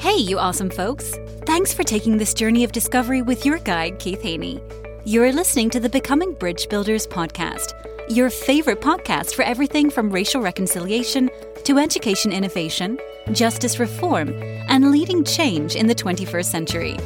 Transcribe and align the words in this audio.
Hey, 0.00 0.16
you 0.16 0.38
awesome 0.38 0.70
folks! 0.70 1.14
Thanks 1.44 1.74
for 1.74 1.82
taking 1.82 2.16
this 2.16 2.32
journey 2.32 2.64
of 2.64 2.72
discovery 2.72 3.20
with 3.20 3.44
your 3.44 3.58
guide, 3.58 3.98
Keith 3.98 4.22
Haney. 4.22 4.58
You're 5.04 5.30
listening 5.30 5.68
to 5.68 5.78
the 5.78 5.90
Becoming 5.90 6.32
Bridge 6.32 6.70
Builders 6.70 7.06
podcast, 7.06 7.74
your 8.08 8.30
favorite 8.30 8.80
podcast 8.80 9.34
for 9.34 9.42
everything 9.42 9.90
from 9.90 10.08
racial 10.08 10.40
reconciliation 10.40 11.28
to 11.64 11.76
education 11.76 12.32
innovation, 12.32 12.98
justice 13.32 13.78
reform, 13.78 14.30
and 14.70 14.90
leading 14.90 15.22
change 15.22 15.76
in 15.76 15.86
the 15.86 15.94
21st 15.94 16.46
century. 16.46 16.96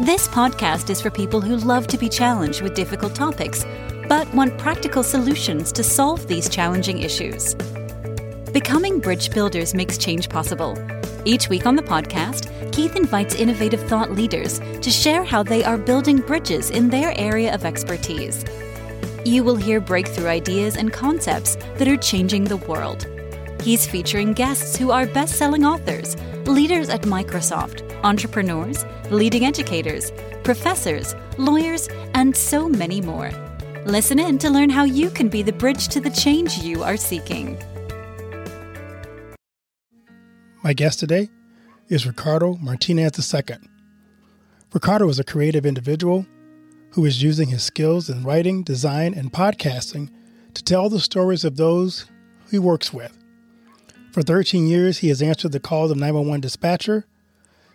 This 0.00 0.26
podcast 0.26 0.90
is 0.90 1.00
for 1.00 1.10
people 1.10 1.40
who 1.40 1.54
love 1.58 1.86
to 1.86 1.96
be 1.96 2.08
challenged 2.08 2.62
with 2.62 2.74
difficult 2.74 3.14
topics, 3.14 3.64
but 4.08 4.26
want 4.34 4.58
practical 4.58 5.04
solutions 5.04 5.70
to 5.70 5.84
solve 5.84 6.26
these 6.26 6.48
challenging 6.48 6.98
issues. 6.98 7.54
Becoming 8.52 8.98
Bridge 8.98 9.30
Builders 9.30 9.72
makes 9.72 9.96
change 9.96 10.28
possible. 10.28 10.76
Each 11.26 11.48
week 11.48 11.64
on 11.64 11.74
the 11.74 11.82
podcast, 11.82 12.50
Keith 12.70 12.96
invites 12.96 13.34
innovative 13.34 13.80
thought 13.88 14.12
leaders 14.12 14.58
to 14.58 14.90
share 14.90 15.24
how 15.24 15.42
they 15.42 15.64
are 15.64 15.78
building 15.78 16.18
bridges 16.18 16.68
in 16.68 16.90
their 16.90 17.18
area 17.18 17.54
of 17.54 17.64
expertise. 17.64 18.44
You 19.24 19.42
will 19.42 19.56
hear 19.56 19.80
breakthrough 19.80 20.26
ideas 20.26 20.76
and 20.76 20.92
concepts 20.92 21.56
that 21.76 21.88
are 21.88 21.96
changing 21.96 22.44
the 22.44 22.58
world. 22.58 23.06
He's 23.62 23.86
featuring 23.86 24.34
guests 24.34 24.76
who 24.76 24.90
are 24.90 25.06
best 25.06 25.36
selling 25.36 25.64
authors, 25.64 26.14
leaders 26.44 26.90
at 26.90 27.02
Microsoft, 27.02 27.82
entrepreneurs, 28.04 28.84
leading 29.10 29.46
educators, 29.46 30.12
professors, 30.42 31.14
lawyers, 31.38 31.88
and 32.12 32.36
so 32.36 32.68
many 32.68 33.00
more. 33.00 33.30
Listen 33.86 34.18
in 34.18 34.36
to 34.38 34.50
learn 34.50 34.68
how 34.68 34.84
you 34.84 35.08
can 35.08 35.30
be 35.30 35.42
the 35.42 35.52
bridge 35.52 35.88
to 35.88 36.00
the 36.00 36.10
change 36.10 36.58
you 36.58 36.82
are 36.82 36.98
seeking. 36.98 37.58
My 40.64 40.72
guest 40.72 40.98
today 40.98 41.28
is 41.90 42.06
Ricardo 42.06 42.54
Martinez 42.54 43.34
II. 43.34 43.56
Ricardo 44.72 45.06
is 45.10 45.18
a 45.18 45.24
creative 45.24 45.66
individual 45.66 46.24
who 46.92 47.04
is 47.04 47.22
using 47.22 47.48
his 47.48 47.62
skills 47.62 48.08
in 48.08 48.24
writing, 48.24 48.62
design, 48.62 49.12
and 49.12 49.30
podcasting 49.30 50.08
to 50.54 50.64
tell 50.64 50.88
the 50.88 51.00
stories 51.00 51.44
of 51.44 51.58
those 51.58 52.06
he 52.50 52.58
works 52.58 52.94
with. 52.94 53.14
For 54.12 54.22
13 54.22 54.66
years, 54.66 54.96
he 54.96 55.08
has 55.08 55.20
answered 55.20 55.52
the 55.52 55.60
calls 55.60 55.90
of 55.90 55.98
911 55.98 56.40
dispatcher. 56.40 57.04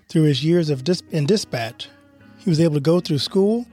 Through 0.08 0.24
his 0.24 0.44
years 0.44 0.72
of 0.72 0.82
in 1.12 1.28
dispatch, 1.28 1.90
he 2.40 2.50
was 2.50 2.60
able 2.60 2.74
to 2.74 2.80
go 2.80 3.00
through 3.00 3.20
school 3.20 3.68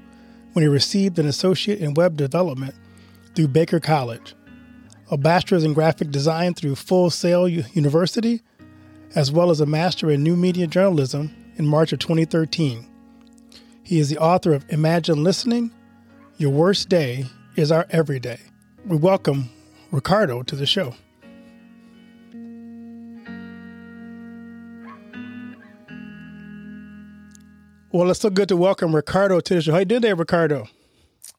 when 0.53 0.63
he 0.63 0.69
received 0.69 1.19
an 1.19 1.27
associate 1.27 1.79
in 1.79 1.95
web 1.95 2.19
development 2.19 2.75
through 3.35 3.49
Baker 3.49 3.81
College, 3.81 4.35
a 5.11 5.17
bachelor's 5.17 5.65
in 5.65 5.73
graphic 5.73 6.11
design 6.11 6.53
through 6.53 6.75
Full 6.75 7.09
Sail 7.09 7.49
University, 7.49 8.43
as 9.15 9.33
well 9.33 9.51
as 9.51 9.61
a 9.61 9.67
master 9.67 10.11
in 10.11 10.23
new 10.23 10.37
media 10.37 10.67
journalism 10.67 11.35
in 11.57 11.67
March 11.67 11.93
of 11.93 11.99
2013. 11.99 12.87
He 13.83 13.99
is 13.99 14.09
the 14.09 14.19
author 14.19 14.53
of 14.53 14.65
Imagine 14.69 15.23
Listening 15.23 15.71
Your 16.39 16.51
Worst 16.51 16.89
Day 16.89 17.27
is 17.55 17.71
Our 17.71 17.87
Everyday. 17.91 18.41
We 18.85 18.97
welcome 18.97 19.51
Ricardo 19.91 20.43
to 20.43 20.57
the 20.57 20.67
show. 20.67 20.95
Well, 27.93 28.11
it's 28.11 28.21
so 28.21 28.29
good 28.29 28.49
to 28.49 28.57
welcome 28.57 28.95
Ricardo 28.95 29.41
to 29.41 29.55
the 29.55 29.63
show. 29.63 29.73
How 29.73 29.79
you 29.79 29.85
doing 29.87 30.03
today, 30.03 30.13
Ricardo? 30.13 30.69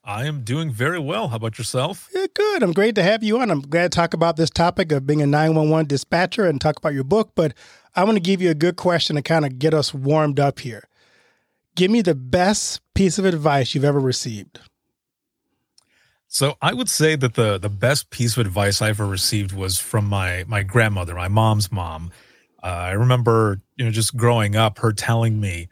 I 0.08 0.24
am 0.26 0.44
doing 0.44 0.72
very 0.72 1.00
well. 1.00 1.28
How 1.28 1.36
about 1.36 1.58
yourself? 1.58 2.10
Yeah, 2.16 2.28
good. 2.34 2.64
I'm 2.64 2.72
great 2.72 2.96
to 2.96 3.04
have 3.04 3.24
you 3.24 3.40
on. 3.40 3.52
I'm 3.52 3.60
glad 3.60 3.92
to 3.92 3.96
talk 3.96 4.14
about 4.14 4.38
this 4.38 4.50
topic 4.50 4.90
of 4.94 5.06
being 5.06 5.22
a 5.22 5.28
911 5.28 5.88
dispatcher 5.88 6.46
and 6.46 6.62
talk 6.62 6.78
about 6.78 6.94
your 6.94 7.04
book, 7.04 7.34
but 7.36 7.54
I 7.94 8.06
want 8.06 8.16
to 8.16 8.22
give 8.22 8.42
you 8.42 8.50
a 8.50 8.56
good 8.56 8.78
question 8.78 9.18
to 9.18 9.22
kind 9.22 9.46
of 9.46 9.60
get 9.60 9.74
us 9.74 9.94
warmed 9.94 10.40
up 10.40 10.60
here. 10.60 10.88
Give 11.76 11.92
me 11.92 12.02
the 12.02 12.16
best 12.16 12.80
piece 12.94 13.20
of 13.20 13.26
advice 13.26 13.76
you've 13.76 13.84
ever 13.84 14.00
received. 14.00 14.62
So 16.30 16.56
I 16.62 16.74
would 16.74 16.90
say 16.90 17.18
that 17.18 17.34
the 17.34 17.58
the 17.58 17.70
best 17.70 18.10
piece 18.10 18.38
of 18.38 18.46
advice 18.46 18.82
I 18.82 18.90
ever 18.90 19.06
received 19.06 19.52
was 19.52 19.78
from 19.78 20.06
my 20.08 20.46
my 20.48 20.64
grandmother, 20.64 21.16
my 21.16 21.28
mom's 21.28 21.70
mom. 21.70 22.12
Uh, 22.64 22.68
I 22.68 22.92
remember, 22.92 23.60
you 23.76 23.84
know, 23.84 23.92
just 23.92 24.16
growing 24.16 24.56
up, 24.56 24.80
her 24.80 24.94
telling 24.94 25.42
me, 25.42 25.68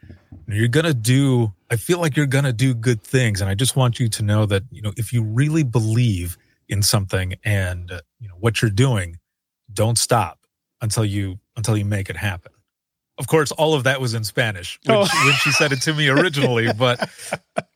"You're 0.46 0.68
gonna 0.68 0.94
do. 0.94 1.54
I 1.70 1.76
feel 1.76 2.00
like 2.00 2.16
you're 2.16 2.26
gonna 2.26 2.52
do 2.52 2.74
good 2.74 3.02
things, 3.02 3.40
and 3.40 3.50
I 3.50 3.54
just 3.54 3.76
want 3.76 3.98
you 3.98 4.08
to 4.08 4.22
know 4.22 4.46
that, 4.46 4.62
you 4.70 4.82
know, 4.82 4.92
if 4.96 5.12
you 5.12 5.22
really 5.22 5.62
believe 5.62 6.36
in 6.68 6.82
something 6.82 7.34
and 7.44 7.90
uh, 7.90 8.00
you 8.20 8.28
know 8.28 8.36
what 8.38 8.62
you're 8.62 8.70
doing, 8.70 9.18
don't 9.72 9.98
stop 9.98 10.40
until 10.80 11.04
you 11.04 11.38
until 11.56 11.76
you 11.76 11.84
make 11.84 12.08
it 12.10 12.16
happen." 12.16 12.52
Of 13.18 13.28
course, 13.28 13.50
all 13.52 13.72
of 13.72 13.84
that 13.84 13.98
was 13.98 14.12
in 14.12 14.24
Spanish 14.24 14.78
when, 14.84 14.98
oh. 14.98 15.04
she, 15.06 15.16
when 15.24 15.34
she 15.36 15.50
said 15.50 15.72
it 15.72 15.80
to 15.82 15.94
me 15.94 16.08
originally, 16.08 16.70
but 16.78 17.08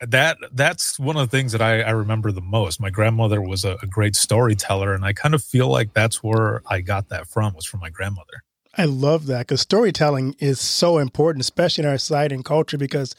that 0.01 0.37
that's 0.53 0.99
one 0.99 1.17
of 1.17 1.31
the 1.31 1.37
things 1.37 1.53
that 1.53 1.63
I, 1.63 1.81
I 1.81 1.91
remember 1.91 2.31
the 2.31 2.43
most. 2.43 2.79
My 2.79 2.91
grandmother 2.91 3.41
was 3.41 3.65
a, 3.65 3.77
a 3.83 3.87
great 3.87 4.17
storyteller, 4.17 4.93
and 4.93 5.05
I 5.05 5.15
kind 5.15 5.35
of 5.35 5.43
feel 5.43 5.69
like 5.69 5.95
that's 5.95 6.23
where 6.23 6.63
I 6.67 6.81
got 6.83 7.09
that 7.09 7.27
from 7.27 7.55
was 7.55 7.65
from 7.65 7.81
my 7.81 7.91
grandmother. 7.91 8.43
I 8.77 8.85
love 8.85 9.27
that 9.27 9.41
because 9.41 9.63
storytelling 9.63 10.37
is 10.39 10.61
so 10.61 10.99
important, 10.99 11.41
especially 11.41 11.85
in 11.85 11.91
our 11.91 11.99
society 11.99 12.35
and 12.35 12.45
culture, 12.45 12.79
because 12.79 13.15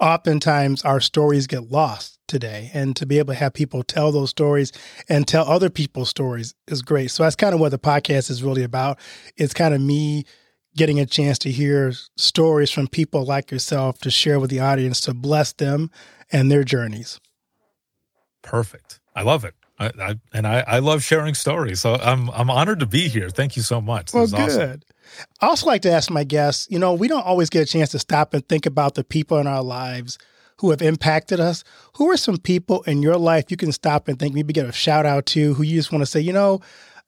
oftentimes 0.00 0.82
our 0.82 1.00
stories 1.00 1.46
get 1.46 1.70
lost 1.70 2.18
today. 2.26 2.70
And 2.74 2.96
to 2.96 3.06
be 3.06 3.18
able 3.18 3.34
to 3.34 3.38
have 3.38 3.52
people 3.52 3.82
tell 3.82 4.12
those 4.12 4.30
stories 4.30 4.72
and 5.08 5.26
tell 5.26 5.46
other 5.46 5.70
people's 5.70 6.08
stories 6.08 6.54
is 6.68 6.82
great. 6.82 7.10
So 7.10 7.22
that's 7.22 7.36
kind 7.36 7.54
of 7.54 7.60
what 7.60 7.70
the 7.70 7.78
podcast 7.78 8.30
is 8.30 8.42
really 8.42 8.62
about. 8.62 8.98
It's 9.36 9.54
kind 9.54 9.74
of 9.74 9.80
me 9.80 10.24
getting 10.76 10.98
a 10.98 11.06
chance 11.06 11.38
to 11.38 11.50
hear 11.50 11.92
stories 12.16 12.70
from 12.70 12.88
people 12.88 13.24
like 13.24 13.50
yourself 13.50 13.98
to 13.98 14.10
share 14.10 14.40
with 14.40 14.50
the 14.50 14.60
audience 14.60 15.00
to 15.02 15.14
bless 15.14 15.52
them 15.52 15.90
and 16.32 16.50
their 16.50 16.64
journeys. 16.64 17.20
Perfect. 18.42 19.00
I 19.14 19.22
love 19.22 19.44
it. 19.44 19.54
I, 19.78 19.90
I, 20.00 20.14
and 20.32 20.46
I, 20.46 20.64
I 20.66 20.78
love 20.80 21.02
sharing 21.02 21.34
stories. 21.34 21.80
So 21.80 21.94
I'm 21.94 22.30
I'm 22.30 22.50
honored 22.50 22.80
to 22.80 22.86
be 22.86 23.08
here. 23.08 23.28
Thank 23.28 23.56
you 23.56 23.62
so 23.62 23.80
much. 23.80 24.12
This 24.12 24.32
well, 24.32 24.48
good. 24.48 24.58
Awesome. 24.58 24.82
I 25.40 25.46
also 25.46 25.66
like 25.66 25.82
to 25.82 25.92
ask 25.92 26.10
my 26.10 26.24
guests, 26.24 26.66
you 26.70 26.78
know, 26.78 26.94
we 26.94 27.08
don't 27.08 27.24
always 27.24 27.50
get 27.50 27.62
a 27.62 27.70
chance 27.70 27.90
to 27.90 27.98
stop 27.98 28.34
and 28.34 28.46
think 28.48 28.66
about 28.66 28.94
the 28.94 29.04
people 29.04 29.38
in 29.38 29.46
our 29.46 29.62
lives 29.62 30.18
who 30.58 30.70
have 30.70 30.82
impacted 30.82 31.40
us. 31.40 31.64
Who 31.96 32.10
are 32.10 32.16
some 32.16 32.38
people 32.38 32.82
in 32.82 33.02
your 33.02 33.16
life 33.16 33.50
you 33.50 33.56
can 33.56 33.72
stop 33.72 34.08
and 34.08 34.18
think, 34.18 34.34
maybe 34.34 34.52
get 34.52 34.66
a 34.66 34.72
shout 34.72 35.06
out 35.06 35.26
to, 35.26 35.54
who 35.54 35.62
you 35.62 35.76
just 35.76 35.92
want 35.92 36.02
to 36.02 36.06
say, 36.06 36.20
you 36.20 36.32
know, 36.32 36.60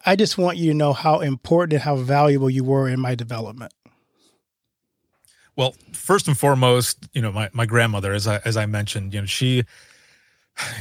I 0.04 0.16
just 0.16 0.38
want 0.38 0.56
you 0.56 0.70
to 0.72 0.76
know 0.76 0.92
how 0.92 1.20
important 1.20 1.74
and 1.74 1.82
how 1.82 1.96
valuable 1.96 2.50
you 2.50 2.64
were 2.64 2.88
in 2.88 3.00
my 3.00 3.14
development. 3.14 3.72
Well, 5.56 5.74
first 5.92 6.28
and 6.28 6.38
foremost, 6.38 7.08
you 7.12 7.22
know, 7.22 7.32
my, 7.32 7.48
my 7.52 7.64
grandmother, 7.64 8.12
as 8.12 8.26
I 8.26 8.40
as 8.44 8.56
I 8.56 8.66
mentioned, 8.66 9.14
you 9.14 9.20
know, 9.20 9.26
she 9.26 9.64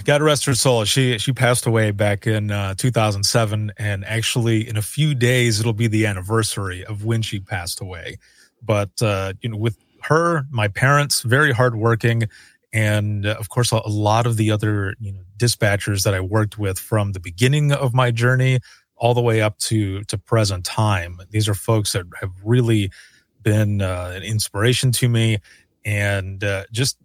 God 0.05 0.21
rest 0.21 0.45
her 0.45 0.55
soul. 0.55 0.85
She 0.85 1.17
she 1.17 1.33
passed 1.33 1.65
away 1.65 1.91
back 1.91 2.27
in 2.27 2.51
uh, 2.51 2.75
2007, 2.75 3.73
and 3.77 4.05
actually, 4.05 4.67
in 4.67 4.77
a 4.77 4.81
few 4.81 5.13
days, 5.13 5.59
it'll 5.59 5.73
be 5.73 5.87
the 5.87 6.05
anniversary 6.05 6.85
of 6.85 7.03
when 7.03 7.21
she 7.21 7.39
passed 7.39 7.81
away. 7.81 8.17
But 8.61 9.01
uh, 9.01 9.33
you 9.41 9.49
know, 9.49 9.57
with 9.57 9.77
her, 10.03 10.45
my 10.49 10.67
parents, 10.67 11.21
very 11.21 11.51
hardworking, 11.51 12.29
and 12.71 13.25
uh, 13.25 13.35
of 13.39 13.49
course, 13.49 13.71
a, 13.71 13.81
a 13.85 13.89
lot 13.89 14.25
of 14.25 14.37
the 14.37 14.51
other 14.51 14.95
you 14.99 15.11
know 15.11 15.21
dispatchers 15.37 16.03
that 16.03 16.13
I 16.13 16.21
worked 16.21 16.57
with 16.57 16.79
from 16.79 17.11
the 17.11 17.19
beginning 17.19 17.71
of 17.71 17.93
my 17.93 18.11
journey 18.11 18.59
all 18.97 19.13
the 19.13 19.21
way 19.21 19.41
up 19.41 19.57
to 19.59 20.03
to 20.05 20.17
present 20.17 20.65
time. 20.65 21.19
These 21.31 21.49
are 21.49 21.53
folks 21.53 21.91
that 21.93 22.05
have 22.21 22.31
really 22.43 22.91
been 23.41 23.81
uh, 23.81 24.13
an 24.15 24.23
inspiration 24.23 24.91
to 24.93 25.09
me, 25.09 25.39
and 25.83 26.43
uh, 26.43 26.63
just 26.71 26.97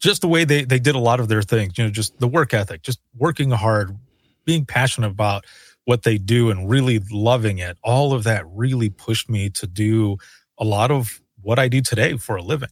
just 0.00 0.20
the 0.20 0.28
way 0.28 0.44
they 0.44 0.64
they 0.64 0.78
did 0.78 0.94
a 0.94 1.00
lot 1.00 1.20
of 1.20 1.28
their 1.28 1.42
things 1.42 1.76
you 1.76 1.84
know 1.84 1.90
just 1.90 2.18
the 2.18 2.28
work 2.28 2.54
ethic 2.54 2.82
just 2.82 3.00
working 3.16 3.50
hard 3.50 3.96
being 4.44 4.64
passionate 4.64 5.08
about 5.08 5.44
what 5.88 6.02
they 6.02 6.18
do 6.18 6.50
and 6.50 6.68
really 6.68 7.00
loving 7.10 7.56
it. 7.56 7.78
All 7.82 8.12
of 8.12 8.24
that 8.24 8.44
really 8.48 8.90
pushed 8.90 9.30
me 9.30 9.48
to 9.50 9.66
do 9.66 10.18
a 10.58 10.64
lot 10.64 10.90
of 10.90 11.22
what 11.40 11.58
i 11.58 11.68
do 11.68 11.80
today 11.80 12.16
for 12.18 12.36
a 12.36 12.42
living. 12.42 12.68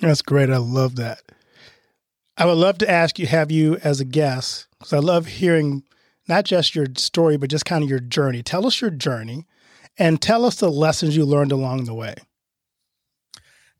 That's 0.00 0.22
great. 0.22 0.48
I 0.48 0.56
love 0.58 0.96
that. 0.96 1.20
I 2.38 2.46
would 2.46 2.56
love 2.56 2.78
to 2.78 2.90
ask 2.90 3.18
you 3.18 3.26
have 3.26 3.50
you 3.50 3.76
as 3.84 4.00
a 4.00 4.04
guest 4.04 4.68
because 4.78 4.92
i 4.92 4.98
love 4.98 5.26
hearing 5.26 5.82
not 6.28 6.44
just 6.44 6.74
your 6.74 6.86
story 6.96 7.36
but 7.36 7.50
just 7.50 7.64
kind 7.64 7.82
of 7.82 7.90
your 7.90 7.98
journey. 8.00 8.42
Tell 8.42 8.66
us 8.66 8.80
your 8.80 8.90
journey 8.90 9.46
and 9.98 10.22
tell 10.22 10.44
us 10.44 10.56
the 10.56 10.70
lessons 10.70 11.16
you 11.16 11.24
learned 11.24 11.52
along 11.52 11.84
the 11.84 11.94
way. 11.94 12.14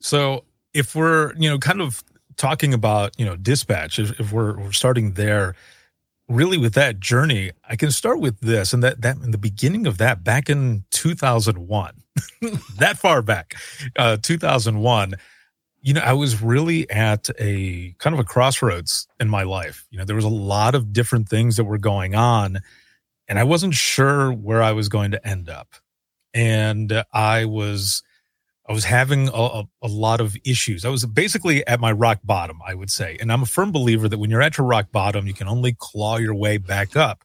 So 0.00 0.44
if 0.74 0.94
we're 0.94 1.34
you 1.36 1.48
know 1.48 1.58
kind 1.58 1.80
of 1.80 2.02
talking 2.36 2.74
about 2.74 3.18
you 3.18 3.24
know 3.24 3.36
dispatch 3.36 3.98
if, 3.98 4.18
if 4.20 4.32
we're, 4.32 4.58
we're 4.58 4.72
starting 4.72 5.12
there 5.12 5.54
really 6.28 6.58
with 6.58 6.74
that 6.74 7.00
journey 7.00 7.52
i 7.68 7.76
can 7.76 7.90
start 7.90 8.20
with 8.20 8.40
this 8.40 8.72
and 8.72 8.82
that 8.82 9.00
that 9.02 9.16
in 9.18 9.30
the 9.30 9.38
beginning 9.38 9.86
of 9.86 9.98
that 9.98 10.24
back 10.24 10.50
in 10.50 10.84
2001 10.90 12.02
that 12.78 12.98
far 12.98 13.22
back 13.22 13.54
uh 13.96 14.16
2001 14.22 15.14
you 15.82 15.94
know 15.94 16.00
i 16.00 16.12
was 16.12 16.42
really 16.42 16.88
at 16.90 17.30
a 17.38 17.94
kind 17.98 18.12
of 18.12 18.18
a 18.18 18.24
crossroads 18.24 19.06
in 19.20 19.28
my 19.28 19.44
life. 19.44 19.86
You 19.90 19.98
know 19.98 20.04
there 20.04 20.16
was 20.16 20.24
a 20.24 20.28
lot 20.28 20.74
of 20.74 20.92
different 20.92 21.28
things 21.28 21.56
that 21.56 21.64
were 21.64 21.78
going 21.78 22.14
on 22.14 22.58
and 23.28 23.38
i 23.38 23.44
wasn't 23.44 23.74
sure 23.74 24.32
where 24.32 24.62
i 24.62 24.72
was 24.72 24.88
going 24.88 25.12
to 25.12 25.26
end 25.26 25.48
up. 25.48 25.68
And 26.34 27.04
i 27.12 27.44
was 27.44 28.02
I 28.68 28.72
was 28.72 28.84
having 28.84 29.28
a, 29.28 29.62
a, 29.82 29.88
lot 29.88 30.20
of 30.20 30.36
issues. 30.44 30.84
I 30.84 30.88
was 30.88 31.04
basically 31.06 31.64
at 31.66 31.78
my 31.78 31.92
rock 31.92 32.18
bottom, 32.24 32.58
I 32.66 32.74
would 32.74 32.90
say. 32.90 33.16
And 33.20 33.32
I'm 33.32 33.42
a 33.42 33.46
firm 33.46 33.70
believer 33.70 34.08
that 34.08 34.18
when 34.18 34.28
you're 34.28 34.42
at 34.42 34.58
your 34.58 34.66
rock 34.66 34.90
bottom, 34.90 35.26
you 35.26 35.34
can 35.34 35.46
only 35.46 35.76
claw 35.78 36.16
your 36.16 36.34
way 36.34 36.58
back 36.58 36.96
up. 36.96 37.22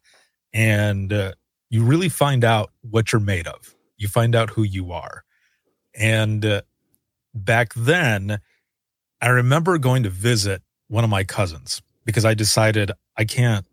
And 0.54 1.12
uh, 1.12 1.34
you 1.70 1.84
really 1.84 2.10
find 2.10 2.44
out 2.44 2.72
what 2.82 3.12
you're 3.12 3.22
made 3.22 3.48
of. 3.48 3.76
You 3.98 4.08
find 4.08 4.36
out 4.36 4.52
who 4.52 4.64
you 4.64 4.92
are. 4.92 5.24
And 5.96 6.46
uh, 6.46 6.62
back 7.34 7.74
then, 7.74 8.40
I 9.20 9.30
remember 9.30 9.78
going 9.80 10.04
to 10.04 10.10
visit 10.10 10.62
one 10.90 11.04
of 11.04 11.10
my 11.10 11.24
cousins 11.24 11.82
because 12.06 12.26
I 12.26 12.36
decided 12.36 12.92
I 13.18 13.26
can't, 13.26 13.66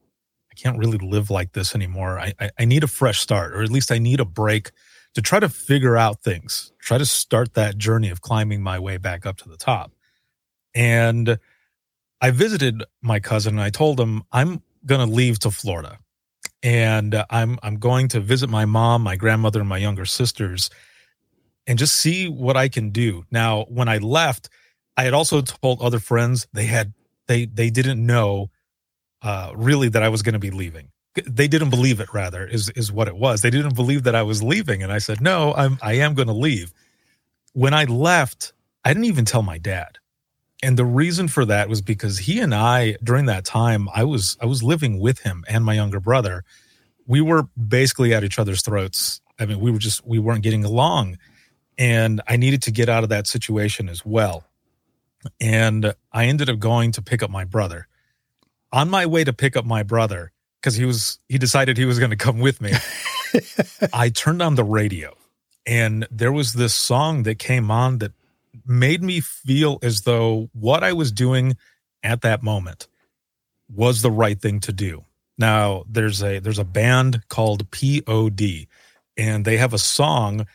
I 0.50 0.54
can't 0.54 0.78
really 0.78 0.98
live 0.98 1.30
like 1.30 1.52
this 1.52 1.74
anymore. 1.74 2.18
I, 2.18 2.32
I, 2.40 2.50
I 2.60 2.64
need 2.64 2.82
a 2.82 2.88
fresh 2.88 3.20
start, 3.20 3.52
or 3.54 3.62
at 3.62 3.70
least 3.70 3.92
I 3.92 3.98
need 3.98 4.20
a 4.20 4.24
break 4.24 4.70
to 5.18 5.22
try 5.22 5.40
to 5.40 5.48
figure 5.48 5.96
out 5.96 6.22
things, 6.22 6.72
try 6.78 6.96
to 6.96 7.04
start 7.04 7.54
that 7.54 7.76
journey 7.76 8.08
of 8.08 8.20
climbing 8.20 8.62
my 8.62 8.78
way 8.78 8.96
back 8.98 9.26
up 9.26 9.36
to 9.36 9.48
the 9.48 9.56
top. 9.56 9.90
And 10.76 11.40
I 12.20 12.30
visited 12.30 12.84
my 13.02 13.18
cousin 13.18 13.54
and 13.54 13.60
I 13.60 13.70
told 13.70 13.98
him 13.98 14.22
I'm 14.30 14.62
going 14.86 15.04
to 15.04 15.12
leave 15.12 15.40
to 15.40 15.50
Florida 15.50 15.98
and 16.62 17.20
I'm 17.30 17.58
I'm 17.64 17.80
going 17.80 18.06
to 18.08 18.20
visit 18.20 18.48
my 18.48 18.64
mom, 18.64 19.02
my 19.02 19.16
grandmother 19.16 19.58
and 19.58 19.68
my 19.68 19.78
younger 19.78 20.04
sisters 20.04 20.70
and 21.66 21.80
just 21.80 21.96
see 21.96 22.28
what 22.28 22.56
I 22.56 22.68
can 22.68 22.90
do. 22.90 23.24
Now, 23.28 23.64
when 23.64 23.88
I 23.88 23.98
left, 23.98 24.48
I 24.96 25.02
had 25.02 25.14
also 25.14 25.40
told 25.40 25.82
other 25.82 25.98
friends 25.98 26.46
they 26.52 26.66
had 26.66 26.92
they 27.26 27.46
they 27.46 27.70
didn't 27.70 28.06
know 28.06 28.52
uh 29.22 29.50
really 29.56 29.88
that 29.88 30.04
I 30.04 30.10
was 30.10 30.22
going 30.22 30.34
to 30.34 30.38
be 30.38 30.52
leaving 30.52 30.92
they 31.26 31.48
didn't 31.48 31.70
believe 31.70 32.00
it 32.00 32.12
rather 32.12 32.46
is 32.46 32.70
is 32.70 32.92
what 32.92 33.08
it 33.08 33.16
was. 33.16 33.42
They 33.42 33.50
didn't 33.50 33.74
believe 33.74 34.04
that 34.04 34.14
i 34.14 34.22
was 34.22 34.42
leaving. 34.42 34.82
And 34.82 34.92
i 34.92 34.98
said 34.98 35.20
no 35.20 35.54
i'm 35.54 35.78
i 35.82 35.94
am 35.94 36.14
going 36.14 36.28
to 36.28 36.34
leave. 36.34 36.72
When 37.52 37.74
i 37.74 37.84
left 37.84 38.52
i 38.84 38.90
didn't 38.90 39.04
even 39.04 39.24
tell 39.24 39.42
my 39.42 39.58
dad. 39.58 39.98
And 40.62 40.76
the 40.76 40.84
reason 40.84 41.28
for 41.28 41.44
that 41.44 41.68
was 41.68 41.82
because 41.82 42.18
he 42.18 42.40
and 42.40 42.54
i 42.54 42.96
during 43.02 43.26
that 43.26 43.44
time 43.44 43.88
i 43.94 44.04
was 44.04 44.36
i 44.40 44.46
was 44.46 44.62
living 44.62 44.98
with 44.98 45.20
him 45.20 45.44
and 45.48 45.64
my 45.64 45.74
younger 45.74 46.00
brother. 46.00 46.44
We 47.06 47.20
were 47.20 47.44
basically 47.56 48.12
at 48.12 48.24
each 48.24 48.38
other's 48.38 48.62
throats. 48.62 49.20
I 49.38 49.46
mean 49.46 49.60
we 49.60 49.70
were 49.70 49.78
just 49.78 50.06
we 50.06 50.18
weren't 50.18 50.42
getting 50.42 50.64
along. 50.64 51.18
And 51.76 52.20
i 52.26 52.36
needed 52.36 52.62
to 52.62 52.70
get 52.70 52.88
out 52.88 53.02
of 53.02 53.10
that 53.10 53.26
situation 53.26 53.88
as 53.88 54.04
well. 54.04 54.44
And 55.40 55.94
i 56.12 56.26
ended 56.26 56.50
up 56.50 56.58
going 56.58 56.92
to 56.92 57.02
pick 57.02 57.22
up 57.22 57.30
my 57.30 57.44
brother. 57.44 57.86
On 58.70 58.90
my 58.90 59.06
way 59.06 59.24
to 59.24 59.32
pick 59.32 59.56
up 59.56 59.64
my 59.64 59.82
brother 59.82 60.32
because 60.60 60.74
he 60.74 60.84
was 60.84 61.18
he 61.28 61.38
decided 61.38 61.76
he 61.76 61.84
was 61.84 61.98
going 61.98 62.10
to 62.10 62.16
come 62.16 62.38
with 62.38 62.60
me. 62.60 62.72
I 63.92 64.08
turned 64.10 64.42
on 64.42 64.54
the 64.54 64.64
radio 64.64 65.14
and 65.66 66.06
there 66.10 66.32
was 66.32 66.54
this 66.54 66.74
song 66.74 67.24
that 67.24 67.38
came 67.38 67.70
on 67.70 67.98
that 67.98 68.12
made 68.66 69.02
me 69.02 69.20
feel 69.20 69.78
as 69.82 70.02
though 70.02 70.48
what 70.52 70.82
I 70.82 70.92
was 70.92 71.12
doing 71.12 71.56
at 72.02 72.22
that 72.22 72.42
moment 72.42 72.88
was 73.74 74.02
the 74.02 74.10
right 74.10 74.40
thing 74.40 74.60
to 74.60 74.72
do. 74.72 75.04
Now 75.36 75.84
there's 75.88 76.22
a 76.22 76.38
there's 76.40 76.58
a 76.58 76.64
band 76.64 77.22
called 77.28 77.70
POD 77.70 78.66
and 79.16 79.44
they 79.44 79.58
have 79.58 79.74
a 79.74 79.78
song 79.78 80.46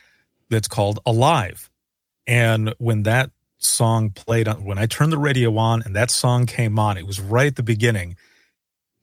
that's 0.50 0.68
called 0.68 1.00
Alive. 1.06 1.70
And 2.26 2.74
when 2.78 3.04
that 3.04 3.30
song 3.58 4.10
played 4.10 4.48
on 4.48 4.64
when 4.64 4.78
I 4.78 4.86
turned 4.86 5.12
the 5.12 5.18
radio 5.18 5.56
on 5.56 5.82
and 5.82 5.96
that 5.96 6.10
song 6.10 6.46
came 6.46 6.78
on, 6.78 6.98
it 6.98 7.06
was 7.06 7.20
right 7.20 7.46
at 7.46 7.56
the 7.56 7.62
beginning 7.62 8.16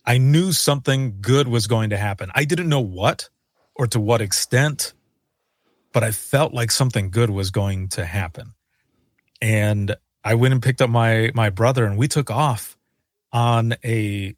I 0.05 0.17
knew 0.17 0.51
something 0.51 1.17
good 1.21 1.47
was 1.47 1.67
going 1.67 1.91
to 1.91 1.97
happen. 1.97 2.31
I 2.33 2.45
didn't 2.45 2.69
know 2.69 2.81
what 2.81 3.29
or 3.75 3.87
to 3.87 3.99
what 3.99 4.21
extent, 4.21 4.93
but 5.93 6.03
I 6.03 6.11
felt 6.11 6.53
like 6.53 6.71
something 6.71 7.11
good 7.11 7.29
was 7.29 7.51
going 7.51 7.89
to 7.89 8.05
happen. 8.05 8.53
And 9.41 9.95
I 10.23 10.35
went 10.35 10.53
and 10.53 10.61
picked 10.61 10.81
up 10.81 10.89
my 10.89 11.31
my 11.33 11.49
brother 11.49 11.85
and 11.85 11.97
we 11.97 12.07
took 12.07 12.29
off 12.29 12.77
on 13.31 13.75
a 13.83 14.35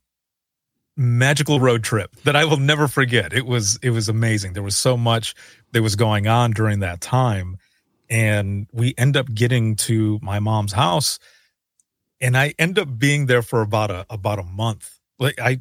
magical 0.95 1.59
road 1.59 1.83
trip 1.83 2.15
that 2.23 2.35
I 2.35 2.45
will 2.45 2.57
never 2.57 2.87
forget. 2.87 3.33
It 3.33 3.45
was 3.45 3.79
it 3.81 3.89
was 3.89 4.09
amazing. 4.09 4.53
There 4.53 4.63
was 4.63 4.77
so 4.77 4.95
much 4.95 5.35
that 5.71 5.81
was 5.81 5.95
going 5.95 6.27
on 6.27 6.51
during 6.51 6.79
that 6.79 7.01
time 7.01 7.57
and 8.09 8.67
we 8.71 8.93
end 8.97 9.17
up 9.17 9.33
getting 9.33 9.75
to 9.75 10.19
my 10.21 10.39
mom's 10.39 10.73
house 10.73 11.19
and 12.21 12.37
I 12.37 12.53
end 12.59 12.77
up 12.77 12.97
being 12.97 13.25
there 13.25 13.41
for 13.41 13.61
about 13.61 13.91
a 13.91 14.05
about 14.09 14.39
a 14.39 14.43
month 14.43 14.99
like 15.19 15.39
I 15.39 15.59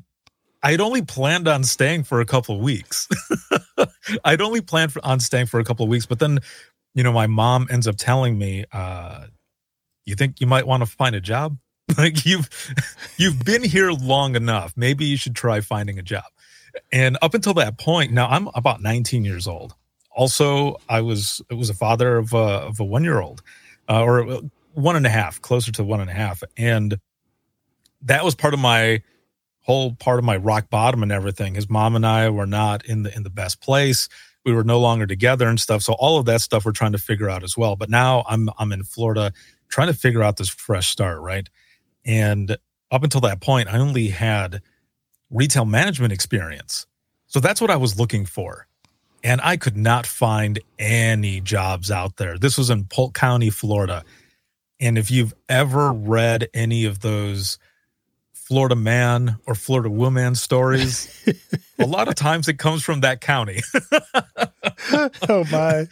I'd 0.62 0.80
only 0.80 1.02
planned 1.02 1.48
on 1.48 1.64
staying 1.64 2.04
for 2.04 2.20
a 2.20 2.24
couple 2.24 2.54
of 2.54 2.60
weeks. 2.60 3.08
I'd 4.24 4.40
only 4.40 4.60
planned 4.60 4.92
for, 4.92 5.04
on 5.04 5.18
staying 5.18 5.46
for 5.46 5.58
a 5.58 5.64
couple 5.64 5.84
of 5.84 5.90
weeks, 5.90 6.06
but 6.06 6.20
then, 6.20 6.38
you 6.94 7.02
know, 7.02 7.12
my 7.12 7.26
mom 7.26 7.66
ends 7.70 7.88
up 7.88 7.96
telling 7.96 8.38
me, 8.38 8.64
uh, 8.72 9.26
"You 10.04 10.14
think 10.14 10.40
you 10.40 10.46
might 10.46 10.66
want 10.66 10.82
to 10.82 10.86
find 10.86 11.16
a 11.16 11.20
job? 11.20 11.58
like 11.98 12.24
you've 12.24 12.48
you've 13.16 13.44
been 13.44 13.64
here 13.64 13.90
long 13.90 14.36
enough. 14.36 14.72
Maybe 14.76 15.04
you 15.04 15.16
should 15.16 15.34
try 15.34 15.60
finding 15.60 15.98
a 15.98 16.02
job." 16.02 16.24
And 16.92 17.18
up 17.22 17.34
until 17.34 17.54
that 17.54 17.78
point, 17.78 18.12
now 18.12 18.28
I'm 18.28 18.48
about 18.54 18.80
19 18.80 19.24
years 19.24 19.46
old. 19.46 19.74
Also, 20.14 20.76
I 20.88 21.00
was 21.00 21.40
I 21.50 21.54
was 21.54 21.70
a 21.70 21.74
father 21.74 22.18
of 22.18 22.32
a 22.34 22.36
of 22.36 22.78
a 22.78 22.84
one 22.84 23.02
year 23.02 23.20
old, 23.20 23.42
uh, 23.88 24.02
or 24.02 24.42
one 24.74 24.96
and 24.96 25.06
a 25.06 25.10
half, 25.10 25.40
closer 25.40 25.72
to 25.72 25.84
one 25.84 26.00
and 26.00 26.10
a 26.10 26.14
half, 26.14 26.42
and 26.56 26.98
that 28.02 28.24
was 28.24 28.34
part 28.34 28.54
of 28.54 28.60
my 28.60 29.02
whole 29.62 29.94
part 29.94 30.18
of 30.18 30.24
my 30.24 30.36
rock 30.36 30.68
bottom 30.70 31.02
and 31.02 31.12
everything. 31.12 31.54
His 31.54 31.70
mom 31.70 31.96
and 31.96 32.06
I 32.06 32.28
were 32.30 32.46
not 32.46 32.84
in 32.84 33.04
the 33.04 33.14
in 33.14 33.22
the 33.22 33.30
best 33.30 33.60
place. 33.60 34.08
We 34.44 34.52
were 34.52 34.64
no 34.64 34.80
longer 34.80 35.06
together 35.06 35.48
and 35.48 35.58
stuff. 35.58 35.82
So 35.82 35.92
all 35.94 36.18
of 36.18 36.26
that 36.26 36.40
stuff 36.40 36.64
we're 36.64 36.72
trying 36.72 36.92
to 36.92 36.98
figure 36.98 37.30
out 37.30 37.44
as 37.44 37.56
well. 37.56 37.76
But 37.76 37.90
now 37.90 38.24
I'm 38.28 38.50
I'm 38.58 38.72
in 38.72 38.82
Florida 38.82 39.32
trying 39.68 39.88
to 39.88 39.94
figure 39.94 40.22
out 40.22 40.36
this 40.36 40.48
fresh 40.48 40.88
start, 40.88 41.20
right? 41.20 41.48
And 42.04 42.56
up 42.90 43.04
until 43.04 43.22
that 43.22 43.40
point, 43.40 43.72
I 43.72 43.78
only 43.78 44.08
had 44.08 44.60
retail 45.30 45.64
management 45.64 46.12
experience. 46.12 46.86
So 47.26 47.40
that's 47.40 47.60
what 47.60 47.70
I 47.70 47.76
was 47.76 47.98
looking 47.98 48.26
for. 48.26 48.66
And 49.24 49.40
I 49.42 49.56
could 49.56 49.76
not 49.76 50.04
find 50.04 50.60
any 50.78 51.40
jobs 51.40 51.90
out 51.90 52.16
there. 52.16 52.36
This 52.36 52.58
was 52.58 52.68
in 52.70 52.84
Polk 52.84 53.14
County, 53.14 53.50
Florida. 53.50 54.04
And 54.80 54.98
if 54.98 55.10
you've 55.10 55.32
ever 55.48 55.92
read 55.92 56.48
any 56.52 56.84
of 56.84 57.00
those 57.00 57.58
Florida 58.44 58.74
man 58.74 59.36
or 59.46 59.54
Florida 59.54 59.88
woman 59.88 60.34
stories, 60.34 61.08
a 61.78 61.86
lot 61.86 62.08
of 62.08 62.14
times 62.16 62.48
it 62.48 62.58
comes 62.58 62.82
from 62.82 63.00
that 63.00 63.20
county. 63.20 63.60
oh 65.28 65.44
my. 65.50 65.86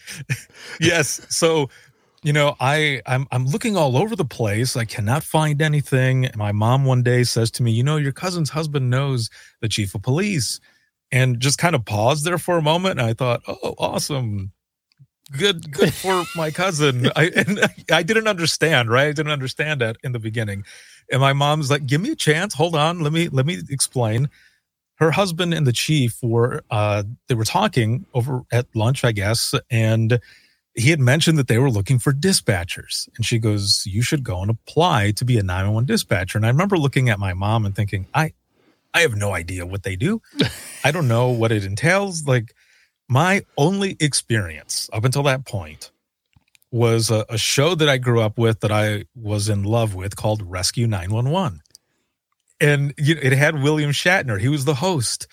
yes. 0.80 1.24
So, 1.28 1.70
you 2.22 2.32
know, 2.32 2.56
I 2.58 3.02
I'm 3.06 3.26
I'm 3.30 3.46
looking 3.46 3.76
all 3.76 3.96
over 3.96 4.16
the 4.16 4.24
place. 4.24 4.76
I 4.76 4.84
cannot 4.84 5.22
find 5.22 5.62
anything. 5.62 6.28
My 6.34 6.50
mom 6.52 6.84
one 6.84 7.02
day 7.02 7.22
says 7.22 7.50
to 7.52 7.62
me, 7.62 7.70
"You 7.70 7.84
know, 7.84 7.96
your 7.96 8.12
cousin's 8.12 8.50
husband 8.50 8.90
knows 8.90 9.30
the 9.60 9.68
chief 9.68 9.94
of 9.94 10.02
police." 10.02 10.60
And 11.12 11.40
just 11.40 11.58
kind 11.58 11.74
of 11.74 11.84
paused 11.84 12.24
there 12.24 12.38
for 12.38 12.56
a 12.56 12.62
moment 12.62 13.00
and 13.00 13.08
I 13.08 13.14
thought, 13.14 13.42
"Oh, 13.46 13.74
awesome 13.78 14.52
good 15.38 15.70
good 15.70 15.94
for 15.94 16.24
my 16.34 16.50
cousin 16.50 17.08
i 17.16 17.26
and 17.36 17.60
i 17.92 18.02
didn't 18.02 18.26
understand 18.26 18.90
right 18.90 19.08
i 19.08 19.12
didn't 19.12 19.32
understand 19.32 19.80
that 19.80 19.96
in 20.02 20.12
the 20.12 20.18
beginning 20.18 20.64
and 21.10 21.20
my 21.20 21.32
mom's 21.32 21.70
like, 21.70 21.86
give 21.86 22.00
me 22.00 22.10
a 22.10 22.16
chance. 22.16 22.54
Hold 22.54 22.74
on. 22.74 23.00
Let 23.00 23.12
me 23.12 23.28
let 23.28 23.46
me 23.46 23.58
explain. 23.68 24.28
Her 24.96 25.10
husband 25.10 25.54
and 25.54 25.66
the 25.66 25.72
chief 25.72 26.18
were 26.22 26.62
uh 26.70 27.04
they 27.28 27.34
were 27.34 27.44
talking 27.44 28.06
over 28.14 28.42
at 28.52 28.66
lunch, 28.74 29.04
I 29.04 29.12
guess, 29.12 29.54
and 29.70 30.20
he 30.74 30.90
had 30.90 31.00
mentioned 31.00 31.36
that 31.38 31.48
they 31.48 31.58
were 31.58 31.70
looking 31.70 31.98
for 31.98 32.12
dispatchers. 32.12 33.08
And 33.16 33.24
she 33.24 33.38
goes, 33.38 33.84
You 33.86 34.02
should 34.02 34.22
go 34.22 34.40
and 34.40 34.50
apply 34.50 35.12
to 35.12 35.24
be 35.24 35.38
a 35.38 35.42
911 35.42 35.86
dispatcher. 35.86 36.38
And 36.38 36.46
I 36.46 36.50
remember 36.50 36.78
looking 36.78 37.08
at 37.08 37.18
my 37.18 37.34
mom 37.34 37.66
and 37.66 37.74
thinking, 37.74 38.06
I 38.14 38.32
I 38.92 39.00
have 39.00 39.14
no 39.14 39.34
idea 39.34 39.66
what 39.66 39.82
they 39.82 39.96
do. 39.96 40.20
I 40.84 40.90
don't 40.90 41.08
know 41.08 41.28
what 41.30 41.52
it 41.52 41.64
entails. 41.64 42.26
Like 42.26 42.54
my 43.08 43.44
only 43.56 43.96
experience 44.00 44.88
up 44.92 45.04
until 45.04 45.22
that 45.24 45.44
point 45.44 45.90
was 46.70 47.10
a, 47.10 47.24
a, 47.28 47.36
show 47.36 47.74
that 47.74 47.88
I 47.88 47.98
grew 47.98 48.20
up 48.20 48.38
with 48.38 48.60
that 48.60 48.70
I 48.70 49.04
was 49.14 49.48
in 49.48 49.64
love 49.64 49.94
with 49.94 50.16
called 50.16 50.42
Rescue 50.42 50.86
911. 50.86 51.62
And 52.60 52.94
you 52.96 53.14
know, 53.14 53.20
it 53.22 53.32
had 53.32 53.62
William 53.62 53.90
Shatner. 53.90 54.40
He 54.40 54.48
was 54.48 54.64
the 54.64 54.74
host. 54.74 55.26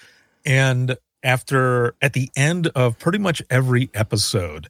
And 0.45 0.97
after, 1.21 1.95
at 2.01 2.13
the 2.13 2.29
end 2.35 2.67
of 2.67 2.97
pretty 2.97 3.19
much 3.19 3.41
every 3.49 3.89
episode, 3.93 4.69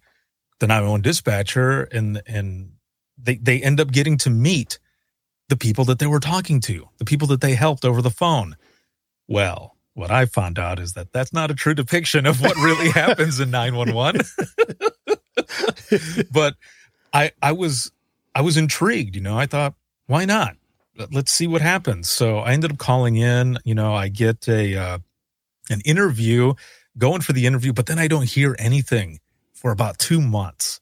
the 0.60 0.68
911 0.68 1.04
dispatcher 1.04 1.84
and, 1.84 2.22
and 2.26 2.72
they, 3.18 3.36
they 3.36 3.62
end 3.62 3.80
up 3.80 3.92
getting 3.92 4.18
to 4.18 4.30
meet 4.30 4.80
the 5.50 5.58
people 5.58 5.86
that 5.86 6.00
they 6.00 6.08
were 6.08 6.20
talking 6.20 6.60
to, 6.62 6.90
the 6.98 7.06
people 7.06 7.28
that 7.30 7.42
they 7.42 7.56
helped 7.56 7.86
over 7.86 8.02
the 8.02 8.10
phone. 8.10 8.58
Well, 9.28 9.78
what 9.94 10.12
I 10.12 10.26
found 10.26 10.60
out 10.60 10.80
is 10.80 10.94
that 10.94 11.14
that's 11.14 11.32
not 11.32 11.52
a 11.52 11.56
true 11.56 11.74
depiction 11.74 12.26
of 12.26 12.42
what 12.42 12.56
really 12.58 12.90
happens 12.92 13.40
in 13.40 13.52
911. 13.52 14.22
but 16.32 16.56
I 17.14 17.32
I 17.42 17.52
was 17.52 17.92
I 18.36 18.42
was 18.42 18.58
intrigued, 18.58 19.16
you 19.16 19.22
know. 19.22 19.38
I 19.38 19.46
thought, 19.46 19.74
why 20.08 20.26
not? 20.26 20.56
Let's 21.12 21.32
see 21.32 21.48
what 21.48 21.62
happens. 21.62 22.10
So 22.10 22.40
I 22.40 22.54
ended 22.54 22.72
up 22.72 22.78
calling 22.78 23.18
in, 23.18 23.60
you 23.64 23.76
know, 23.76 23.94
I 23.94 24.08
get 24.08 24.48
a 24.48 24.76
uh, 24.76 24.98
an 25.70 25.82
interview, 25.86 26.54
going 26.98 27.22
for 27.22 27.34
the 27.34 27.46
interview, 27.46 27.74
but 27.74 27.86
then 27.86 28.00
I 28.00 28.08
don't 28.08 28.28
hear 28.30 28.56
anything 28.58 29.20
for 29.54 29.72
about 29.72 30.00
2 30.00 30.22
months. 30.22 30.80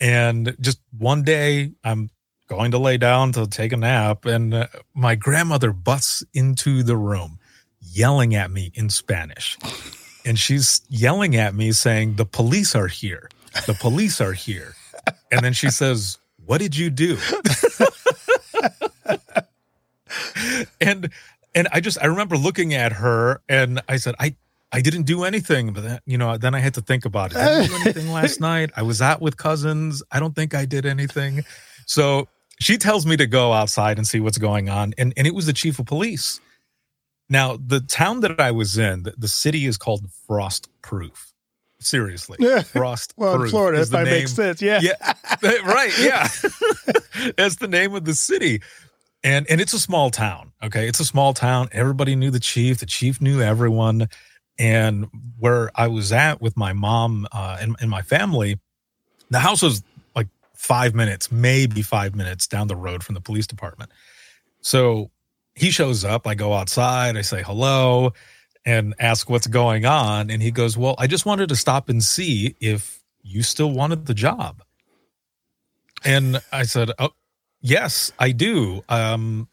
And 0.00 0.56
just 0.60 0.80
one 0.96 1.22
day, 1.22 1.72
I'm 1.84 2.10
going 2.48 2.70
to 2.70 2.78
lay 2.78 2.96
down 2.96 3.32
to 3.32 3.46
take 3.46 3.72
a 3.72 3.76
nap, 3.76 4.24
and 4.24 4.54
uh, 4.54 4.66
my 4.94 5.14
grandmother 5.14 5.72
busts 5.72 6.24
into 6.32 6.82
the 6.82 6.96
room 6.96 7.38
yelling 7.80 8.34
at 8.34 8.50
me 8.50 8.72
in 8.74 8.90
Spanish. 8.90 9.56
And 10.24 10.38
she's 10.38 10.82
yelling 10.88 11.36
at 11.36 11.54
me 11.54 11.72
saying, 11.72 12.16
The 12.16 12.26
police 12.26 12.74
are 12.74 12.88
here. 12.88 13.28
The 13.66 13.74
police 13.74 14.20
are 14.20 14.32
here. 14.32 14.74
And 15.30 15.40
then 15.42 15.52
she 15.52 15.70
says, 15.70 16.18
What 16.44 16.58
did 16.58 16.76
you 16.76 16.90
do? 16.90 17.18
and 20.80 21.10
and 21.54 21.68
I 21.72 21.80
just 21.80 21.98
I 22.00 22.06
remember 22.06 22.36
looking 22.36 22.74
at 22.74 22.92
her 22.92 23.40
and 23.48 23.80
I 23.88 23.96
said, 23.96 24.14
I 24.18 24.36
I 24.70 24.80
didn't 24.80 25.04
do 25.04 25.24
anything, 25.24 25.72
but 25.72 25.82
then, 25.82 26.00
you 26.04 26.18
know, 26.18 26.36
then 26.36 26.54
I 26.54 26.58
had 26.58 26.74
to 26.74 26.82
think 26.82 27.04
about 27.04 27.32
it. 27.32 27.38
I 27.38 27.62
didn't 27.62 27.68
do 27.68 27.76
anything 27.82 28.12
last 28.12 28.40
night. 28.40 28.70
I 28.76 28.82
was 28.82 29.00
out 29.00 29.22
with 29.22 29.36
cousins. 29.36 30.02
I 30.12 30.20
don't 30.20 30.34
think 30.34 30.54
I 30.54 30.66
did 30.66 30.84
anything. 30.84 31.44
So 31.86 32.28
she 32.60 32.76
tells 32.76 33.06
me 33.06 33.16
to 33.16 33.26
go 33.26 33.52
outside 33.52 33.96
and 33.96 34.06
see 34.06 34.20
what's 34.20 34.38
going 34.38 34.68
on. 34.68 34.92
And, 34.98 35.14
and 35.16 35.26
it 35.26 35.34
was 35.34 35.46
the 35.46 35.54
chief 35.54 35.78
of 35.78 35.86
police. 35.86 36.40
Now, 37.30 37.56
the 37.56 37.80
town 37.80 38.20
that 38.20 38.40
I 38.40 38.50
was 38.50 38.76
in, 38.76 39.04
the, 39.04 39.14
the 39.16 39.28
city 39.28 39.66
is 39.66 39.76
called 39.76 40.04
Frost 40.26 40.68
Proof. 40.82 41.27
Seriously. 41.80 42.36
Yeah. 42.40 42.62
Frost 42.62 43.14
Well, 43.16 43.42
in 43.42 43.50
Florida, 43.50 43.80
if 43.80 43.90
that 43.90 44.04
name- 44.04 44.14
makes 44.14 44.32
sense. 44.32 44.60
Yeah. 44.60 44.80
yeah. 44.82 45.12
Right 45.64 45.92
yeah. 45.98 46.28
That's 47.36 47.56
the 47.56 47.68
name 47.68 47.94
of 47.94 48.04
the 48.04 48.14
city. 48.14 48.62
And 49.22 49.46
and 49.50 49.60
it's 49.60 49.72
a 49.72 49.80
small 49.80 50.10
town 50.10 50.52
okay? 50.62 50.88
It's 50.88 51.00
a 51.00 51.04
small 51.04 51.34
town. 51.34 51.68
Everybody 51.72 52.16
knew 52.16 52.30
the 52.30 52.40
chief. 52.40 52.78
The 52.78 52.86
chief 52.86 53.20
knew 53.20 53.40
everyone. 53.40 54.08
And 54.58 55.06
where 55.38 55.70
i 55.76 55.86
was 55.86 56.10
at 56.10 56.40
with 56.40 56.56
my 56.56 56.72
mom 56.72 57.26
uh 57.30 57.58
and, 57.60 57.76
and 57.80 57.88
my 57.88 58.02
family 58.02 58.58
the 59.30 59.38
house 59.38 59.62
was 59.62 59.84
like 60.16 60.26
five 60.54 60.94
minutes 60.96 61.30
maybe 61.30 61.80
five 61.82 62.16
minutes 62.16 62.48
down 62.48 62.66
the 62.66 62.74
road 62.76 63.04
from 63.04 63.14
the 63.14 63.20
police 63.20 63.46
department. 63.46 63.90
So 64.62 65.10
he 65.54 65.70
shows 65.70 66.04
up. 66.04 66.26
I 66.26 66.34
go 66.34 66.54
outside. 66.54 67.16
I 67.16 67.22
say 67.22 67.42
hello 67.42 68.12
and 68.68 68.94
ask 68.98 69.30
what's 69.30 69.46
going 69.46 69.86
on 69.86 70.30
and 70.30 70.42
he 70.42 70.50
goes 70.50 70.76
well 70.76 70.94
i 70.98 71.06
just 71.06 71.24
wanted 71.24 71.48
to 71.48 71.56
stop 71.56 71.88
and 71.88 72.02
see 72.02 72.54
if 72.60 73.02
you 73.22 73.42
still 73.42 73.70
wanted 73.70 74.06
the 74.06 74.14
job 74.14 74.62
and 76.04 76.40
I 76.52 76.62
said, 76.64 76.90
"Oh, 76.98 77.10
yes, 77.60 78.12
I 78.18 78.32
do. 78.32 78.82
Um, 78.88 79.48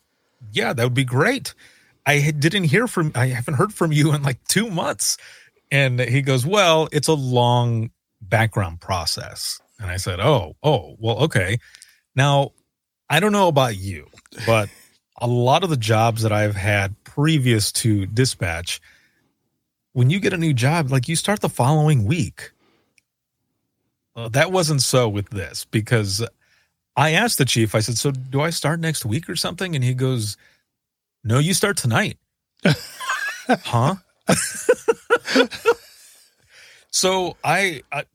yeah, 0.51 0.74
that 0.74 0.84
would 0.84 0.93
be 0.93 1.05
great. 1.05 1.53
I 2.05 2.31
didn't 2.31 2.65
hear 2.65 2.88
from, 2.88 3.12
I 3.15 3.27
haven't 3.27 3.55
heard 3.55 3.74
from 3.74 3.91
you 3.91 4.13
in 4.13 4.24
like 4.24 4.43
two 4.48 4.69
months." 4.69 5.17
And 5.72 6.00
he 6.00 6.22
goes, 6.22 6.45
"Well, 6.45 6.88
it's 6.91 7.07
a 7.07 7.13
long 7.13 7.91
background 8.22 8.81
process." 8.81 9.60
And 9.79 9.89
I 9.89 9.98
said, 9.98 10.19
"Oh, 10.19 10.55
oh, 10.63 10.95
well, 11.00 11.24
okay. 11.24 11.57
Now, 12.15 12.51
I 13.10 13.19
don't 13.19 13.31
know 13.34 13.48
about 13.48 13.77
you, 13.77 14.07
but 14.45 14.69
a 15.17 15.27
lot 15.27 15.63
of 15.63 15.69
the 15.69 15.77
jobs 15.77 16.22
that 16.24 16.31
I've 16.31 16.55
had 16.55 16.95
previous 17.03 17.72
to 17.74 18.05
dispatch, 18.05 18.81
when 19.96 20.10
you 20.10 20.20
get 20.20 20.34
a 20.34 20.38
new 20.38 20.54
job, 20.54 20.92
like 20.92 21.08
you 21.08 21.16
start 21.16 21.40
the 21.40 21.50
following 21.50 22.06
week." 22.06 22.52
Well, 24.16 24.30
that 24.30 24.52
wasn't 24.52 24.82
so 24.82 25.10
with 25.10 25.30
this 25.30 25.66
because 25.66 26.25
I 26.96 27.12
asked 27.12 27.38
the 27.38 27.46
chief, 27.46 27.75
I 27.75 27.80
said, 27.80 27.98
So 27.98 28.12
do 28.12 28.42
I 28.42 28.50
start 28.50 28.80
next 28.80 29.06
week 29.06 29.30
or 29.30 29.36
something? 29.36 29.75
And 29.75 29.84
he 29.84 29.94
goes, 29.94 30.38
No, 31.24 31.40
you 31.40 31.54
start 31.54 31.75
tonight. 31.78 32.18
huh? 33.48 33.96
so 36.90 37.36
I, 37.44 37.84
I 37.92 38.06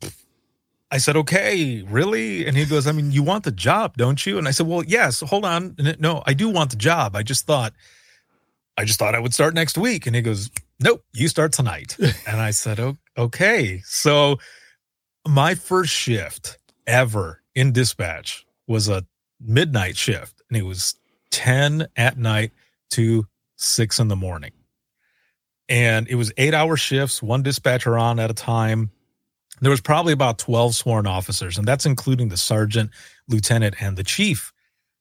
I 0.93 0.99
said, 0.99 1.17
okay, 1.17 1.83
really? 1.83 2.47
And 2.47 2.57
he 2.57 2.65
goes, 2.65 2.89
I 2.89 2.93
mean, 2.93 3.13
you 3.13 3.23
want 3.23 3.45
the 3.45 3.53
job, 3.53 3.97
don't 3.97 4.27
you? 4.27 4.39
And 4.39 4.49
I 4.49 4.51
said, 4.51 4.67
well, 4.67 4.83
yes, 4.85 5.21
hold 5.21 5.45
on. 5.45 5.77
No, 6.01 6.25
I 6.27 6.35
do 6.35 6.49
want 6.49 6.71
the 6.71 6.77
job. 6.77 7.15
I 7.15 7.23
just 7.23 7.47
thought, 7.47 7.73
I 8.77 8.85
just 8.85 8.99
thought 8.99 9.15
I 9.15 9.21
would 9.21 9.33
start 9.33 9.55
next 9.55 9.79
week. 9.79 10.09
And 10.09 10.17
he 10.17 10.23
goes, 10.23 10.51
nope, 10.81 11.05
you 11.13 11.29
start 11.29 11.53
tonight. 11.53 11.97
and 12.27 12.41
I 12.41 12.51
said, 12.51 12.81
"O- 12.81 12.99
okay. 13.17 13.83
So 13.85 14.39
my 15.27 15.55
first 15.55 15.93
shift 15.93 16.59
ever 16.87 17.43
in 17.55 17.73
dispatch 17.73 18.47
was 18.67 18.89
a 18.89 19.05
midnight 19.41 19.97
shift 19.97 20.41
and 20.49 20.57
it 20.57 20.65
was 20.65 20.95
10 21.31 21.87
at 21.97 22.19
night 22.19 22.53
to 22.91 23.27
six 23.57 23.99
in 23.99 24.09
the 24.09 24.17
morning. 24.17 24.53
And 25.69 26.09
it 26.09 26.17
was 26.17 26.33
eight 26.37 26.55
hour 26.55 26.77
shifts, 26.77 27.23
one 27.23 27.43
dispatcher 27.43 27.97
on 27.97 28.19
at 28.19 28.31
a 28.31 28.35
time. 28.35 28.91
There 29.61 29.71
was 29.71 29.81
probably 29.81 30.13
about 30.13 30.39
12 30.39 30.75
sworn 30.75 31.07
officers, 31.07 31.59
and 31.59 31.69
that's 31.69 31.87
including 31.87 32.29
the 32.29 32.37
sergeant, 32.37 32.91
lieutenant, 33.29 33.77
and 33.81 33.97
the 33.97 34.03
chief. 34.03 34.53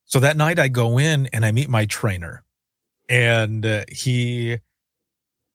So 0.05 0.19
that 0.19 0.37
night 0.37 0.59
I 0.59 0.67
go 0.67 0.99
in 0.99 1.27
and 1.33 1.45
I 1.45 1.51
meet 1.51 1.69
my 1.69 1.85
trainer. 1.85 2.43
And 3.07 3.65
uh, 3.65 3.85
he, 3.89 4.59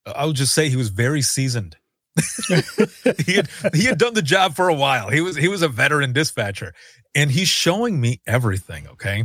I 0.06 0.26
would 0.26 0.37
just 0.37 0.54
say 0.54 0.68
he 0.68 0.76
was 0.76 0.90
very 0.90 1.23
seasoned. 1.23 1.76
he 3.26 3.34
had 3.34 3.49
he 3.73 3.84
had 3.84 3.99
done 3.99 4.14
the 4.14 4.23
job 4.23 4.54
for 4.54 4.68
a 4.68 4.75
while. 4.75 5.11
He 5.11 5.20
was 5.20 5.37
he 5.37 5.49
was 5.49 5.62
a 5.62 5.68
veteran 5.68 6.12
dispatcher, 6.12 6.75
and 7.14 7.30
he's 7.30 7.49
showing 7.49 8.00
me 8.00 8.20
everything. 8.26 8.87
Okay, 8.88 9.25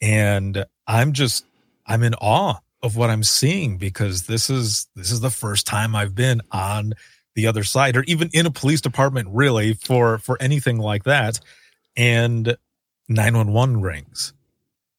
and 0.00 0.64
I'm 0.86 1.12
just 1.12 1.44
I'm 1.86 2.02
in 2.02 2.14
awe 2.14 2.58
of 2.82 2.96
what 2.96 3.10
I'm 3.10 3.22
seeing 3.22 3.78
because 3.78 4.24
this 4.24 4.50
is 4.50 4.88
this 4.96 5.10
is 5.10 5.20
the 5.20 5.30
first 5.30 5.66
time 5.66 5.94
I've 5.94 6.14
been 6.14 6.42
on 6.50 6.94
the 7.34 7.46
other 7.46 7.64
side 7.64 7.96
or 7.96 8.02
even 8.04 8.28
in 8.32 8.46
a 8.46 8.50
police 8.50 8.80
department 8.80 9.28
really 9.30 9.74
for 9.74 10.18
for 10.18 10.36
anything 10.40 10.78
like 10.78 11.04
that 11.04 11.40
and 11.96 12.56
911 13.08 13.80
rings 13.80 14.34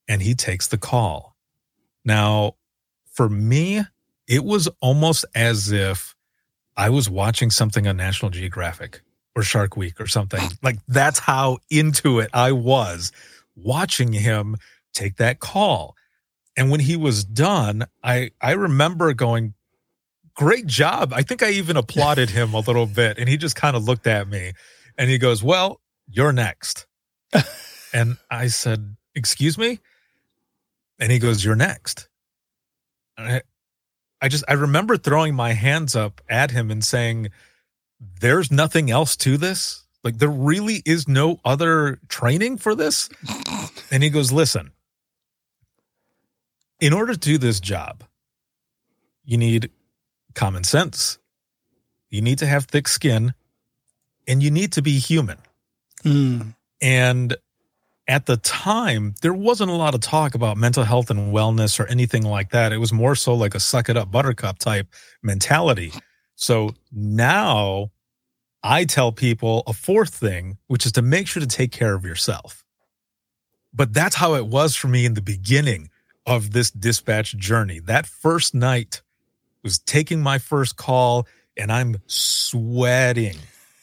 and 0.07 0.21
he 0.21 0.33
takes 0.33 0.67
the 0.67 0.77
call 0.77 1.35
now 2.03 2.55
for 3.11 3.29
me 3.29 3.81
it 4.27 4.43
was 4.43 4.67
almost 4.81 5.25
as 5.35 5.71
if 5.71 6.15
i 6.77 6.89
was 6.89 7.09
watching 7.09 7.49
something 7.49 7.87
on 7.87 7.97
national 7.97 8.31
geographic 8.31 9.01
or 9.35 9.43
shark 9.43 9.75
week 9.75 9.99
or 9.99 10.07
something 10.07 10.41
like 10.63 10.77
that's 10.87 11.19
how 11.19 11.57
into 11.69 12.19
it 12.19 12.29
i 12.33 12.51
was 12.51 13.11
watching 13.55 14.13
him 14.13 14.55
take 14.93 15.17
that 15.17 15.39
call 15.39 15.95
and 16.55 16.69
when 16.69 16.79
he 16.79 16.95
was 16.95 17.23
done 17.23 17.85
i 18.03 18.31
i 18.41 18.51
remember 18.51 19.13
going 19.13 19.53
great 20.35 20.65
job. 20.65 21.13
I 21.13 21.21
think 21.21 21.43
I 21.43 21.51
even 21.51 21.77
applauded 21.77 22.29
him 22.29 22.53
a 22.53 22.59
little 22.59 22.85
bit 23.01 23.17
and 23.17 23.29
he 23.29 23.37
just 23.37 23.55
kind 23.55 23.75
of 23.75 23.83
looked 23.83 24.07
at 24.07 24.27
me 24.27 24.53
and 24.97 25.09
he 25.09 25.17
goes, 25.17 25.43
Well, 25.43 25.81
you're 26.07 26.33
next. 26.33 26.85
and 27.93 28.17
I 28.29 28.47
said, 28.47 28.95
Excuse 29.15 29.57
me? 29.57 29.79
And 30.99 31.11
he 31.11 31.19
goes, 31.19 31.43
You're 31.43 31.55
next. 31.55 32.07
And 33.17 33.27
I, 33.27 33.41
I 34.23 34.29
just, 34.29 34.45
I 34.47 34.53
remember 34.53 34.95
throwing 34.95 35.35
my 35.35 35.51
hands 35.51 35.97
up 35.97 36.21
at 36.29 36.51
him 36.51 36.71
and 36.71 36.81
saying, 36.81 37.27
There's 38.21 38.49
nothing 38.49 38.89
else 38.89 39.17
to 39.17 39.35
this. 39.35 39.83
Like, 40.01 40.17
there 40.17 40.29
really 40.29 40.81
is 40.85 41.09
no 41.09 41.41
other 41.43 41.99
training 42.07 42.57
for 42.57 42.73
this. 42.73 43.09
And 43.91 44.01
he 44.01 44.09
goes, 44.09 44.31
Listen, 44.31 44.71
in 46.79 46.93
order 46.93 47.11
to 47.11 47.19
do 47.19 47.37
this 47.37 47.59
job, 47.59 48.05
you 49.25 49.37
need 49.37 49.69
common 50.35 50.63
sense. 50.63 51.19
You 52.09 52.21
need 52.21 52.39
to 52.39 52.45
have 52.45 52.63
thick 52.63 52.87
skin 52.87 53.33
and 54.25 54.41
you 54.41 54.51
need 54.51 54.71
to 54.73 54.81
be 54.81 54.99
human. 54.99 55.39
Mm. 56.05 56.55
And 56.81 57.35
at 58.07 58.25
the 58.25 58.37
time, 58.37 59.15
there 59.21 59.33
wasn't 59.33 59.71
a 59.71 59.75
lot 59.75 59.95
of 59.95 60.01
talk 60.01 60.35
about 60.35 60.57
mental 60.57 60.83
health 60.83 61.09
and 61.09 61.33
wellness 61.33 61.79
or 61.79 61.85
anything 61.87 62.23
like 62.23 62.51
that. 62.51 62.73
It 62.73 62.77
was 62.77 62.91
more 62.91 63.15
so 63.15 63.33
like 63.33 63.55
a 63.55 63.59
suck 63.59 63.89
it 63.89 63.95
up 63.95 64.11
buttercup 64.11 64.59
type 64.59 64.87
mentality. 65.21 65.93
So 66.35 66.71
now 66.91 67.91
I 68.61 68.85
tell 68.85 69.11
people 69.11 69.63
a 69.67 69.73
fourth 69.73 70.13
thing, 70.13 70.57
which 70.67 70.85
is 70.85 70.91
to 70.93 71.01
make 71.01 71.27
sure 71.27 71.41
to 71.41 71.47
take 71.47 71.71
care 71.71 71.93
of 71.93 72.05
yourself. 72.05 72.63
But 73.73 73.93
that's 73.93 74.15
how 74.15 74.35
it 74.35 74.47
was 74.47 74.75
for 74.75 74.87
me 74.87 75.05
in 75.05 75.13
the 75.13 75.21
beginning 75.21 75.89
of 76.25 76.51
this 76.51 76.71
dispatch 76.71 77.35
journey. 77.37 77.79
That 77.79 78.05
first 78.05 78.53
night 78.53 79.01
was 79.63 79.79
taking 79.79 80.21
my 80.21 80.37
first 80.37 80.75
call 80.75 81.27
and 81.57 81.71
I'm 81.71 81.97
sweating, 82.07 83.37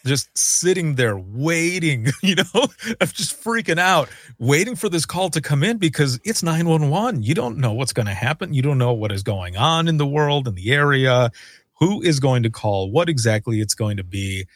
just 0.04 0.36
sitting 0.36 0.94
there 0.94 1.16
waiting, 1.16 2.06
you 2.22 2.36
know, 2.36 2.66
I'm 3.00 3.08
just 3.08 3.42
freaking 3.42 3.78
out, 3.78 4.08
waiting 4.38 4.76
for 4.76 4.88
this 4.88 5.06
call 5.06 5.30
to 5.30 5.40
come 5.40 5.62
in 5.62 5.78
because 5.78 6.20
it's 6.24 6.42
911. 6.42 7.22
You 7.22 7.34
don't 7.34 7.58
know 7.58 7.72
what's 7.72 7.92
going 7.92 8.06
to 8.06 8.14
happen. 8.14 8.54
You 8.54 8.62
don't 8.62 8.78
know 8.78 8.92
what 8.92 9.12
is 9.12 9.22
going 9.22 9.56
on 9.56 9.88
in 9.88 9.96
the 9.96 10.06
world, 10.06 10.48
in 10.48 10.54
the 10.54 10.72
area, 10.72 11.30
who 11.78 12.02
is 12.02 12.20
going 12.20 12.42
to 12.42 12.50
call, 12.50 12.90
what 12.90 13.08
exactly 13.08 13.60
it's 13.60 13.74
going 13.74 13.96
to 13.96 14.04
be. 14.04 14.46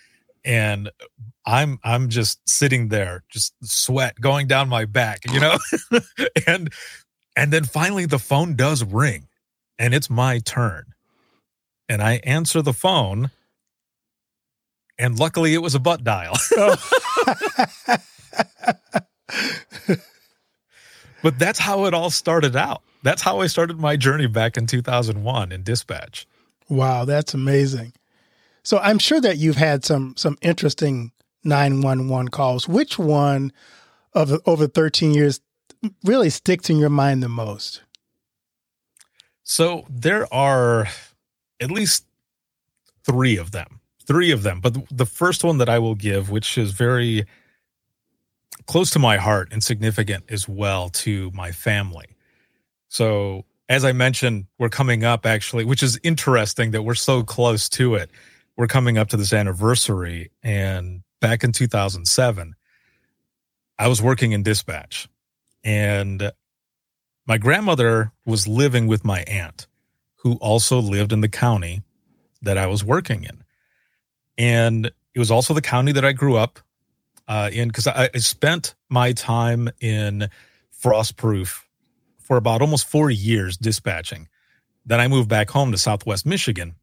And 0.45 0.91
I'm 1.47 1.79
I'm 1.83 2.09
just 2.09 2.47
sitting 2.49 2.89
there, 2.89 3.25
just 3.31 3.55
sweat 3.63 4.21
going 4.21 4.47
down 4.47 4.69
my 4.69 4.85
back, 4.85 5.21
you 5.31 5.41
know? 5.41 5.59
and 6.47 6.73
and 7.37 7.53
then 7.53 7.65
finally 7.65 8.07
the 8.07 8.19
phone 8.19 8.55
does 8.55 8.85
ring 8.85 9.29
and 9.79 9.95
it's 9.95 10.11
my 10.11 10.39
turn 10.39 10.95
and 11.89 12.03
I 12.03 12.15
answer 12.25 12.63
the 12.63 12.73
phone. 12.73 13.31
And 14.99 15.19
luckily, 15.19 15.55
it 15.55 15.63
was 15.63 15.75
a 15.75 15.81
butt 15.81 16.05
dial. 16.05 16.37
Oh. 16.57 16.77
but 21.23 21.39
that's 21.39 21.59
how 21.59 21.85
it 21.87 21.95
all 21.95 22.11
started 22.11 22.57
out. 22.57 22.83
That's 23.03 23.23
how 23.23 23.41
I 23.41 23.47
started 23.47 23.79
my 23.79 23.97
journey 23.97 24.27
back 24.27 24.57
in 24.57 24.67
2001 24.67 25.53
in 25.53 25.63
dispatch. 25.63 26.27
Wow, 26.69 27.05
that's 27.05 27.35
amazing. 27.35 27.93
So 28.63 28.79
I'm 28.79 28.99
sure 28.99 29.21
that 29.21 29.37
you've 29.37 29.57
had 29.57 29.85
some 29.85 30.15
some 30.17 30.39
interesting 30.41 31.13
911 31.45 32.29
calls. 32.29 32.67
Which 32.67 32.99
one 32.99 33.53
of 34.15 34.29
the, 34.29 34.41
over 34.47 34.67
13 34.67 35.13
years 35.13 35.41
really 36.05 36.31
sticks 36.31 36.71
in 36.71 36.79
your 36.79 36.91
mind 36.91 37.23
the 37.23 37.29
most? 37.29 37.83
So 39.43 39.85
there 39.91 40.33
are 40.33 40.89
at 41.61 41.71
least 41.71 42.07
three 43.05 43.37
of 43.37 43.51
them. 43.51 43.81
Three 44.07 44.31
of 44.31 44.43
them. 44.43 44.61
But 44.61 44.77
the 44.91 45.07
first 45.07 45.45
one 45.45 45.59
that 45.59 45.69
I 45.69 45.79
will 45.79 45.95
give, 45.95 46.31
which 46.31 46.59
is 46.59 46.73
very 46.73 47.25
close 48.67 48.91
to 48.91 48.99
my 48.99 49.17
heart 49.17 49.49
and 49.53 49.63
significant 49.63 50.25
as 50.29 50.49
well 50.49 50.89
to 50.91 51.31
my 51.33 51.53
family. 51.53 52.07
So, 52.89 53.45
as 53.69 53.85
I 53.85 53.93
mentioned, 53.93 54.47
we're 54.59 54.69
coming 54.69 55.05
up 55.05 55.27
actually, 55.27 55.65
which 55.65 55.83
is 55.83 55.99
interesting 56.03 56.71
that 56.73 56.83
we're 56.83 56.95
so 56.95 57.23
close 57.23 57.69
to 57.71 57.95
it. 57.95 58.11
We're 58.57 58.67
coming 58.67 58.99
up 58.99 59.09
to 59.09 59.17
this 59.17 59.33
anniversary. 59.33 60.31
And 60.43 61.03
back 61.21 61.43
in 61.45 61.53
2007, 61.53 62.55
I 63.79 63.89
was 63.89 64.01
working 64.01 64.33
in 64.33 64.43
dispatch 64.43 65.09
and 65.65 66.31
my 67.27 67.39
grandmother 67.39 68.13
was 68.27 68.47
living 68.47 68.87
with 68.87 69.05
my 69.05 69.23
aunt, 69.23 69.67
who 70.17 70.35
also 70.35 70.79
lived 70.79 71.13
in 71.13 71.23
the 71.23 71.29
county 71.29 71.83
that 72.43 72.59
I 72.59 72.67
was 72.67 72.85
working 72.85 73.25
in. 73.25 73.44
And 74.37 74.87
it 74.87 75.19
was 75.19 75.31
also 75.31 75.55
the 75.55 75.63
county 75.63 75.93
that 75.93 76.05
I 76.05 76.13
grew 76.13 76.37
up 76.37 76.59
uh, 77.29 77.51
in 77.53 77.69
because 77.69 77.87
I, 77.87 78.11
I 78.15 78.19
spent 78.19 78.75
my 78.89 79.13
time 79.13 79.71
in 79.81 80.29
Frostproof 80.83 81.63
for 82.19 82.37
about 82.37 82.61
almost 82.61 82.89
four 82.89 83.11
years 83.11 83.57
dispatching. 83.57 84.29
Then 84.87 85.01
I 85.01 85.09
moved 85.09 85.29
back 85.29 85.51
home 85.51 85.73
to 85.73 85.79
Southwest 85.79 86.27
Michigan 86.27 86.75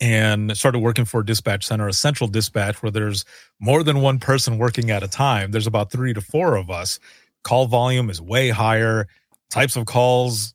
and 0.00 0.56
started 0.56 0.80
working 0.80 1.04
for 1.04 1.20
a 1.20 1.26
dispatch 1.26 1.64
center, 1.64 1.88
a 1.88 1.92
central 1.92 2.28
dispatch 2.28 2.82
where 2.82 2.90
there's 2.90 3.24
more 3.60 3.82
than 3.82 4.00
one 4.00 4.18
person 4.18 4.58
working 4.58 4.90
at 4.90 5.02
a 5.02 5.08
time. 5.08 5.50
There's 5.50 5.66
about 5.66 5.90
three 5.90 6.12
to 6.14 6.20
four 6.20 6.56
of 6.56 6.70
us. 6.70 6.98
Call 7.44 7.66
volume 7.66 8.10
is 8.10 8.20
way 8.20 8.50
higher, 8.50 9.06
types 9.50 9.76
of 9.76 9.86
calls, 9.86 10.54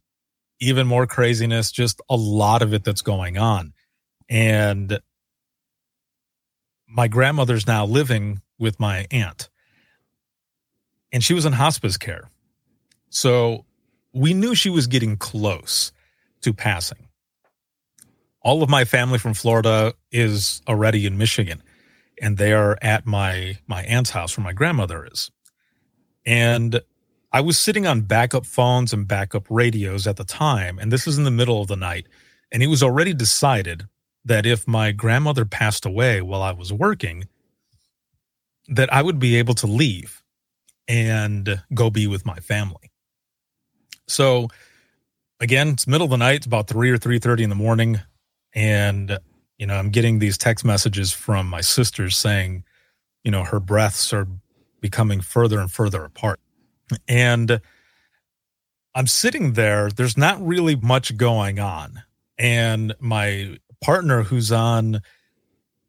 even 0.59 0.87
more 0.87 1.07
craziness, 1.07 1.71
just 1.71 2.01
a 2.09 2.15
lot 2.15 2.61
of 2.61 2.73
it 2.73 2.83
that's 2.83 3.01
going 3.01 3.37
on. 3.37 3.73
And 4.29 4.99
my 6.93 7.07
grandmother's 7.07 7.65
now 7.65 7.85
living 7.85 8.41
with 8.59 8.79
my 8.79 9.07
aunt, 9.11 9.49
and 11.11 11.23
she 11.23 11.33
was 11.33 11.45
in 11.45 11.53
hospice 11.53 11.97
care. 11.97 12.29
So 13.09 13.65
we 14.13 14.33
knew 14.33 14.55
she 14.55 14.69
was 14.69 14.87
getting 14.87 15.17
close 15.17 15.91
to 16.41 16.53
passing. 16.53 17.07
All 18.41 18.61
of 18.61 18.69
my 18.69 18.85
family 18.85 19.17
from 19.17 19.33
Florida 19.33 19.93
is 20.11 20.61
already 20.67 21.05
in 21.05 21.17
Michigan, 21.17 21.63
and 22.21 22.37
they 22.37 22.53
are 22.53 22.77
at 22.81 23.05
my 23.05 23.57
my 23.67 23.83
aunt's 23.83 24.11
house 24.11 24.37
where 24.37 24.43
my 24.43 24.53
grandmother 24.53 25.07
is. 25.11 25.31
And 26.25 26.81
I 27.31 27.41
was 27.41 27.59
sitting 27.59 27.87
on 27.87 28.01
backup 28.01 28.45
phones 28.45 28.93
and 28.93 29.07
backup 29.07 29.47
radios 29.49 30.05
at 30.05 30.17
the 30.17 30.23
time, 30.23 30.77
and 30.77 30.91
this 30.91 31.07
was 31.07 31.17
in 31.17 31.23
the 31.23 31.31
middle 31.31 31.61
of 31.61 31.67
the 31.67 31.75
night. 31.75 32.07
And 32.51 32.61
it 32.61 32.67
was 32.67 32.83
already 32.83 33.15
decided 33.15 33.87
that 34.25 34.45
if 34.45 34.67
my 34.67 34.91
grandmother 34.91 35.45
passed 35.45 35.85
away 35.85 36.21
while 36.21 36.41
I 36.41 36.51
was 36.51 36.71
working, 36.71 37.27
that 38.67 38.91
I 38.93 39.01
would 39.01 39.19
be 39.19 39.35
able 39.35 39.53
to 39.55 39.67
leave 39.67 40.21
and 40.87 41.61
go 41.73 41.89
be 41.89 42.07
with 42.07 42.25
my 42.25 42.37
family. 42.37 42.91
So 44.07 44.49
again, 45.39 45.69
it's 45.69 45.87
middle 45.87 46.05
of 46.05 46.11
the 46.11 46.17
night, 46.17 46.37
it's 46.37 46.45
about 46.45 46.67
three 46.67 46.89
or 46.89 46.97
three 46.97 47.19
thirty 47.19 47.43
in 47.43 47.49
the 47.49 47.55
morning, 47.55 47.99
and 48.53 49.17
you 49.57 49.67
know, 49.67 49.75
I'm 49.75 49.89
getting 49.91 50.19
these 50.19 50.37
text 50.37 50.65
messages 50.65 51.11
from 51.11 51.47
my 51.47 51.61
sisters 51.61 52.17
saying, 52.17 52.63
you 53.23 53.31
know, 53.31 53.43
her 53.43 53.59
breaths 53.59 54.11
are 54.11 54.27
becoming 54.81 55.21
further 55.21 55.59
and 55.59 55.71
further 55.71 56.03
apart. 56.03 56.39
And 57.07 57.61
I'm 58.95 59.07
sitting 59.07 59.53
there, 59.53 59.89
there's 59.89 60.17
not 60.17 60.45
really 60.45 60.75
much 60.75 61.15
going 61.15 61.59
on. 61.59 62.03
And 62.37 62.93
my 62.99 63.57
partner, 63.83 64.23
who's 64.23 64.51
on 64.51 65.01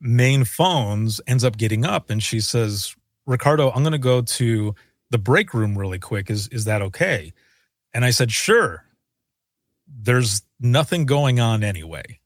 main 0.00 0.44
phones, 0.44 1.20
ends 1.26 1.44
up 1.44 1.56
getting 1.56 1.84
up 1.84 2.10
and 2.10 2.22
she 2.22 2.40
says, 2.40 2.94
Ricardo, 3.26 3.70
I'm 3.70 3.82
going 3.82 3.92
to 3.92 3.98
go 3.98 4.20
to 4.22 4.74
the 5.10 5.18
break 5.18 5.54
room 5.54 5.78
really 5.78 5.98
quick. 5.98 6.30
Is, 6.30 6.48
is 6.48 6.64
that 6.64 6.82
okay? 6.82 7.32
And 7.92 8.04
I 8.04 8.10
said, 8.10 8.30
sure. 8.30 8.84
There's 9.86 10.42
nothing 10.60 11.06
going 11.06 11.40
on 11.40 11.62
anyway 11.62 12.18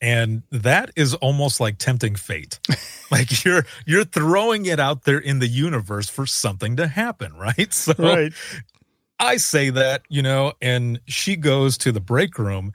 and 0.00 0.42
that 0.50 0.90
is 0.96 1.14
almost 1.14 1.60
like 1.60 1.78
tempting 1.78 2.14
fate 2.14 2.58
like 3.10 3.44
you're 3.44 3.64
you're 3.86 4.04
throwing 4.04 4.66
it 4.66 4.78
out 4.78 5.04
there 5.04 5.18
in 5.18 5.38
the 5.38 5.48
universe 5.48 6.08
for 6.08 6.26
something 6.26 6.76
to 6.76 6.86
happen 6.86 7.32
right 7.34 7.72
so 7.72 7.94
right. 7.98 8.32
i 9.18 9.36
say 9.36 9.70
that 9.70 10.02
you 10.08 10.22
know 10.22 10.52
and 10.60 11.00
she 11.06 11.36
goes 11.36 11.78
to 11.78 11.92
the 11.92 12.00
break 12.00 12.38
room 12.38 12.72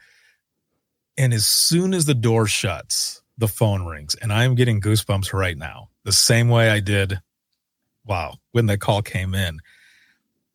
and 1.17 1.33
as 1.33 1.45
soon 1.45 1.93
as 1.93 2.05
the 2.05 2.13
door 2.13 2.47
shuts 2.47 3.21
the 3.37 3.47
phone 3.47 3.85
rings 3.85 4.15
and 4.15 4.31
i'm 4.31 4.55
getting 4.55 4.81
goosebumps 4.81 5.33
right 5.33 5.57
now 5.57 5.89
the 6.03 6.11
same 6.11 6.49
way 6.49 6.69
i 6.69 6.79
did 6.79 7.19
wow 8.05 8.33
when 8.51 8.65
that 8.65 8.79
call 8.79 9.01
came 9.01 9.33
in 9.33 9.59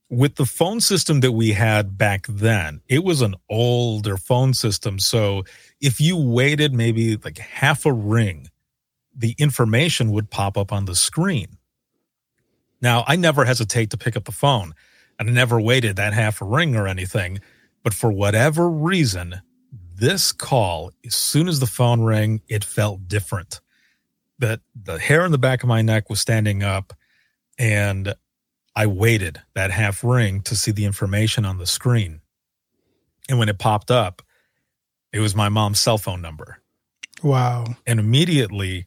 with 0.09 0.37
the 0.37 0.47
phone 0.47 0.81
system 0.81 1.19
that 1.19 1.33
we 1.33 1.51
had 1.51 1.99
back 1.99 2.29
then, 2.29 2.81
it 2.89 3.03
was 3.03 3.23
an 3.23 3.35
older 3.51 4.17
phone 4.17 4.55
system. 4.55 5.01
So 5.01 5.43
if 5.81 6.01
you 6.01 6.17
waited 6.17 6.73
maybe 6.73 7.17
like 7.17 7.39
half 7.39 7.85
a 7.85 7.93
ring, 7.93 8.47
the 9.17 9.35
information 9.37 10.13
would 10.13 10.31
pop 10.31 10.57
up 10.57 10.73
on 10.73 10.85
the 10.85 10.95
screen. 10.95 11.59
Now, 12.81 13.05
I 13.09 13.17
never 13.17 13.45
hesitate 13.45 13.91
to 13.91 13.97
pick 13.97 14.17
up 14.17 14.27
the 14.27 14.31
phone 14.31 14.75
I 15.19 15.25
never 15.25 15.61
waited 15.61 15.97
that 15.97 16.13
half 16.13 16.41
a 16.41 16.45
ring 16.45 16.77
or 16.77 16.87
anything. 16.87 17.41
But 17.83 17.95
for 17.95 18.11
whatever 18.11 18.69
reason, 18.69 19.41
this 19.99 20.33
call, 20.33 20.93
as 21.05 21.15
soon 21.15 21.49
as 21.49 21.61
the 21.61 21.67
phone 21.67 22.03
rang, 22.03 22.41
it 22.49 22.65
felt 22.65 23.09
different. 23.09 23.61
That 24.39 24.61
the 24.75 24.99
hair 24.99 25.25
in 25.25 25.33
the 25.33 25.39
back 25.39 25.63
of 25.63 25.69
my 25.69 25.83
neck 25.83 26.11
was 26.11 26.21
standing 26.21 26.63
up 26.63 26.93
and 27.59 28.15
I 28.75 28.87
waited 28.87 29.41
that 29.55 29.71
half 29.71 30.05
ring 30.05 30.43
to 30.43 30.55
see 30.55 30.71
the 30.71 30.85
information 30.85 31.47
on 31.47 31.57
the 31.57 31.67
screen. 31.67 32.21
And 33.29 33.39
when 33.39 33.49
it 33.49 33.59
popped 33.59 33.91
up, 33.91 34.23
it 35.13 35.21
was 35.21 35.35
my 35.35 35.49
mom's 35.49 35.81
cell 35.81 35.97
phone 35.97 36.21
number. 36.21 36.59
Wow. 37.23 37.65
And 37.87 37.99
immediately, 37.99 38.87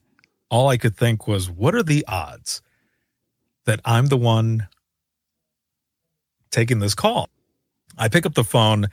all 0.49 0.67
I 0.67 0.77
could 0.77 0.95
think 0.95 1.27
was, 1.27 1.49
what 1.49 1.73
are 1.73 1.83
the 1.83 2.05
odds 2.07 2.61
that 3.65 3.79
I'm 3.83 4.05
the 4.05 4.17
one 4.17 4.67
taking 6.51 6.79
this 6.79 6.93
call? 6.93 7.29
I 7.97 8.07
pick 8.07 8.27
up 8.27 8.35
the 8.35 8.43
phone 8.43 8.87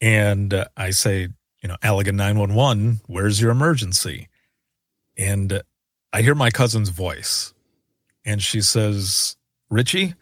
and 0.00 0.54
uh, 0.54 0.64
I 0.76 0.90
say, 0.90 1.28
you 1.62 1.68
know, 1.68 1.76
Allegan 1.82 2.14
911, 2.14 3.00
where's 3.06 3.40
your 3.40 3.50
emergency? 3.50 4.28
And 5.16 5.62
I 6.12 6.22
hear 6.22 6.34
my 6.34 6.50
cousin's 6.50 6.88
voice 6.88 7.52
and 8.24 8.42
she 8.42 8.60
says, 8.60 9.36
Richie? 9.68 10.14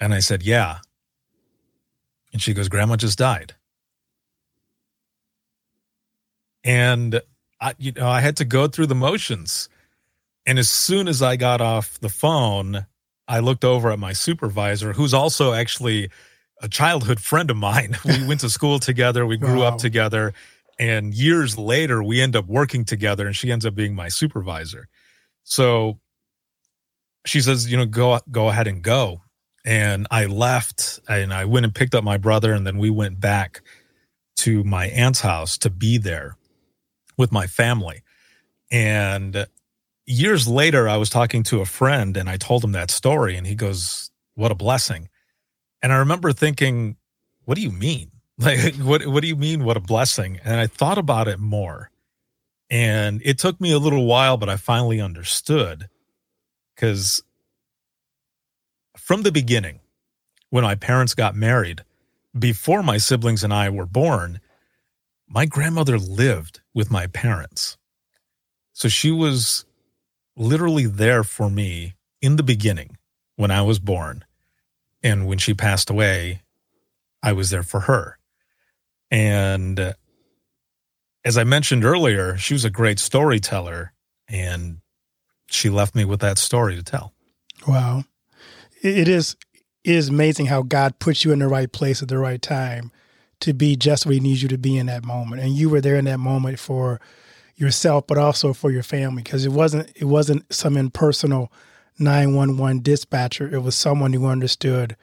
And 0.00 0.14
I 0.14 0.20
said, 0.20 0.42
Yeah. 0.42 0.78
And 2.32 2.40
she 2.40 2.54
goes, 2.54 2.68
Grandma 2.68 2.96
just 2.96 3.18
died. 3.18 3.54
And 6.62 7.20
I, 7.60 7.74
you 7.78 7.92
know, 7.92 8.08
I 8.08 8.20
had 8.20 8.36
to 8.38 8.44
go 8.44 8.68
through 8.68 8.86
the 8.86 8.94
motions. 8.94 9.68
And 10.46 10.58
as 10.58 10.68
soon 10.68 11.08
as 11.08 11.22
I 11.22 11.36
got 11.36 11.60
off 11.60 11.98
the 12.00 12.08
phone, 12.08 12.86
I 13.26 13.40
looked 13.40 13.64
over 13.64 13.90
at 13.90 13.98
my 13.98 14.12
supervisor, 14.12 14.92
who's 14.92 15.14
also 15.14 15.52
actually 15.52 16.10
a 16.60 16.68
childhood 16.68 17.20
friend 17.20 17.50
of 17.50 17.56
mine. 17.56 17.96
We 18.04 18.26
went 18.28 18.40
to 18.40 18.50
school 18.50 18.78
together, 18.78 19.26
we 19.26 19.36
grew 19.36 19.60
wow. 19.60 19.68
up 19.68 19.78
together. 19.78 20.32
And 20.78 21.12
years 21.12 21.58
later, 21.58 22.02
we 22.02 22.22
end 22.22 22.34
up 22.34 22.46
working 22.46 22.86
together, 22.86 23.26
and 23.26 23.36
she 23.36 23.52
ends 23.52 23.66
up 23.66 23.74
being 23.74 23.94
my 23.94 24.08
supervisor. 24.08 24.88
So 25.44 25.98
she 27.26 27.40
says, 27.40 27.70
you 27.70 27.76
know, 27.76 27.86
go 27.86 28.18
go 28.30 28.48
ahead 28.48 28.66
and 28.66 28.82
go. 28.82 29.22
And 29.64 30.06
I 30.10 30.26
left 30.26 31.00
and 31.08 31.34
I 31.34 31.44
went 31.44 31.66
and 31.66 31.74
picked 31.74 31.94
up 31.94 32.02
my 32.02 32.16
brother 32.16 32.54
and 32.54 32.66
then 32.66 32.78
we 32.78 32.88
went 32.88 33.20
back 33.20 33.60
to 34.38 34.64
my 34.64 34.86
aunt's 34.86 35.20
house 35.20 35.58
to 35.58 35.68
be 35.70 35.98
there 35.98 36.36
with 37.18 37.30
my 37.30 37.46
family. 37.46 38.02
And 38.70 39.46
years 40.06 40.48
later 40.48 40.88
I 40.88 40.96
was 40.96 41.10
talking 41.10 41.42
to 41.44 41.60
a 41.60 41.66
friend 41.66 42.16
and 42.16 42.30
I 42.30 42.38
told 42.38 42.64
him 42.64 42.72
that 42.72 42.90
story 42.90 43.36
and 43.36 43.46
he 43.46 43.54
goes, 43.54 44.10
"What 44.34 44.50
a 44.50 44.54
blessing." 44.54 45.09
And 45.82 45.92
I 45.92 45.96
remember 45.96 46.32
thinking, 46.32 46.96
"What 47.44 47.56
do 47.56 47.62
you 47.62 47.72
mean?" 47.72 48.10
Like 48.40 48.74
what 48.76 49.06
what 49.06 49.20
do 49.20 49.28
you 49.28 49.36
mean 49.36 49.64
what 49.64 49.76
a 49.76 49.80
blessing? 49.80 50.40
And 50.44 50.58
I 50.58 50.66
thought 50.66 50.96
about 50.96 51.28
it 51.28 51.38
more. 51.38 51.90
And 52.70 53.20
it 53.22 53.36
took 53.38 53.60
me 53.60 53.70
a 53.72 53.78
little 53.78 54.06
while 54.06 54.38
but 54.38 54.48
I 54.48 54.56
finally 54.56 54.98
understood 54.98 55.90
because 56.74 57.22
from 58.96 59.22
the 59.22 59.32
beginning, 59.32 59.80
when 60.48 60.64
my 60.64 60.74
parents 60.74 61.14
got 61.14 61.34
married, 61.34 61.84
before 62.38 62.82
my 62.82 62.96
siblings 62.96 63.44
and 63.44 63.52
I 63.52 63.68
were 63.68 63.86
born, 63.86 64.40
my 65.28 65.46
grandmother 65.46 65.98
lived 65.98 66.60
with 66.72 66.90
my 66.90 67.06
parents. 67.08 67.76
So 68.72 68.88
she 68.88 69.10
was 69.10 69.64
literally 70.36 70.86
there 70.86 71.24
for 71.24 71.50
me 71.50 71.94
in 72.22 72.36
the 72.36 72.42
beginning 72.42 72.96
when 73.36 73.50
I 73.50 73.62
was 73.62 73.78
born. 73.78 74.24
And 75.02 75.26
when 75.26 75.38
she 75.38 75.54
passed 75.54 75.90
away, 75.90 76.42
I 77.22 77.32
was 77.32 77.50
there 77.50 77.62
for 77.62 77.80
her. 77.80 78.18
And 79.10 79.78
uh, 79.78 79.92
as 81.24 81.36
I 81.36 81.44
mentioned 81.44 81.84
earlier, 81.84 82.36
she 82.36 82.54
was 82.54 82.64
a 82.64 82.70
great 82.70 82.98
storyteller 82.98 83.92
and 84.28 84.78
she 85.48 85.68
left 85.68 85.94
me 85.94 86.04
with 86.04 86.20
that 86.20 86.38
story 86.38 86.76
to 86.76 86.82
tell. 86.82 87.12
Wow. 87.66 88.04
It 88.82 89.08
is 89.08 89.36
it 89.82 89.94
is 89.94 90.08
amazing 90.08 90.46
how 90.46 90.62
God 90.62 90.98
puts 90.98 91.24
you 91.24 91.32
in 91.32 91.38
the 91.38 91.48
right 91.48 91.70
place 91.70 92.02
at 92.02 92.08
the 92.08 92.18
right 92.18 92.40
time 92.40 92.92
to 93.40 93.54
be 93.54 93.76
just 93.76 94.04
where 94.04 94.12
he 94.12 94.20
needs 94.20 94.42
you 94.42 94.48
to 94.48 94.58
be 94.58 94.76
in 94.76 94.86
that 94.86 95.04
moment. 95.04 95.40
And 95.40 95.54
you 95.54 95.70
were 95.70 95.80
there 95.80 95.96
in 95.96 96.04
that 96.04 96.18
moment 96.18 96.58
for 96.58 97.00
yourself, 97.56 98.06
but 98.06 98.18
also 98.18 98.52
for 98.52 98.70
your 98.70 98.82
family, 98.82 99.22
because 99.22 99.44
it 99.44 99.52
wasn't 99.52 99.90
it 99.96 100.04
wasn't 100.04 100.52
some 100.52 100.76
impersonal 100.76 101.52
911 102.00 102.82
dispatcher. 102.82 103.52
It 103.52 103.60
was 103.60 103.74
someone 103.74 104.12
who 104.12 104.26
understood 104.26 104.96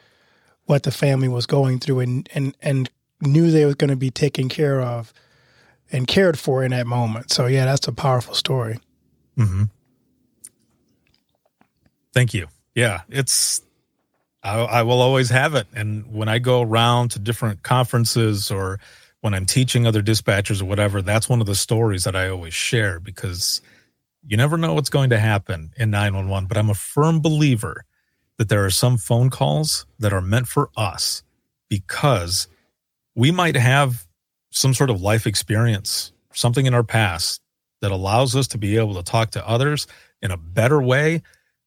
what 0.66 0.84
the 0.84 0.92
family 0.92 1.28
was 1.28 1.46
going 1.46 1.80
through 1.80 2.02
and 2.02 2.30
and 2.34 2.56
and 2.62 2.90
knew 3.22 3.50
they 3.52 3.66
were 3.66 3.74
going 3.74 3.90
to 3.90 3.96
be 3.96 4.12
taken 4.12 4.50
care 4.50 4.82
of 4.82 5.14
and 5.92 6.08
cared 6.08 6.38
for 6.38 6.64
in 6.64 6.72
that 6.72 6.88
moment. 6.88 7.32
So 7.32 7.46
yeah, 7.46 7.66
that's 7.66 7.88
a 7.88 7.94
powerful 7.94 8.36
story. 8.36 8.80
Mm-hmm. 9.38 9.64
Thank 12.14 12.34
you. 12.34 12.48
Yeah, 12.76 13.02
it's 13.10 13.62
I, 14.44 14.60
I 14.60 14.82
will 14.84 15.02
always 15.02 15.30
have 15.30 15.56
it. 15.56 15.68
And 15.74 16.14
when 16.14 16.30
I 16.30 16.40
go 16.40 16.62
around 16.62 17.12
to 17.12 17.20
different 17.20 17.64
conferences 17.64 18.52
or 18.52 18.80
when 19.22 19.34
I'm 19.34 19.46
teaching 19.46 19.86
other 19.86 20.02
dispatchers 20.02 20.62
or 20.62 20.66
whatever, 20.66 21.02
that's 21.02 21.28
one 21.28 21.42
of 21.42 21.48
the 21.48 21.56
stories 21.56 22.04
that 22.04 22.16
I 22.16 22.30
always 22.30 22.54
share 22.54 23.00
because 23.00 23.62
you 24.28 24.36
never 24.36 24.58
know 24.58 24.74
what's 24.74 24.90
going 24.90 25.10
to 25.12 25.20
happen 25.20 25.72
in 25.78 25.90
911. 25.90 26.48
But 26.48 26.58
I'm 26.58 26.70
a 26.70 26.76
firm 26.76 27.22
believer 27.22 27.86
that 28.38 28.50
there 28.50 28.66
are 28.66 28.70
some 28.70 28.98
phone 28.98 29.30
calls 29.30 29.86
that 30.00 30.12
are 30.12 30.22
meant 30.22 30.50
for 30.50 30.70
us 30.76 31.24
because 31.70 32.48
we 33.16 33.32
might 33.32 33.56
have 33.56 34.06
some 34.52 34.74
sort 34.74 34.90
of 34.90 35.02
life 35.02 35.26
experience, 35.26 36.12
something 36.34 36.66
in 36.66 36.74
our 36.74 36.84
past 36.84 37.42
that 37.82 37.92
allows 37.92 38.36
us 38.36 38.48
to 38.50 38.58
be 38.58 38.78
able 38.78 38.96
to 38.96 39.04
talk 39.04 39.32
to 39.32 39.48
others 39.48 39.88
in 40.22 40.32
a 40.32 40.38
better 40.38 40.82
way 40.82 41.22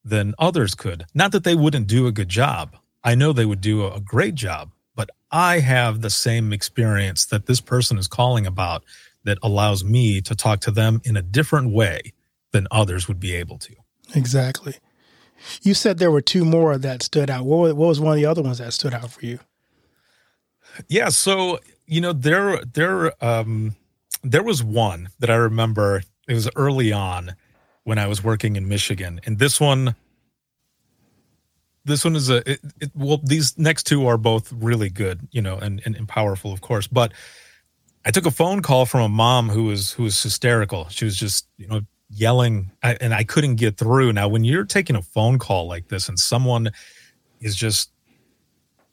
than 0.05 0.35
others 0.39 0.75
could. 0.75 1.07
Not 1.15 1.33
that 1.33 1.45
they 1.45 1.55
wouldn't 1.55 1.87
do 1.87 2.07
a 2.07 2.13
good 2.13 2.29
job. 2.29 2.77
I 3.03 3.15
know 3.15 3.33
they 3.33 3.47
would 3.47 3.63
do 3.63 3.87
a 3.87 4.01
great 4.01 4.35
job, 4.35 4.71
but 4.95 5.09
I 5.31 5.61
have 5.61 6.03
the 6.03 6.11
same 6.11 6.53
experience 6.53 7.25
that 7.27 7.47
this 7.47 7.61
person 7.61 7.97
is 7.97 8.07
calling 8.07 8.47
about 8.47 8.85
that 9.25 9.39
allows 9.43 9.83
me 9.83 10.21
to 10.23 10.35
talk 10.35 10.61
to 10.61 10.71
them 10.71 11.01
in 11.05 11.17
a 11.17 11.23
different 11.23 11.71
way 11.71 12.13
than 12.53 12.67
others 12.71 13.09
would 13.09 13.21
be 13.21 13.35
able 13.35 13.59
to. 13.59 13.75
Exactly. 14.15 14.77
You 15.63 15.75
said 15.75 15.99
there 15.99 16.11
were 16.11 16.21
two 16.21 16.45
more 16.45 16.77
that 16.77 17.03
stood 17.03 17.31
out. 17.31 17.45
What, 17.45 17.77
was 17.77 18.01
one 18.01 18.13
of 18.13 18.17
the 18.17 18.27
other 18.27 18.43
ones 18.43 18.59
that 18.59 18.73
stood 18.73 18.93
out 18.93 19.11
for 19.11 19.25
you? 19.25 19.39
Yeah, 20.89 21.09
so 21.09 21.59
you 21.87 22.01
know 22.01 22.13
there 22.13 22.61
there 22.65 23.13
um 23.25 23.75
there 24.23 24.43
was 24.43 24.63
one 24.63 25.09
that 25.19 25.31
I 25.31 25.35
remember. 25.35 26.03
It 26.29 26.35
was 26.35 26.49
early 26.55 26.93
on 26.93 27.35
when 27.83 27.99
I 27.99 28.07
was 28.07 28.23
working 28.23 28.57
in 28.57 28.69
Michigan, 28.69 29.21
and 29.25 29.39
this 29.39 29.61
one, 29.61 29.97
this 31.85 32.05
one 32.05 32.15
is 32.15 32.31
a 32.31 32.49
it, 32.49 32.61
it, 32.81 32.91
well. 32.95 33.21
These 33.23 33.59
next 33.59 33.85
two 33.85 34.07
are 34.07 34.19
both 34.19 34.53
really 34.53 34.91
good, 34.91 35.27
you 35.33 35.43
know, 35.43 35.57
and, 35.57 35.83
and 35.85 35.97
and 35.97 36.07
powerful, 36.07 36.53
of 36.53 36.61
course. 36.61 36.87
But 36.87 37.13
I 38.05 38.11
took 38.11 38.27
a 38.27 38.31
phone 38.31 38.63
call 38.63 38.87
from 38.87 39.01
a 39.01 39.09
mom 39.09 39.49
who 39.49 39.65
was 39.65 39.93
who 39.93 40.05
was 40.05 40.23
hysterical. 40.23 40.89
She 40.91 41.05
was 41.05 41.17
just 41.17 41.49
you 41.57 41.67
know 41.67 41.81
yelling, 42.11 42.73
and 42.83 43.15
I 43.15 43.25
couldn't 43.25 43.57
get 43.57 43.77
through. 43.79 44.13
Now, 44.13 44.29
when 44.29 44.45
you're 44.45 44.65
taking 44.65 44.97
a 44.97 45.03
phone 45.03 45.39
call 45.39 45.67
like 45.67 45.89
this, 45.89 46.09
and 46.09 46.19
someone 46.19 46.73
is 47.41 47.57
just 47.57 47.91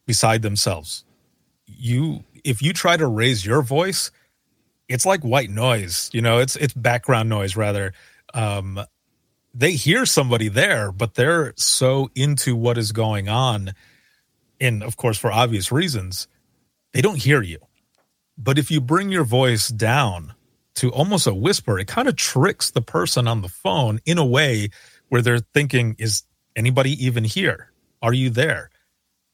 beside 0.05 0.41
themselves, 0.41 1.03
you 1.65 2.23
if 2.43 2.61
you 2.61 2.71
try 2.73 2.95
to 2.95 3.07
raise 3.07 3.45
your 3.45 3.61
voice, 3.61 4.11
it's 4.87 5.05
like 5.05 5.21
white 5.21 5.49
noise. 5.49 6.09
You 6.13 6.21
know, 6.21 6.39
it's 6.39 6.55
it's 6.55 6.73
background 6.73 7.29
noise 7.29 7.55
rather 7.55 7.93
um, 8.33 8.79
they 9.53 9.71
hear 9.71 10.05
somebody 10.05 10.47
there, 10.47 10.91
but 10.91 11.15
they're 11.15 11.53
so 11.57 12.11
into 12.15 12.55
what 12.55 12.77
is 12.77 12.91
going 12.91 13.27
on, 13.27 13.73
and 14.61 14.83
of 14.83 14.97
course, 14.97 15.17
for 15.17 15.31
obvious 15.31 15.71
reasons, 15.71 16.27
they 16.93 17.01
don't 17.01 17.21
hear 17.21 17.41
you. 17.41 17.59
But 18.37 18.59
if 18.59 18.69
you 18.69 18.79
bring 18.79 19.09
your 19.09 19.23
voice 19.23 19.69
down 19.69 20.35
to 20.77 20.91
almost 20.91 21.27
a 21.27 21.33
whisper, 21.33 21.79
it 21.79 21.87
kind 21.87 22.07
of 22.07 22.15
tricks 22.15 22.71
the 22.71 22.81
person 22.81 23.27
on 23.27 23.41
the 23.41 23.49
phone 23.49 23.99
in 24.05 24.17
a 24.17 24.25
way 24.25 24.69
where 25.09 25.21
they're 25.21 25.39
thinking, 25.53 25.95
is 25.99 26.23
anybody 26.55 26.91
even 27.03 27.23
here? 27.23 27.71
Are 28.01 28.13
you 28.13 28.29
there? 28.29 28.69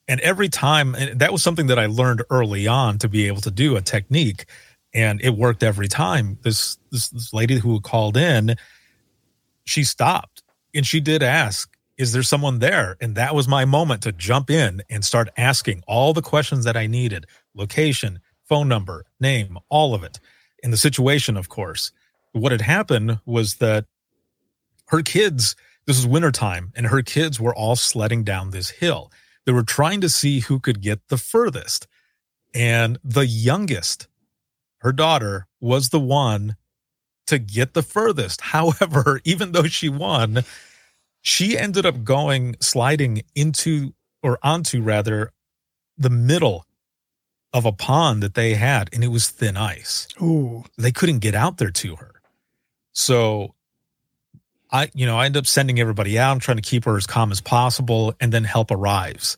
And 0.08 0.20
every 0.20 0.48
time, 0.48 0.94
and 0.94 1.18
that 1.20 1.32
was 1.32 1.42
something 1.42 1.66
that 1.68 1.78
I 1.78 1.86
learned 1.86 2.22
early 2.30 2.66
on 2.66 2.98
to 2.98 3.08
be 3.08 3.26
able 3.26 3.40
to 3.42 3.50
do 3.50 3.76
a 3.76 3.80
technique, 3.80 4.46
and 4.92 5.20
it 5.22 5.30
worked 5.30 5.62
every 5.62 5.88
time. 5.88 6.38
This 6.42 6.78
this, 6.90 7.08
this 7.08 7.32
lady 7.32 7.58
who 7.58 7.80
called 7.80 8.16
in, 8.16 8.56
she 9.64 9.84
stopped 9.84 10.42
and 10.74 10.86
she 10.86 11.00
did 11.00 11.22
ask, 11.22 11.74
Is 11.96 12.12
there 12.12 12.22
someone 12.22 12.58
there? 12.58 12.96
And 13.00 13.14
that 13.14 13.34
was 13.34 13.48
my 13.48 13.64
moment 13.64 14.02
to 14.02 14.12
jump 14.12 14.50
in 14.50 14.82
and 14.90 15.04
start 15.04 15.28
asking 15.36 15.82
all 15.86 16.12
the 16.12 16.22
questions 16.22 16.64
that 16.64 16.76
I 16.76 16.86
needed 16.86 17.26
location, 17.54 18.20
phone 18.46 18.68
number, 18.68 19.06
name, 19.20 19.58
all 19.70 19.94
of 19.94 20.04
it. 20.04 20.20
In 20.64 20.70
the 20.70 20.78
situation, 20.78 21.36
of 21.36 21.50
course. 21.50 21.92
What 22.32 22.50
had 22.50 22.62
happened 22.62 23.20
was 23.26 23.56
that 23.56 23.84
her 24.86 25.02
kids, 25.02 25.54
this 25.86 25.98
was 25.98 26.06
wintertime, 26.06 26.72
and 26.74 26.86
her 26.86 27.02
kids 27.02 27.38
were 27.38 27.54
all 27.54 27.76
sledding 27.76 28.24
down 28.24 28.50
this 28.50 28.70
hill. 28.70 29.12
They 29.44 29.52
were 29.52 29.62
trying 29.62 30.00
to 30.00 30.08
see 30.08 30.40
who 30.40 30.58
could 30.58 30.80
get 30.80 31.08
the 31.08 31.18
furthest. 31.18 31.86
And 32.54 32.98
the 33.04 33.26
youngest, 33.26 34.08
her 34.78 34.90
daughter, 34.90 35.46
was 35.60 35.90
the 35.90 36.00
one 36.00 36.56
to 37.26 37.38
get 37.38 37.74
the 37.74 37.82
furthest. 37.82 38.40
However, 38.56 39.20
even 39.24 39.52
though 39.52 39.64
she 39.64 39.90
won, 39.90 40.44
she 41.20 41.58
ended 41.58 41.84
up 41.84 42.04
going 42.04 42.56
sliding 42.60 43.22
into 43.34 43.92
or 44.22 44.38
onto 44.42 44.80
rather 44.80 45.30
the 45.98 46.10
middle 46.10 46.64
of 47.54 47.64
a 47.64 47.72
pond 47.72 48.22
that 48.22 48.34
they 48.34 48.54
had 48.54 48.90
and 48.92 49.04
it 49.04 49.08
was 49.08 49.30
thin 49.30 49.56
ice. 49.56 50.08
Ooh. 50.20 50.64
They 50.76 50.90
couldn't 50.90 51.20
get 51.20 51.36
out 51.36 51.56
there 51.56 51.70
to 51.70 51.96
her. 51.96 52.20
So 52.92 53.54
I, 54.70 54.90
you 54.92 55.06
know, 55.06 55.16
I 55.16 55.26
end 55.26 55.36
up 55.36 55.46
sending 55.46 55.78
everybody 55.78 56.18
out. 56.18 56.32
I'm 56.32 56.40
trying 56.40 56.56
to 56.56 56.62
keep 56.62 56.84
her 56.84 56.96
as 56.96 57.06
calm 57.06 57.30
as 57.30 57.40
possible 57.40 58.12
and 58.20 58.32
then 58.32 58.42
help 58.42 58.72
arrives. 58.72 59.36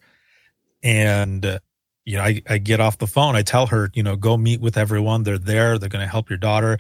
And, 0.83 1.44
uh, 1.44 1.59
you 2.07 2.16
know, 2.16 2.22
I, 2.22 2.40
I 2.48 2.59
get 2.59 2.81
off 2.81 2.96
the 2.96 3.07
phone. 3.07 3.37
I 3.37 3.42
tell 3.42 3.66
her, 3.66 3.90
you 3.92 4.02
know, 4.02 4.16
go 4.16 4.38
meet 4.38 4.62
with 4.62 4.79
everyone. 4.79 5.24
They're 5.24 5.38
there. 5.38 5.79
They're 5.79 5.90
going 5.90 6.05
to 6.05 6.11
help 6.11 6.31
your 6.31 6.38
daughter. 6.38 6.79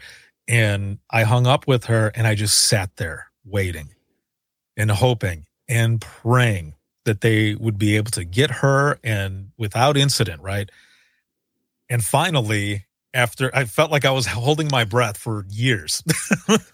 And 0.48 0.98
I 1.10 1.24
hung 1.24 1.46
up 1.46 1.66
with 1.66 1.84
her 1.84 2.12
and 2.14 2.26
I 2.26 2.34
just 2.34 2.58
sat 2.60 2.96
there 2.96 3.26
waiting 3.44 3.90
and 4.76 4.90
hoping 4.90 5.44
and 5.68 6.00
praying 6.00 6.74
that 7.04 7.20
they 7.20 7.54
would 7.56 7.78
be 7.78 7.96
able 7.96 8.10
to 8.12 8.24
get 8.24 8.50
her 8.50 8.98
and 9.04 9.50
without 9.58 9.96
incident, 9.98 10.40
right? 10.40 10.70
And 11.88 12.04
finally, 12.04 12.86
after 13.14 13.50
I 13.54 13.64
felt 13.64 13.90
like 13.90 14.04
I 14.04 14.10
was 14.10 14.26
holding 14.26 14.68
my 14.70 14.84
breath 14.84 15.16
for 15.16 15.44
years, 15.48 16.02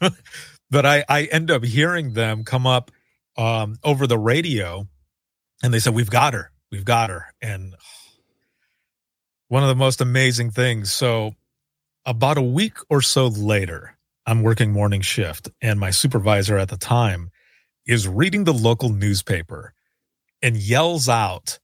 but 0.71 0.87
I, 0.87 1.05
I 1.09 1.25
end 1.25 1.51
up 1.51 1.65
hearing 1.65 2.15
them 2.15 2.45
come 2.45 2.67
up 2.67 2.91
um, 3.37 3.77
over 3.85 4.07
the 4.07 4.19
radio 4.19 4.87
and 5.63 5.73
they 5.73 5.79
said, 5.79 5.95
We've 5.95 6.11
got 6.11 6.35
her. 6.35 6.51
We've 6.71 6.85
got 6.85 7.11
her. 7.11 7.27
And 7.41 7.75
one 9.49 9.63
of 9.63 9.69
the 9.69 9.75
most 9.75 10.01
amazing 10.01 10.51
things. 10.51 10.91
So 10.91 11.35
about 12.07 12.39
a 12.39 12.43
week 12.43 12.79
or 12.89 13.03
so 13.03 13.27
later, 13.27 13.97
I'm 14.25 14.43
working 14.43 14.73
morning 14.73 15.03
shift, 15.03 15.51
and 15.61 15.79
my 15.79 15.91
supervisor 15.91 16.57
at 16.57 16.69
the 16.69 16.77
time 16.77 17.31
is 17.87 18.09
reading 18.09 18.45
the 18.45 18.55
local 18.55 18.89
newspaper 18.89 19.75
and 20.41 20.57
yells 20.57 21.09
out, 21.09 21.59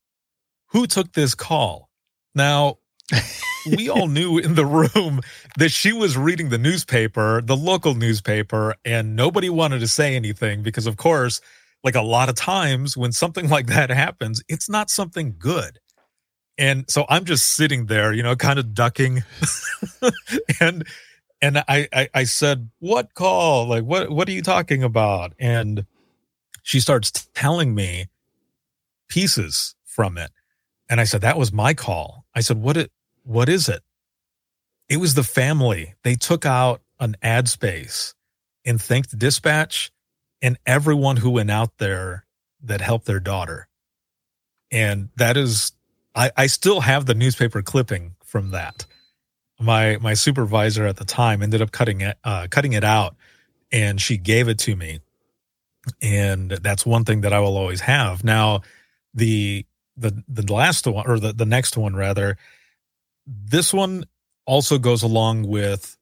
Who 0.68 0.86
took 0.86 1.12
this 1.12 1.34
call? 1.34 1.88
Now, 2.34 2.78
we 3.76 3.88
all 3.88 4.08
knew 4.08 4.38
in 4.38 4.54
the 4.54 4.66
room 4.66 5.20
that 5.56 5.70
she 5.70 5.92
was 5.92 6.16
reading 6.16 6.48
the 6.48 6.58
newspaper, 6.58 7.42
the 7.42 7.56
local 7.56 7.94
newspaper, 7.94 8.74
and 8.84 9.16
nobody 9.16 9.48
wanted 9.48 9.80
to 9.80 9.88
say 9.88 10.14
anything 10.14 10.62
because, 10.62 10.86
of 10.86 10.96
course, 10.96 11.40
like 11.84 11.94
a 11.94 12.02
lot 12.02 12.28
of 12.28 12.34
times 12.34 12.96
when 12.96 13.12
something 13.12 13.48
like 13.50 13.66
that 13.66 13.90
happens, 13.90 14.42
it's 14.48 14.68
not 14.68 14.90
something 14.90 15.34
good. 15.38 15.78
And 16.56 16.84
so 16.90 17.06
I'm 17.08 17.24
just 17.24 17.52
sitting 17.52 17.86
there, 17.86 18.12
you 18.12 18.22
know, 18.22 18.34
kind 18.34 18.58
of 18.58 18.74
ducking. 18.74 19.22
and 20.60 20.84
and 21.40 21.58
I, 21.58 21.88
I 21.92 22.08
I 22.14 22.24
said, 22.24 22.68
"What 22.80 23.14
call? 23.14 23.68
Like 23.68 23.84
what 23.84 24.10
what 24.10 24.28
are 24.28 24.32
you 24.32 24.42
talking 24.42 24.82
about?" 24.82 25.34
And 25.38 25.86
she 26.68 26.80
starts 26.80 27.10
telling 27.32 27.74
me 27.74 28.08
pieces 29.08 29.74
from 29.86 30.18
it. 30.18 30.30
And 30.88 31.00
I 31.00 31.04
said, 31.04 31.22
that 31.22 31.38
was 31.38 31.52
my 31.52 31.74
call. 31.74 32.26
I 32.34 32.40
said, 32.40 32.58
what 32.60 32.76
it, 32.76 32.92
what 33.28 33.50
is 33.50 33.68
it? 33.68 33.82
It 34.88 34.96
was 34.96 35.14
the 35.14 35.22
family. 35.22 35.94
They 36.02 36.14
took 36.14 36.46
out 36.46 36.80
an 36.98 37.14
ad 37.20 37.46
space 37.46 38.14
and 38.64 38.80
thanked 38.80 39.18
dispatch 39.18 39.90
and 40.40 40.56
everyone 40.64 41.18
who 41.18 41.30
went 41.30 41.50
out 41.50 41.76
there 41.76 42.24
that 42.62 42.80
helped 42.80 43.04
their 43.04 43.20
daughter. 43.20 43.68
And 44.70 45.10
that 45.16 45.36
is, 45.36 45.72
I, 46.14 46.30
I 46.38 46.46
still 46.46 46.80
have 46.80 47.04
the 47.04 47.14
newspaper 47.14 47.60
clipping 47.60 48.14
from 48.24 48.50
that. 48.52 48.86
My 49.60 49.98
my 49.98 50.14
supervisor 50.14 50.86
at 50.86 50.96
the 50.96 51.04
time 51.04 51.42
ended 51.42 51.60
up 51.60 51.72
cutting 51.72 52.00
it 52.00 52.16
uh, 52.22 52.46
cutting 52.48 52.74
it 52.74 52.84
out, 52.84 53.16
and 53.72 54.00
she 54.00 54.16
gave 54.16 54.46
it 54.46 54.58
to 54.60 54.76
me, 54.76 55.00
and 56.00 56.52
that's 56.52 56.86
one 56.86 57.04
thing 57.04 57.22
that 57.22 57.32
I 57.32 57.40
will 57.40 57.56
always 57.56 57.80
have. 57.80 58.22
Now, 58.22 58.60
the 59.14 59.66
the 59.96 60.22
the 60.28 60.52
last 60.52 60.86
one 60.86 61.04
or 61.08 61.18
the 61.18 61.32
the 61.32 61.44
next 61.44 61.76
one 61.76 61.96
rather, 61.96 62.36
this 63.28 63.72
one 63.74 64.04
also 64.46 64.78
goes 64.78 65.02
along 65.02 65.46
with 65.46 65.96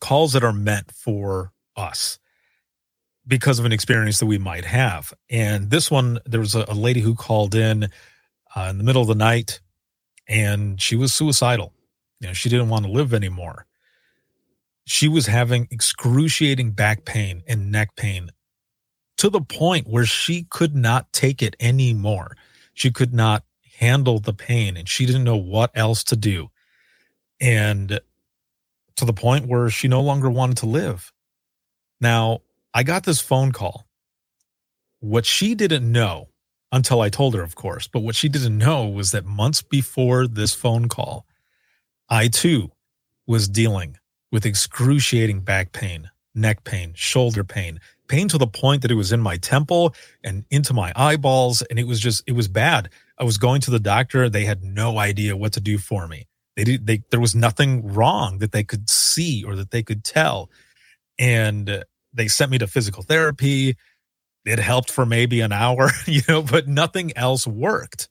calls 0.00 0.32
that 0.34 0.44
are 0.44 0.52
meant 0.52 0.92
for 0.92 1.52
us 1.76 2.18
because 3.26 3.58
of 3.58 3.64
an 3.64 3.72
experience 3.72 4.18
that 4.18 4.26
we 4.26 4.38
might 4.38 4.64
have. 4.64 5.12
And 5.28 5.70
this 5.70 5.90
one, 5.90 6.20
there 6.26 6.40
was 6.40 6.54
a, 6.54 6.64
a 6.68 6.74
lady 6.74 7.00
who 7.00 7.14
called 7.14 7.54
in 7.54 7.88
uh, 8.54 8.68
in 8.70 8.78
the 8.78 8.84
middle 8.84 9.02
of 9.02 9.08
the 9.08 9.14
night 9.14 9.60
and 10.28 10.80
she 10.80 10.96
was 10.96 11.12
suicidal. 11.12 11.72
You 12.20 12.28
know, 12.28 12.32
she 12.32 12.48
didn't 12.48 12.68
want 12.68 12.84
to 12.84 12.92
live 12.92 13.12
anymore. 13.12 13.66
She 14.86 15.08
was 15.08 15.26
having 15.26 15.66
excruciating 15.70 16.72
back 16.72 17.04
pain 17.04 17.42
and 17.48 17.72
neck 17.72 17.96
pain 17.96 18.30
to 19.16 19.30
the 19.30 19.40
point 19.40 19.88
where 19.88 20.04
she 20.04 20.44
could 20.44 20.74
not 20.76 21.12
take 21.12 21.42
it 21.42 21.56
anymore. 21.58 22.36
She 22.74 22.90
could 22.90 23.14
not 23.14 23.44
handle 23.78 24.18
the 24.18 24.32
pain 24.32 24.76
and 24.76 24.88
she 24.88 25.06
didn't 25.06 25.24
know 25.24 25.36
what 25.36 25.70
else 25.74 26.04
to 26.04 26.16
do. 26.16 26.50
And 27.40 28.00
to 28.96 29.04
the 29.04 29.12
point 29.12 29.46
where 29.46 29.68
she 29.70 29.88
no 29.88 30.00
longer 30.00 30.30
wanted 30.30 30.58
to 30.58 30.66
live. 30.66 31.12
Now, 32.00 32.40
I 32.72 32.82
got 32.82 33.04
this 33.04 33.20
phone 33.20 33.52
call. 33.52 33.86
What 35.00 35.26
she 35.26 35.54
didn't 35.54 35.90
know 35.90 36.28
until 36.72 37.00
I 37.00 37.08
told 37.08 37.34
her, 37.34 37.42
of 37.42 37.54
course, 37.54 37.88
but 37.88 38.00
what 38.00 38.14
she 38.14 38.28
didn't 38.28 38.56
know 38.56 38.86
was 38.86 39.10
that 39.12 39.24
months 39.24 39.62
before 39.62 40.26
this 40.26 40.54
phone 40.54 40.88
call, 40.88 41.26
I 42.08 42.28
too 42.28 42.72
was 43.26 43.48
dealing 43.48 43.98
with 44.32 44.46
excruciating 44.46 45.40
back 45.40 45.72
pain, 45.72 46.10
neck 46.34 46.64
pain, 46.64 46.92
shoulder 46.96 47.44
pain, 47.44 47.80
pain 48.08 48.28
to 48.28 48.38
the 48.38 48.46
point 48.46 48.82
that 48.82 48.90
it 48.90 48.96
was 48.96 49.12
in 49.12 49.20
my 49.20 49.36
temple 49.36 49.94
and 50.22 50.44
into 50.50 50.72
my 50.72 50.92
eyeballs. 50.94 51.62
And 51.62 51.78
it 51.78 51.86
was 51.86 52.00
just, 52.00 52.22
it 52.26 52.32
was 52.32 52.48
bad. 52.48 52.90
I 53.18 53.24
was 53.24 53.38
going 53.38 53.60
to 53.62 53.70
the 53.70 53.80
doctor. 53.80 54.28
They 54.28 54.44
had 54.44 54.62
no 54.62 54.98
idea 54.98 55.36
what 55.36 55.52
to 55.54 55.60
do 55.60 55.78
for 55.78 56.06
me. 56.06 56.26
They 56.56 56.64
did, 56.64 56.86
they, 56.86 57.02
there 57.10 57.20
was 57.20 57.34
nothing 57.34 57.86
wrong 57.86 58.38
that 58.38 58.52
they 58.52 58.64
could 58.64 58.88
see 58.88 59.44
or 59.44 59.56
that 59.56 59.70
they 59.70 59.82
could 59.82 60.04
tell. 60.04 60.50
And 61.18 61.84
they 62.12 62.28
sent 62.28 62.50
me 62.50 62.58
to 62.58 62.66
physical 62.66 63.02
therapy. 63.02 63.76
It 64.44 64.58
helped 64.58 64.90
for 64.90 65.06
maybe 65.06 65.40
an 65.40 65.52
hour, 65.52 65.90
you 66.06 66.22
know, 66.28 66.42
but 66.42 66.68
nothing 66.68 67.16
else 67.16 67.46
worked. 67.46 68.08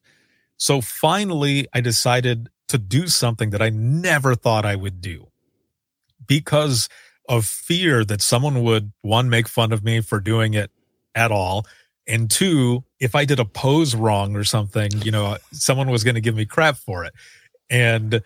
So 0.58 0.82
finally, 0.82 1.68
I 1.74 1.82
decided 1.82 2.50
to 2.70 2.78
do 2.78 3.08
something 3.08 3.52
that 3.52 3.62
I 3.62 3.70
never 3.70 4.36
thought 4.36 4.66
I 4.66 4.76
would 4.76 5.02
do 5.02 5.28
because 6.26 6.90
of 7.30 7.46
fear 7.46 8.04
that 8.04 8.22
someone 8.22 8.64
would 8.64 8.92
one 9.02 9.30
make 9.30 9.48
fun 9.48 9.72
of 9.72 9.84
me 9.84 10.02
for 10.02 10.20
doing 10.20 10.54
it 10.54 10.72
at 11.16 11.32
all 11.32 11.66
and 12.08 12.30
two 12.30 12.84
if 13.00 13.16
i 13.16 13.24
did 13.24 13.40
a 13.40 13.46
pose 13.46 13.96
wrong 13.96 14.36
or 14.36 14.44
something 14.44 14.92
you 15.04 15.12
know 15.12 15.38
someone 15.52 15.90
was 15.90 16.04
going 16.04 16.16
to 16.16 16.22
give 16.22 16.36
me 16.36 16.46
crap 16.46 16.76
for 16.78 17.06
it. 17.06 17.14
And 17.70 18.22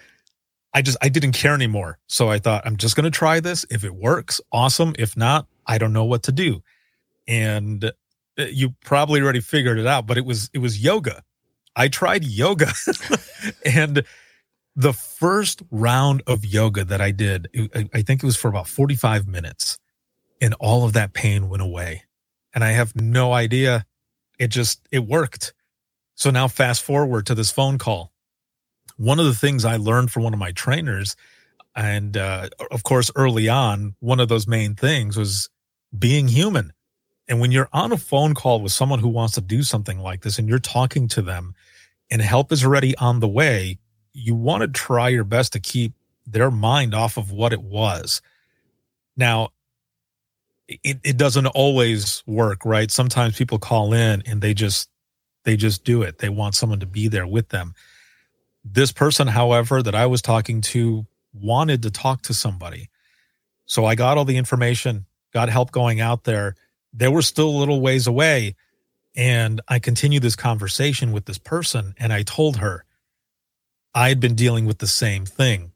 i 0.74 0.82
just 0.82 0.98
i 1.02 1.10
didn't 1.10 1.34
care 1.34 1.54
anymore. 1.54 2.00
So 2.08 2.30
i 2.30 2.40
thought 2.40 2.66
i'm 2.66 2.78
just 2.78 2.96
going 2.96 3.06
to 3.06 3.12
try 3.12 3.40
this. 3.40 3.66
If 3.70 3.84
it 3.84 3.96
works 3.96 4.42
awesome. 4.52 4.96
If 4.98 5.16
not 5.16 5.48
I 5.66 5.78
don't 5.78 5.94
know 5.94 6.06
what 6.06 6.24
to 6.24 6.32
do. 6.32 6.64
And 7.28 7.84
uh, 7.86 7.92
you 8.46 8.74
probably 8.84 9.22
already 9.22 9.42
figured 9.42 9.78
it 9.78 9.88
out, 9.88 10.08
but 10.08 10.18
it 10.18 10.26
was 10.26 10.50
it 10.54 10.60
was 10.60 10.84
yoga. 10.84 11.24
I 11.76 11.88
tried 11.88 12.24
yoga. 12.24 12.72
And 13.66 14.04
the 14.78 14.94
first 14.94 15.64
round 15.72 16.22
of 16.28 16.46
yoga 16.46 16.86
that 16.86 17.02
I 17.02 17.10
did, 17.10 17.50
I 17.94 18.04
think 18.04 18.22
it 18.22 18.26
was 18.28 18.38
for 18.38 18.48
about 18.48 18.68
45 18.68 19.28
minutes 19.28 19.80
and 20.40 20.54
all 20.60 20.86
of 20.86 20.94
that 20.94 21.14
pain 21.14 21.50
went 21.50 21.64
away. 21.64 22.04
And 22.54 22.64
I 22.64 22.72
have 22.72 22.96
no 22.96 23.34
idea. 23.34 23.88
It 24.38 24.50
just, 24.50 24.88
it 24.92 25.00
worked. 25.00 25.56
So 26.14 26.30
now 26.30 26.48
fast 26.48 26.84
forward 26.84 27.26
to 27.26 27.34
this 27.34 27.50
phone 27.50 27.80
call. 27.80 28.14
One 28.98 29.20
of 29.20 29.26
the 29.26 29.34
things 29.34 29.66
I 29.66 29.78
learned 29.78 30.12
from 30.12 30.22
one 30.22 30.34
of 30.34 30.40
my 30.40 30.52
trainers, 30.52 31.16
and 31.76 32.16
uh, 32.16 32.50
of 32.70 32.84
course, 32.84 33.10
early 33.16 33.50
on, 33.50 33.96
one 34.00 34.20
of 34.20 34.30
those 34.30 34.48
main 34.48 34.76
things 34.76 35.18
was 35.18 35.50
being 35.98 36.28
human. 36.28 36.72
And 37.28 37.40
when 37.40 37.52
you're 37.52 37.70
on 37.74 37.92
a 37.92 37.98
phone 37.98 38.36
call 38.36 38.62
with 38.62 38.72
someone 38.72 39.00
who 39.00 39.10
wants 39.10 39.34
to 39.36 39.42
do 39.42 39.64
something 39.64 39.98
like 39.98 40.22
this 40.22 40.38
and 40.38 40.48
you're 40.48 40.60
talking 40.60 41.08
to 41.10 41.24
them 41.24 41.56
and 42.12 42.22
help 42.22 42.52
is 42.52 42.64
already 42.64 42.96
on 42.98 43.20
the 43.20 43.28
way, 43.28 43.80
you 44.18 44.34
want 44.34 44.62
to 44.62 44.68
try 44.68 45.10
your 45.10 45.24
best 45.24 45.54
to 45.54 45.60
keep 45.60 45.94
their 46.26 46.50
mind 46.50 46.96
off 46.96 47.18
of 47.18 47.32
what 47.32 47.54
it 47.54 47.62
was. 47.62 48.22
Now, 49.16 49.50
it, 50.68 51.00
it 51.04 51.18
doesn't 51.18 51.46
always 51.48 52.24
work, 52.26 52.66
right? 52.66 52.90
Sometimes 52.92 53.38
people 53.38 53.60
call 53.60 53.94
in 53.94 54.24
and 54.26 54.42
they 54.42 54.54
just 54.54 54.90
they 55.44 55.56
just 55.56 55.86
do 55.86 56.02
it. 56.02 56.18
They 56.18 56.28
want 56.28 56.56
someone 56.56 56.82
to 56.82 56.86
be 56.86 57.08
there 57.08 57.28
with 57.28 57.50
them. 57.50 57.74
This 58.66 58.92
person, 58.92 59.28
however, 59.28 59.82
that 59.82 59.96
I 59.96 60.08
was 60.08 60.22
talking 60.22 60.60
to 60.62 61.06
wanted 61.34 61.84
to 61.84 61.92
talk 61.92 62.24
to 62.24 62.34
somebody. 62.34 62.90
So 63.66 63.86
I 63.86 63.96
got 63.96 64.18
all 64.18 64.26
the 64.26 64.36
information 64.36 65.06
got 65.34 65.50
help 65.50 65.72
going 65.72 66.02
out 66.02 66.24
there. 66.24 66.56
They 66.94 67.08
were 67.08 67.22
still 67.22 67.50
a 67.50 67.60
little 67.60 67.80
ways 67.80 68.08
away. 68.08 68.56
And 69.16 69.62
I 69.68 69.80
continued 69.80 70.24
this 70.24 70.36
conversation 70.36 71.12
with 71.12 71.26
this 71.26 71.38
person 71.38 71.94
and 71.98 72.12
I 72.12 72.24
told 72.24 72.58
her 72.58 72.86
I 73.98 74.10
had 74.10 74.20
been 74.20 74.36
dealing 74.36 74.68
with 74.68 74.78
the 74.78 74.86
same 74.86 75.26
thing. 75.26 75.72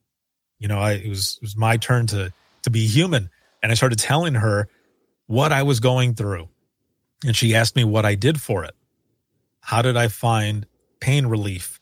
You 0.59 0.67
know, 0.67 0.77
I, 0.77 0.91
it 0.91 1.09
was 1.09 1.37
it 1.37 1.41
was 1.41 1.57
my 1.57 1.77
turn 1.77 2.05
to 2.07 2.31
to 2.61 2.69
be 2.69 2.85
human. 2.85 3.31
And 3.63 3.71
I 3.71 3.75
started 3.75 3.97
telling 3.97 4.35
her 4.35 4.69
what 5.25 5.51
I 5.51 5.63
was 5.63 5.79
going 5.79 6.13
through. 6.13 6.47
And 7.25 7.35
she 7.35 7.55
asked 7.55 7.75
me 7.75 7.83
what 7.83 8.05
I 8.05 8.13
did 8.13 8.39
for 8.39 8.63
it. 8.63 8.75
How 9.61 9.81
did 9.81 9.97
I 9.97 10.07
find 10.07 10.67
pain 10.99 11.25
relief? 11.25 11.79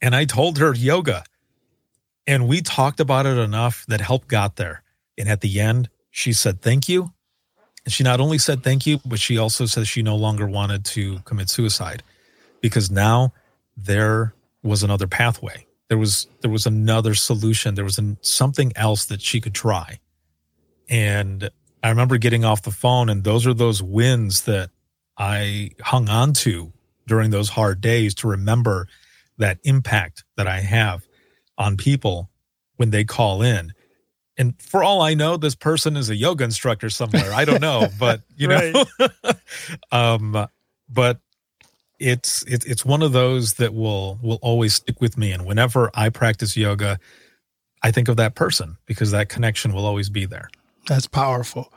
And 0.00 0.16
I 0.16 0.24
told 0.24 0.56
her 0.56 0.74
yoga. 0.74 1.24
And 2.26 2.48
we 2.48 2.62
talked 2.62 2.98
about 2.98 3.26
it 3.26 3.36
enough 3.36 3.84
that 3.86 4.00
help 4.00 4.28
got 4.28 4.56
there. 4.56 4.82
And 5.18 5.28
at 5.28 5.42
the 5.42 5.60
end, 5.60 5.90
she 6.10 6.32
said 6.32 6.62
thank 6.62 6.88
you. 6.88 7.12
And 7.84 7.92
she 7.92 8.02
not 8.02 8.18
only 8.18 8.38
said 8.38 8.62
thank 8.62 8.86
you, 8.86 9.00
but 9.04 9.20
she 9.20 9.36
also 9.36 9.66
said 9.66 9.86
she 9.86 10.00
no 10.00 10.16
longer 10.16 10.46
wanted 10.46 10.86
to 10.86 11.18
commit 11.26 11.50
suicide 11.50 12.02
because 12.62 12.90
now 12.90 13.34
there 13.76 14.32
was 14.62 14.82
another 14.82 15.06
pathway. 15.06 15.65
There 15.88 15.98
was 15.98 16.26
there 16.40 16.50
was 16.50 16.66
another 16.66 17.14
solution. 17.14 17.74
There 17.74 17.84
was 17.84 17.98
an, 17.98 18.18
something 18.20 18.72
else 18.76 19.06
that 19.06 19.22
she 19.22 19.40
could 19.40 19.54
try. 19.54 20.00
And 20.88 21.50
I 21.82 21.88
remember 21.88 22.18
getting 22.18 22.44
off 22.44 22.62
the 22.62 22.70
phone, 22.70 23.08
and 23.08 23.24
those 23.24 23.46
are 23.46 23.54
those 23.54 23.82
wins 23.82 24.42
that 24.42 24.70
I 25.18 25.70
hung 25.80 26.08
on 26.08 26.32
to 26.34 26.72
during 27.06 27.30
those 27.30 27.50
hard 27.50 27.80
days 27.80 28.14
to 28.16 28.28
remember 28.28 28.88
that 29.38 29.58
impact 29.64 30.24
that 30.36 30.46
I 30.46 30.60
have 30.60 31.06
on 31.58 31.76
people 31.76 32.30
when 32.76 32.90
they 32.90 33.04
call 33.04 33.42
in 33.42 33.72
and 34.38 34.54
for 34.60 34.84
all 34.84 35.00
I 35.00 35.14
know, 35.14 35.36
this 35.36 35.54
person 35.54 35.96
is 35.96 36.10
a 36.10 36.16
yoga 36.16 36.44
instructor 36.44 36.90
somewhere. 36.90 37.32
I 37.32 37.44
don't 37.44 37.60
know, 37.60 37.88
but 37.98 38.22
you 38.36 38.48
know, 38.48 38.84
um, 39.92 40.46
but 40.88 41.20
it's 41.98 42.42
it's 42.44 42.64
it's 42.66 42.84
one 42.84 43.02
of 43.02 43.12
those 43.12 43.54
that 43.54 43.74
will 43.74 44.18
will 44.22 44.38
always 44.42 44.74
stick 44.74 45.00
with 45.00 45.16
me. 45.16 45.32
And 45.32 45.46
whenever 45.46 45.90
I 45.94 46.08
practice 46.10 46.56
yoga, 46.56 46.98
I 47.82 47.90
think 47.90 48.08
of 48.08 48.16
that 48.16 48.34
person 48.34 48.76
because 48.86 49.10
that 49.10 49.28
connection 49.28 49.72
will 49.72 49.86
always 49.86 50.10
be 50.10 50.26
there. 50.26 50.50
That's 50.86 51.06
powerful. 51.06 51.72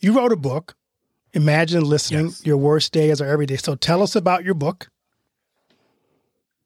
You 0.00 0.16
wrote 0.16 0.32
a 0.32 0.36
book, 0.36 0.76
Imagine 1.32 1.84
Listening 1.84 2.26
yes. 2.26 2.44
Your 2.46 2.56
Worst 2.56 2.92
Day 2.92 3.10
as 3.10 3.20
Our 3.20 3.28
Everyday. 3.28 3.56
So 3.56 3.74
tell 3.74 4.02
us 4.02 4.14
about 4.16 4.44
your 4.44 4.54
book. 4.54 4.90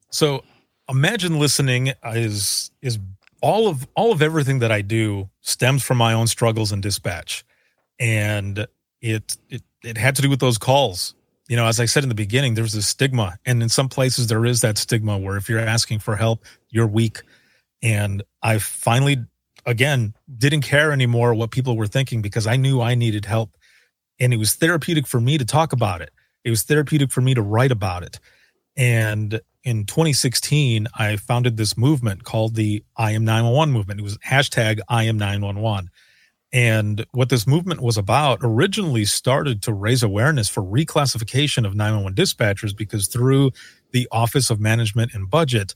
So 0.09 0.43
Imagine 0.89 1.39
Listening 1.39 1.93
is 2.03 2.71
is 2.81 2.99
all 3.41 3.67
of 3.67 3.87
all 3.95 4.11
of 4.11 4.21
everything 4.21 4.59
that 4.59 4.71
I 4.71 4.81
do 4.81 5.29
stems 5.41 5.83
from 5.83 5.97
my 5.97 6.13
own 6.13 6.27
struggles 6.27 6.71
and 6.71 6.81
dispatch, 6.81 7.45
and 7.99 8.67
it 9.01 9.37
it 9.49 9.63
it 9.83 9.97
had 9.97 10.15
to 10.15 10.21
do 10.21 10.29
with 10.29 10.39
those 10.39 10.57
calls. 10.57 11.13
You 11.47 11.55
know, 11.55 11.65
as 11.65 11.79
I 11.79 11.85
said 11.85 12.03
in 12.03 12.09
the 12.09 12.15
beginning, 12.15 12.55
there's 12.55 12.75
a 12.75 12.81
stigma, 12.81 13.37
and 13.45 13.63
in 13.63 13.69
some 13.69 13.87
places 13.87 14.27
there 14.27 14.45
is 14.45 14.61
that 14.61 14.77
stigma 14.77 15.17
where 15.17 15.37
if 15.37 15.47
you're 15.47 15.59
asking 15.59 15.99
for 15.99 16.15
help, 16.15 16.43
you're 16.69 16.87
weak. 16.87 17.21
And 17.81 18.23
I 18.43 18.57
finally, 18.57 19.25
again, 19.65 20.13
didn't 20.37 20.61
care 20.61 20.91
anymore 20.91 21.33
what 21.33 21.51
people 21.51 21.77
were 21.77 21.87
thinking 21.87 22.21
because 22.21 22.47
I 22.47 22.57
knew 22.57 22.81
I 22.81 22.95
needed 22.95 23.25
help, 23.25 23.55
and 24.19 24.33
it 24.33 24.37
was 24.37 24.55
therapeutic 24.55 25.07
for 25.07 25.21
me 25.21 25.37
to 25.37 25.45
talk 25.45 25.71
about 25.71 26.01
it. 26.01 26.11
It 26.43 26.49
was 26.49 26.63
therapeutic 26.63 27.11
for 27.11 27.21
me 27.21 27.33
to 27.33 27.41
write 27.41 27.71
about 27.71 28.03
it. 28.03 28.19
And 28.75 29.41
in 29.63 29.85
2016, 29.85 30.87
I 30.93 31.15
founded 31.17 31.57
this 31.57 31.77
movement 31.77 32.23
called 32.23 32.55
the 32.55 32.83
I 32.95 33.11
am 33.11 33.25
911 33.25 33.73
movement. 33.73 33.99
It 33.99 34.03
was 34.03 34.17
hashtag 34.19 34.79
I 34.87 35.03
am 35.03 35.17
911. 35.17 35.89
And 36.53 37.05
what 37.11 37.29
this 37.29 37.45
movement 37.45 37.81
was 37.81 37.97
about 37.97 38.39
originally 38.41 39.05
started 39.05 39.61
to 39.63 39.73
raise 39.73 40.01
awareness 40.01 40.47
for 40.47 40.63
reclassification 40.63 41.65
of 41.65 41.75
911 41.75 42.15
dispatchers 42.15 42.75
because 42.75 43.07
through 43.07 43.51
the 43.91 44.07
Office 44.11 44.49
of 44.49 44.59
Management 44.59 45.13
and 45.13 45.29
Budget, 45.29 45.75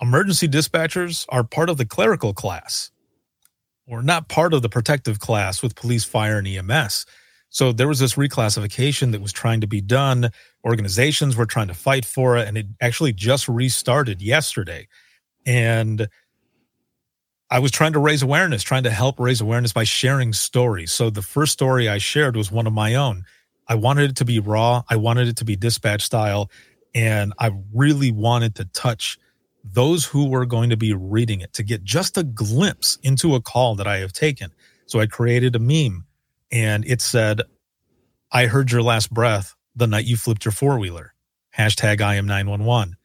emergency 0.00 0.48
dispatchers 0.48 1.26
are 1.28 1.44
part 1.44 1.70
of 1.70 1.76
the 1.76 1.86
clerical 1.86 2.34
class 2.34 2.90
or 3.86 4.02
not 4.02 4.28
part 4.28 4.52
of 4.52 4.62
the 4.62 4.68
protective 4.68 5.18
class 5.18 5.62
with 5.62 5.74
police, 5.74 6.04
fire, 6.04 6.38
and 6.38 6.48
EMS. 6.48 7.06
So 7.48 7.72
there 7.72 7.88
was 7.88 7.98
this 7.98 8.14
reclassification 8.14 9.12
that 9.12 9.22
was 9.22 9.32
trying 9.32 9.60
to 9.62 9.66
be 9.66 9.80
done. 9.80 10.30
Organizations 10.64 11.36
were 11.36 11.46
trying 11.46 11.68
to 11.68 11.74
fight 11.74 12.04
for 12.04 12.36
it, 12.36 12.46
and 12.46 12.58
it 12.58 12.66
actually 12.82 13.14
just 13.14 13.48
restarted 13.48 14.20
yesterday. 14.20 14.86
And 15.46 16.08
I 17.50 17.60
was 17.60 17.70
trying 17.70 17.94
to 17.94 17.98
raise 17.98 18.22
awareness, 18.22 18.62
trying 18.62 18.82
to 18.82 18.90
help 18.90 19.18
raise 19.18 19.40
awareness 19.40 19.72
by 19.72 19.84
sharing 19.84 20.32
stories. 20.32 20.92
So 20.92 21.08
the 21.08 21.22
first 21.22 21.52
story 21.52 21.88
I 21.88 21.98
shared 21.98 22.36
was 22.36 22.52
one 22.52 22.66
of 22.66 22.72
my 22.72 22.94
own. 22.94 23.24
I 23.66 23.74
wanted 23.74 24.10
it 24.10 24.16
to 24.16 24.24
be 24.24 24.38
raw, 24.38 24.82
I 24.88 24.96
wanted 24.96 25.28
it 25.28 25.36
to 25.38 25.44
be 25.44 25.56
dispatch 25.56 26.02
style, 26.02 26.50
and 26.94 27.32
I 27.38 27.50
really 27.74 28.12
wanted 28.12 28.54
to 28.56 28.64
touch 28.66 29.18
those 29.64 30.04
who 30.04 30.28
were 30.28 30.46
going 30.46 30.70
to 30.70 30.76
be 30.76 30.92
reading 30.92 31.40
it 31.40 31.52
to 31.54 31.62
get 31.62 31.84
just 31.84 32.16
a 32.16 32.22
glimpse 32.22 32.98
into 33.02 33.34
a 33.34 33.40
call 33.40 33.74
that 33.76 33.86
I 33.86 33.98
have 33.98 34.12
taken. 34.12 34.50
So 34.86 35.00
I 35.00 35.06
created 35.06 35.54
a 35.54 35.58
meme 35.58 36.06
and 36.50 36.84
it 36.86 37.00
said, 37.00 37.42
I 38.32 38.46
heard 38.46 38.72
your 38.72 38.82
last 38.82 39.12
breath 39.12 39.54
the 39.76 39.86
night 39.86 40.06
you 40.06 40.16
flipped 40.16 40.44
your 40.44 40.52
four 40.52 40.78
wheeler. 40.78 41.14
Hashtag 41.56 42.00
I 42.00 42.14
am 42.16 42.26
911. 42.26 42.96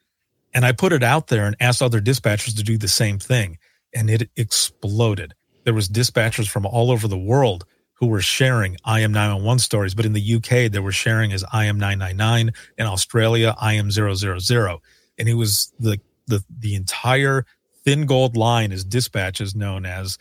And 0.54 0.66
I 0.66 0.72
put 0.72 0.94
it 0.94 1.04
out 1.04 1.28
there 1.28 1.46
and 1.46 1.56
asked 1.60 1.82
other 1.82 2.00
dispatchers 2.00 2.56
to 2.56 2.64
do 2.64 2.78
the 2.78 2.88
same 2.88 3.20
thing. 3.20 3.58
And 3.96 4.10
it 4.10 4.30
exploded. 4.36 5.34
There 5.64 5.74
was 5.74 5.88
dispatchers 5.88 6.48
from 6.48 6.66
all 6.66 6.92
over 6.92 7.08
the 7.08 7.18
world 7.18 7.66
who 7.94 8.08
were 8.08 8.22
sharing 8.22 8.76
I 8.84 9.00
am 9.02 9.14
911 9.14 9.60
stories. 9.60 9.94
But 9.94 10.06
in 10.06 10.14
the 10.14 10.36
UK, 10.36 10.72
they 10.72 10.80
were 10.80 10.92
sharing 10.92 11.32
as 11.32 11.44
I 11.54 11.66
am 11.66 11.80
999. 11.80 12.52
In 12.78 12.86
Australia, 12.86 13.56
I 13.60 13.74
am 13.74 13.92
000. 13.92 14.82
And 15.18 15.30
it 15.30 15.36
was 15.36 15.72
the 15.80 16.00
the 16.28 16.44
the 16.60 16.76
entire 16.76 17.46
thin 17.84 18.06
gold 18.06 18.38
line 18.38 18.72
as 18.72 18.84
dispatch 18.84 19.42
is 19.42 19.56
known 19.56 19.86
as 19.86 20.18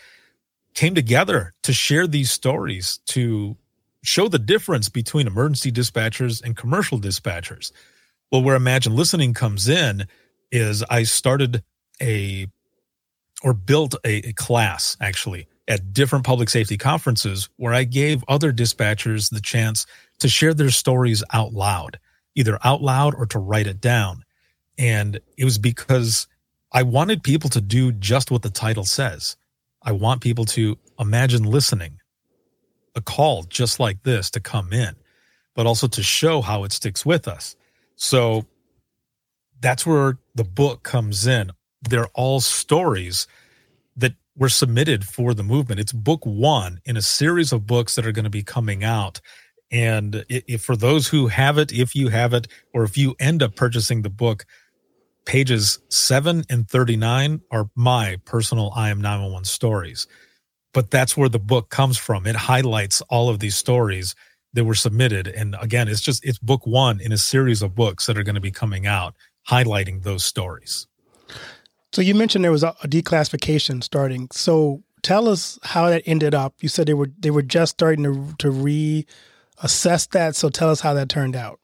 came 0.74 0.94
together 0.94 1.52
to 1.62 1.72
share 1.72 2.06
these 2.06 2.30
stories 2.30 2.98
to 3.06 3.56
show 4.02 4.28
the 4.28 4.38
difference 4.38 4.88
between 4.88 5.26
emergency 5.26 5.70
dispatchers 5.70 6.42
and 6.42 6.56
commercial 6.56 6.98
dispatchers 6.98 7.70
well 8.30 8.42
where 8.42 8.56
imagine 8.56 8.96
listening 8.96 9.32
comes 9.32 9.68
in 9.68 10.06
is 10.50 10.82
i 10.90 11.02
started 11.02 11.62
a 12.00 12.46
or 13.42 13.52
built 13.52 13.94
a, 14.04 14.28
a 14.28 14.32
class 14.32 14.96
actually 15.00 15.46
at 15.68 15.92
different 15.92 16.24
public 16.24 16.50
safety 16.50 16.76
conferences 16.76 17.48
where 17.56 17.72
i 17.72 17.84
gave 17.84 18.24
other 18.28 18.52
dispatchers 18.52 19.30
the 19.30 19.40
chance 19.40 19.86
to 20.18 20.28
share 20.28 20.54
their 20.54 20.70
stories 20.70 21.22
out 21.32 21.52
loud 21.52 21.98
either 22.34 22.58
out 22.64 22.82
loud 22.82 23.14
or 23.14 23.26
to 23.26 23.38
write 23.38 23.66
it 23.66 23.80
down 23.80 24.24
and 24.78 25.20
it 25.36 25.44
was 25.44 25.58
because 25.58 26.26
I 26.72 26.82
wanted 26.82 27.22
people 27.22 27.50
to 27.50 27.60
do 27.60 27.92
just 27.92 28.30
what 28.30 28.42
the 28.42 28.50
title 28.50 28.84
says. 28.84 29.36
I 29.82 29.92
want 29.92 30.22
people 30.22 30.46
to 30.46 30.78
imagine 30.98 31.44
listening 31.44 31.98
a 32.94 33.00
call 33.00 33.42
just 33.44 33.78
like 33.78 34.02
this 34.02 34.30
to 34.30 34.40
come 34.40 34.72
in, 34.72 34.96
but 35.54 35.66
also 35.66 35.86
to 35.88 36.02
show 36.02 36.40
how 36.40 36.64
it 36.64 36.72
sticks 36.72 37.04
with 37.04 37.28
us. 37.28 37.56
So 37.96 38.46
that's 39.60 39.86
where 39.86 40.18
the 40.34 40.44
book 40.44 40.82
comes 40.82 41.26
in. 41.26 41.50
They're 41.82 42.08
all 42.14 42.40
stories 42.40 43.26
that 43.96 44.14
were 44.36 44.48
submitted 44.48 45.04
for 45.04 45.34
the 45.34 45.42
movement. 45.42 45.80
It's 45.80 45.92
book 45.92 46.24
one 46.24 46.80
in 46.84 46.96
a 46.96 47.02
series 47.02 47.52
of 47.52 47.66
books 47.66 47.94
that 47.96 48.06
are 48.06 48.12
going 48.12 48.24
to 48.24 48.30
be 48.30 48.42
coming 48.42 48.84
out. 48.84 49.20
And 49.70 50.24
if 50.28 50.62
for 50.62 50.76
those 50.76 51.08
who 51.08 51.28
have 51.28 51.58
it, 51.58 51.72
if 51.72 51.94
you 51.94 52.08
have 52.08 52.34
it, 52.34 52.46
or 52.74 52.84
if 52.84 52.96
you 52.96 53.14
end 53.18 53.42
up 53.42 53.56
purchasing 53.56 54.02
the 54.02 54.10
book, 54.10 54.44
pages 55.24 55.78
7 55.88 56.44
and 56.50 56.68
39 56.68 57.40
are 57.50 57.70
my 57.74 58.18
personal 58.24 58.72
I 58.74 58.90
am 58.90 59.00
911 59.00 59.44
stories. 59.44 60.06
But 60.74 60.90
that's 60.90 61.16
where 61.16 61.28
the 61.28 61.38
book 61.38 61.70
comes 61.70 61.98
from. 61.98 62.26
It 62.26 62.36
highlights 62.36 63.00
all 63.02 63.28
of 63.28 63.38
these 63.38 63.56
stories 63.56 64.14
that 64.54 64.64
were 64.64 64.74
submitted. 64.74 65.28
And 65.28 65.56
again, 65.60 65.88
it's 65.88 66.00
just, 66.00 66.24
it's 66.24 66.38
book 66.38 66.66
one 66.66 67.00
in 67.00 67.12
a 67.12 67.18
series 67.18 67.62
of 67.62 67.74
books 67.74 68.06
that 68.06 68.18
are 68.18 68.22
going 68.22 68.34
to 68.34 68.40
be 68.40 68.50
coming 68.50 68.86
out 68.86 69.14
highlighting 69.48 70.02
those 70.02 70.24
stories. 70.24 70.86
So 71.92 72.00
you 72.00 72.14
mentioned 72.14 72.42
there 72.42 72.52
was 72.52 72.62
a, 72.62 72.74
declassification 72.84 73.82
starting. 73.82 74.28
So 74.32 74.82
tell 75.02 75.28
us 75.28 75.58
how 75.62 75.90
that 75.90 76.02
ended 76.06 76.34
up. 76.34 76.54
You 76.60 76.68
said 76.68 76.86
they 76.86 76.94
were 76.94 77.10
they 77.18 77.30
were 77.30 77.42
just 77.42 77.72
starting 77.72 78.04
to 78.04 78.34
to 78.38 78.50
reassess 78.50 80.08
that. 80.10 80.34
So 80.36 80.48
tell 80.48 80.70
us 80.70 80.80
how 80.80 80.94
that 80.94 81.08
turned 81.08 81.36
out. 81.36 81.60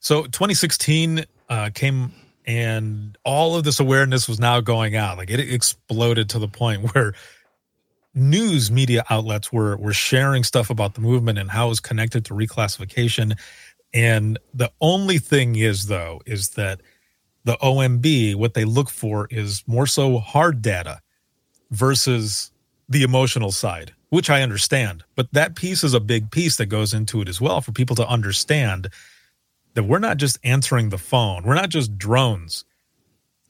So 0.00 0.24
2016 0.24 1.24
uh, 1.48 1.70
came 1.74 2.12
and 2.46 3.16
all 3.24 3.56
of 3.56 3.64
this 3.64 3.78
awareness 3.78 4.28
was 4.28 4.40
now 4.40 4.60
going 4.60 4.96
out. 4.96 5.18
Like 5.18 5.30
it 5.30 5.40
exploded 5.40 6.30
to 6.30 6.38
the 6.38 6.48
point 6.48 6.82
where 6.94 7.14
news 8.14 8.70
media 8.70 9.04
outlets 9.10 9.52
were 9.52 9.76
were 9.76 9.92
sharing 9.92 10.42
stuff 10.42 10.70
about 10.70 10.94
the 10.94 11.00
movement 11.00 11.38
and 11.38 11.50
how 11.50 11.66
it 11.66 11.68
was 11.68 11.80
connected 11.80 12.24
to 12.24 12.34
reclassification. 12.34 13.38
And 13.94 14.38
the 14.52 14.72
only 14.80 15.18
thing 15.18 15.54
is 15.54 15.86
though 15.86 16.20
is 16.26 16.50
that 16.50 16.80
the 17.48 17.56
OMB 17.56 18.34
what 18.34 18.52
they 18.52 18.66
look 18.66 18.90
for 18.90 19.26
is 19.30 19.64
more 19.66 19.86
so 19.86 20.18
hard 20.18 20.60
data 20.60 21.00
versus 21.70 22.52
the 22.90 23.02
emotional 23.02 23.52
side, 23.52 23.94
which 24.10 24.28
I 24.28 24.42
understand. 24.42 25.02
But 25.16 25.32
that 25.32 25.56
piece 25.56 25.82
is 25.82 25.94
a 25.94 26.00
big 26.00 26.30
piece 26.30 26.56
that 26.56 26.66
goes 26.66 26.92
into 26.92 27.22
it 27.22 27.28
as 27.28 27.40
well 27.40 27.62
for 27.62 27.72
people 27.72 27.96
to 27.96 28.06
understand 28.06 28.90
that 29.72 29.84
we're 29.84 29.98
not 29.98 30.18
just 30.18 30.38
answering 30.44 30.90
the 30.90 30.98
phone, 30.98 31.42
we're 31.42 31.54
not 31.54 31.70
just 31.70 31.96
drones. 31.96 32.66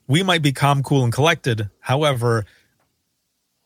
We 0.06 0.22
might 0.22 0.42
be 0.42 0.52
calm, 0.52 0.84
cool, 0.84 1.02
and 1.02 1.12
collected. 1.12 1.68
However, 1.80 2.46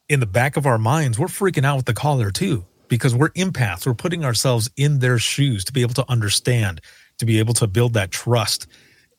in 0.08 0.20
the 0.20 0.26
back 0.26 0.56
of 0.56 0.64
our 0.64 0.78
minds, 0.78 1.18
we're 1.18 1.26
freaking 1.26 1.66
out 1.66 1.76
with 1.76 1.86
the 1.86 1.92
caller 1.92 2.30
too, 2.30 2.64
because 2.88 3.14
we're 3.14 3.30
empaths. 3.30 3.86
We're 3.86 3.92
putting 3.92 4.24
ourselves 4.24 4.70
in 4.78 5.00
their 5.00 5.18
shoes 5.18 5.62
to 5.66 5.74
be 5.74 5.82
able 5.82 5.94
to 5.94 6.10
understand, 6.10 6.80
to 7.18 7.26
be 7.26 7.38
able 7.38 7.52
to 7.54 7.66
build 7.66 7.92
that 7.92 8.10
trust 8.10 8.66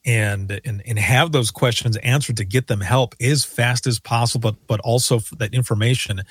and 0.05 0.59
and, 0.65 0.81
and 0.85 0.99
have 0.99 1.31
those 1.31 1.51
questions 1.51 1.97
answered 1.97 2.37
to 2.37 2.45
get 2.45 2.67
them 2.67 2.81
help 2.81 3.15
as 3.21 3.45
fast 3.45 3.87
as 3.87 3.99
possible, 3.99 4.51
but, 4.51 4.67
but 4.67 4.79
also 4.81 5.19
that 5.37 5.53
information 5.53 6.23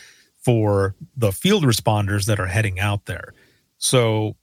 for 0.42 0.94
the 1.16 1.32
field 1.32 1.64
responders 1.64 2.26
that 2.26 2.40
are 2.40 2.46
heading 2.46 2.80
out 2.80 3.06
there. 3.06 3.32
So 3.78 4.36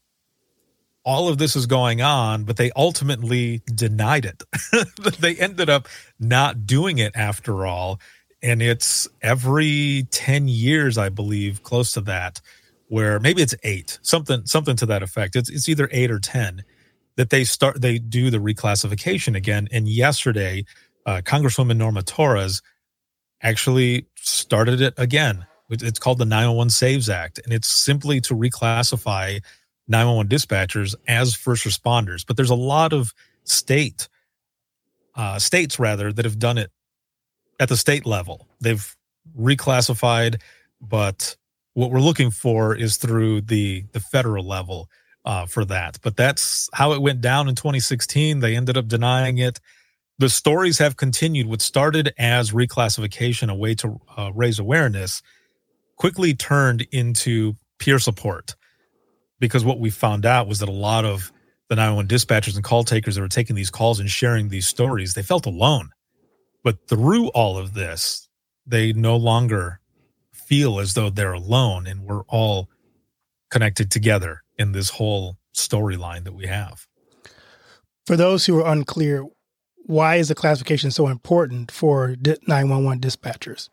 all 1.04 1.28
of 1.28 1.38
this 1.38 1.56
is 1.56 1.66
going 1.66 2.02
on, 2.02 2.44
but 2.44 2.58
they 2.58 2.72
ultimately 2.76 3.62
denied 3.74 4.26
it. 4.26 4.44
they 5.20 5.36
ended 5.36 5.70
up 5.70 5.88
not 6.20 6.66
doing 6.66 6.98
it 6.98 7.12
after 7.16 7.66
all. 7.66 8.00
And 8.42 8.62
it's 8.62 9.08
every 9.22 10.08
10 10.12 10.48
years, 10.48 10.98
I 10.98 11.10
believe, 11.10 11.64
close 11.64 11.92
to 11.94 12.02
that, 12.02 12.42
where 12.88 13.20
maybe 13.20 13.42
it's 13.42 13.56
eight, 13.64 14.00
something, 14.02 14.46
something 14.46 14.76
to 14.78 14.86
that 14.88 15.04
effect. 15.04 15.36
It's, 15.36 15.50
it's 15.50 15.68
either 15.68 15.90
eight 15.92 16.12
or 16.12 16.20
10 16.20 16.64
that 17.20 17.32
they 17.32 17.44
start, 17.44 17.82
they 17.82 18.00
do 18.00 18.30
the 18.30 18.38
reclassification 18.38 19.36
again. 19.36 19.68
And 19.74 19.90
yesterday, 19.90 20.64
uh, 21.06 21.20
Congresswoman 21.22 21.76
Norma 21.76 22.02
Torres 22.02 22.62
actually 23.42 24.06
started 24.16 24.80
it 24.80 24.94
again. 24.96 25.46
It's 25.70 26.00
called 26.00 26.20
the 26.20 26.26
911 26.26 26.70
SAVES 26.70 27.10
Act, 27.10 27.42
and 27.44 27.52
it's 27.52 27.68
simply 27.68 28.22
to 28.22 28.34
reclassify 28.34 29.42
911 29.90 30.30
dispatchers 30.30 30.96
as 31.10 31.36
first 31.36 31.66
responders. 31.66 32.26
But 32.26 32.38
there's 32.38 32.50
a 32.50 32.56
lot 32.56 32.94
of 32.94 33.14
state 33.44 34.08
uh, 35.16 35.40
states 35.40 35.78
rather 35.78 36.14
that 36.14 36.24
have 36.24 36.40
done 36.40 36.58
it 36.58 36.72
at 37.60 37.68
the 37.68 37.76
state 37.76 38.06
level. 38.06 38.48
They've 38.62 38.96
reclassified, 39.38 40.40
but 40.80 41.36
what 41.74 41.92
we're 41.92 42.00
looking 42.00 42.32
for 42.32 42.74
is 42.78 42.96
through 42.96 43.42
the 43.42 43.84
the 43.92 44.00
federal 44.00 44.48
level 44.48 44.88
uh, 45.30 45.46
for 45.46 45.64
that. 45.64 46.00
But 46.02 46.18
that's 46.18 46.70
how 46.74 46.94
it 46.94 47.04
went 47.04 47.22
down 47.22 47.48
in 47.48 47.54
2016. 47.54 48.40
They 48.40 48.56
ended 48.56 48.78
up 48.78 48.88
denying 48.88 49.38
it. 49.38 49.60
The 50.18 50.28
stories 50.28 50.80
have 50.80 50.98
continued. 50.98 51.46
What 51.46 51.62
started 51.62 52.12
as 52.18 52.50
reclassification, 52.50 53.52
a 53.52 53.56
way 53.56 53.76
to 53.76 54.02
uh, 54.18 54.32
raise 54.34 54.58
awareness, 54.58 55.22
quickly 55.98 56.34
turned 56.34 56.88
into 56.92 57.54
peer 57.78 58.00
support 58.00 58.56
because 59.40 59.64
what 59.64 59.80
we 59.80 59.92
found 59.92 60.26
out 60.26 60.48
was 60.48 60.60
that 60.60 60.68
a 60.68 60.72
lot 60.72 61.06
of 61.06 61.32
the 61.68 61.76
911 61.76 62.10
dispatchers 62.10 62.56
and 62.56 62.64
call 62.64 62.84
takers 62.84 63.14
that 63.14 63.22
were 63.22 63.28
taking 63.28 63.56
these 63.56 63.70
calls 63.70 64.00
and 64.00 64.10
sharing 64.10 64.50
these 64.50 64.68
stories, 64.68 65.14
they 65.14 65.22
felt 65.22 65.46
alone. 65.46 65.92
But 66.64 66.88
through 66.88 67.28
all 67.30 67.56
of 67.56 67.76
this, 67.76 68.28
they 68.66 68.94
no 68.94 69.16
longer 69.16 69.80
feel 70.34 70.80
as 70.80 70.96
though 70.96 71.12
they're 71.12 71.34
alone 71.34 71.86
and 71.86 72.02
we're 72.02 72.24
all 72.24 72.68
connected 73.52 73.92
together 73.92 74.42
in 74.60 74.74
this 74.74 74.92
whole 74.92 75.38
storyline 75.56 76.26
that 76.26 76.34
we 76.34 76.46
have. 76.46 76.86
For 78.06 78.16
those 78.16 78.46
who 78.46 78.60
are 78.60 78.72
unclear, 78.72 79.26
why 79.86 80.18
is 80.18 80.28
the 80.28 80.36
classification 80.36 80.92
so 80.92 81.08
important 81.08 81.72
for 81.72 82.16
911 82.48 83.00
dispatchers? 83.00 83.70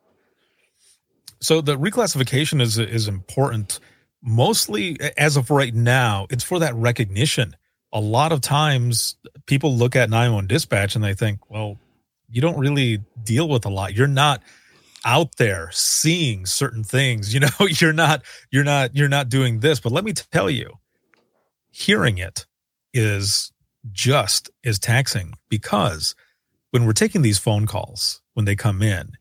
So 1.40 1.60
the 1.60 1.76
reclassification 1.76 2.62
is 2.62 2.78
is 2.78 3.08
important 3.08 3.80
mostly 4.22 4.98
as 5.18 5.36
of 5.36 5.50
right 5.50 5.74
now. 5.74 6.26
It's 6.30 6.44
for 6.44 6.58
that 6.60 6.74
recognition. 6.74 7.54
A 7.92 8.00
lot 8.00 8.32
of 8.32 8.40
times 8.40 9.16
people 9.46 9.74
look 9.74 9.94
at 9.94 10.08
911 10.08 10.48
dispatch 10.48 10.96
and 10.96 11.04
they 11.04 11.14
think, 11.14 11.50
well, 11.50 11.78
you 12.28 12.40
don't 12.40 12.58
really 12.58 13.02
deal 13.22 13.48
with 13.48 13.66
a 13.66 13.68
lot. 13.68 13.94
You're 13.94 14.06
not 14.06 14.42
out 15.06 15.36
there 15.36 15.70
seeing 15.72 16.44
certain 16.44 16.82
things, 16.84 17.32
you 17.32 17.40
know, 17.40 17.48
you're 17.60 17.92
not 17.94 18.22
you're 18.50 18.64
not 18.64 18.94
you're 18.94 19.08
not 19.08 19.30
doing 19.30 19.60
this, 19.60 19.80
but 19.80 19.92
let 19.92 20.04
me 20.04 20.12
tell 20.12 20.50
you, 20.50 20.74
hearing 21.70 22.18
it 22.18 22.44
is 22.92 23.52
just 23.92 24.50
as 24.64 24.78
taxing 24.78 25.34
because 25.48 26.14
when 26.70 26.84
we're 26.84 26.92
taking 26.92 27.22
these 27.22 27.38
phone 27.38 27.66
calls 27.66 28.20
when 28.34 28.44
they 28.44 28.56
come 28.56 28.82
in, 28.82 29.12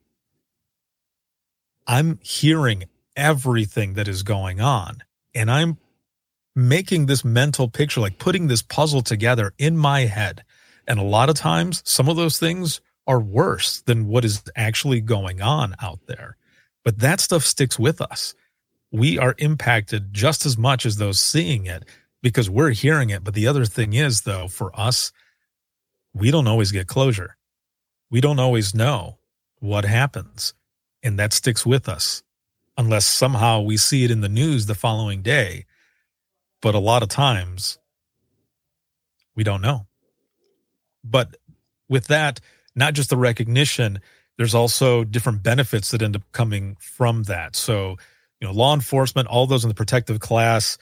I'm 1.87 2.19
hearing 2.23 2.85
everything 3.15 3.93
that 3.93 4.07
is 4.07 4.23
going 4.23 4.59
on 4.59 5.03
and 5.35 5.51
I'm 5.51 5.77
making 6.55 7.05
this 7.05 7.23
mental 7.23 7.69
picture, 7.69 8.01
like 8.01 8.17
putting 8.17 8.47
this 8.47 8.63
puzzle 8.63 9.01
together 9.01 9.53
in 9.59 9.77
my 9.77 10.01
head. 10.01 10.43
And 10.87 10.99
a 10.99 11.03
lot 11.03 11.29
of 11.29 11.35
times, 11.35 11.83
some 11.85 12.09
of 12.09 12.15
those 12.15 12.39
things 12.39 12.81
are 13.07 13.19
worse 13.19 13.81
than 13.81 14.07
what 14.07 14.25
is 14.25 14.43
actually 14.55 15.01
going 15.01 15.41
on 15.41 15.75
out 15.81 15.99
there. 16.07 16.37
But 16.83 16.99
that 16.99 17.19
stuff 17.19 17.43
sticks 17.43 17.77
with 17.79 18.01
us. 18.01 18.33
We 18.91 19.17
are 19.19 19.35
impacted 19.37 20.13
just 20.13 20.45
as 20.45 20.57
much 20.57 20.85
as 20.85 20.97
those 20.97 21.19
seeing 21.19 21.65
it 21.65 21.83
because 22.21 22.49
we're 22.49 22.71
hearing 22.71 23.09
it. 23.09 23.23
But 23.23 23.33
the 23.33 23.47
other 23.47 23.65
thing 23.65 23.93
is, 23.93 24.21
though, 24.21 24.47
for 24.47 24.77
us, 24.79 25.11
we 26.13 26.31
don't 26.31 26.47
always 26.47 26.71
get 26.71 26.87
closure. 26.87 27.37
We 28.09 28.21
don't 28.21 28.39
always 28.39 28.73
know 28.73 29.17
what 29.59 29.85
happens. 29.85 30.53
And 31.03 31.19
that 31.19 31.33
sticks 31.33 31.65
with 31.65 31.89
us 31.89 32.23
unless 32.77 33.05
somehow 33.05 33.61
we 33.61 33.77
see 33.77 34.03
it 34.03 34.11
in 34.11 34.21
the 34.21 34.29
news 34.29 34.65
the 34.65 34.75
following 34.75 35.21
day. 35.21 35.65
But 36.61 36.75
a 36.75 36.79
lot 36.79 37.03
of 37.03 37.09
times, 37.09 37.77
we 39.35 39.43
don't 39.43 39.61
know. 39.61 39.87
But 41.03 41.35
with 41.87 42.07
that, 42.07 42.39
not 42.75 42.93
just 42.93 43.09
the 43.09 43.17
recognition, 43.17 43.99
there's 44.37 44.55
also 44.55 45.03
different 45.03 45.43
benefits 45.43 45.91
that 45.91 46.01
end 46.01 46.15
up 46.15 46.23
coming 46.31 46.75
from 46.79 47.23
that. 47.23 47.55
So, 47.55 47.97
you 48.39 48.47
know, 48.47 48.51
law 48.51 48.73
enforcement, 48.73 49.27
all 49.27 49.47
those 49.47 49.63
in 49.63 49.69
the 49.69 49.75
protective 49.75 50.19
class, 50.19 50.77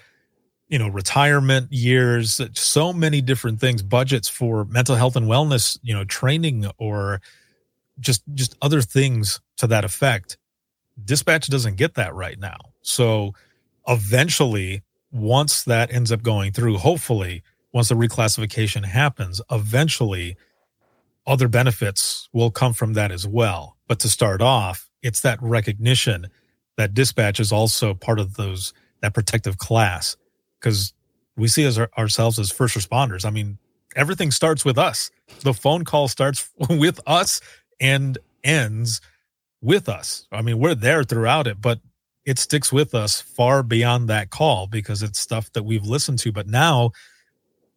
you 0.69 0.79
know, 0.79 0.87
retirement 0.87 1.71
years, 1.71 2.41
so 2.53 2.91
many 2.91 3.21
different 3.21 3.59
things, 3.59 3.83
budgets 3.83 4.27
for 4.27 4.65
mental 4.65 4.95
health 4.95 5.15
and 5.15 5.27
wellness, 5.27 5.77
you 5.83 5.93
know, 5.93 6.03
training 6.03 6.65
or 6.77 7.21
just 7.99 8.23
just 8.33 8.55
other 8.61 8.81
things 8.81 9.39
to 9.57 9.67
that 9.67 9.85
effect. 9.85 10.37
Dispatch 11.03 11.47
doesn't 11.47 11.75
get 11.75 11.93
that 11.95 12.15
right 12.15 12.39
now. 12.39 12.57
So, 12.81 13.33
eventually, 13.87 14.81
once 15.11 15.63
that 15.63 15.93
ends 15.93 16.11
up 16.11 16.23
going 16.23 16.53
through, 16.53 16.79
hopefully, 16.79 17.43
once 17.71 17.89
the 17.89 17.95
reclassification 17.95 18.85
happens, 18.85 19.41
eventually 19.51 20.37
other 21.25 21.47
benefits 21.47 22.27
will 22.33 22.51
come 22.51 22.73
from 22.73 22.93
that 22.93 23.11
as 23.11 23.27
well. 23.27 23.77
But 23.87 23.99
to 23.99 24.09
start 24.09 24.41
off, 24.41 24.89
it's 25.01 25.21
that 25.21 25.41
recognition 25.41 26.27
that 26.77 26.93
dispatch 26.93 27.39
is 27.39 27.51
also 27.51 27.93
part 27.93 28.19
of 28.19 28.35
those 28.35 28.73
that 29.01 29.13
protective 29.13 29.57
class 29.57 30.15
because 30.59 30.93
we 31.35 31.47
see 31.47 31.65
as 31.65 31.77
our, 31.77 31.89
ourselves 31.97 32.39
as 32.39 32.51
first 32.51 32.75
responders. 32.75 33.25
I 33.25 33.29
mean, 33.29 33.57
everything 33.95 34.31
starts 34.31 34.63
with 34.63 34.77
us. 34.77 35.11
The 35.41 35.53
phone 35.53 35.83
call 35.83 36.07
starts 36.07 36.49
with 36.69 36.99
us 37.05 37.41
and 37.79 38.17
ends 38.43 39.01
with 39.61 39.89
us. 39.89 40.27
I 40.31 40.41
mean, 40.41 40.59
we're 40.59 40.75
there 40.75 41.03
throughout 41.03 41.47
it, 41.47 41.61
but 41.61 41.79
it 42.25 42.39
sticks 42.39 42.71
with 42.71 42.95
us 42.95 43.19
far 43.19 43.63
beyond 43.63 44.09
that 44.09 44.29
call 44.29 44.67
because 44.67 45.03
it's 45.03 45.19
stuff 45.19 45.51
that 45.53 45.63
we've 45.63 45.85
listened 45.85 46.19
to. 46.19 46.31
But 46.31 46.47
now 46.47 46.91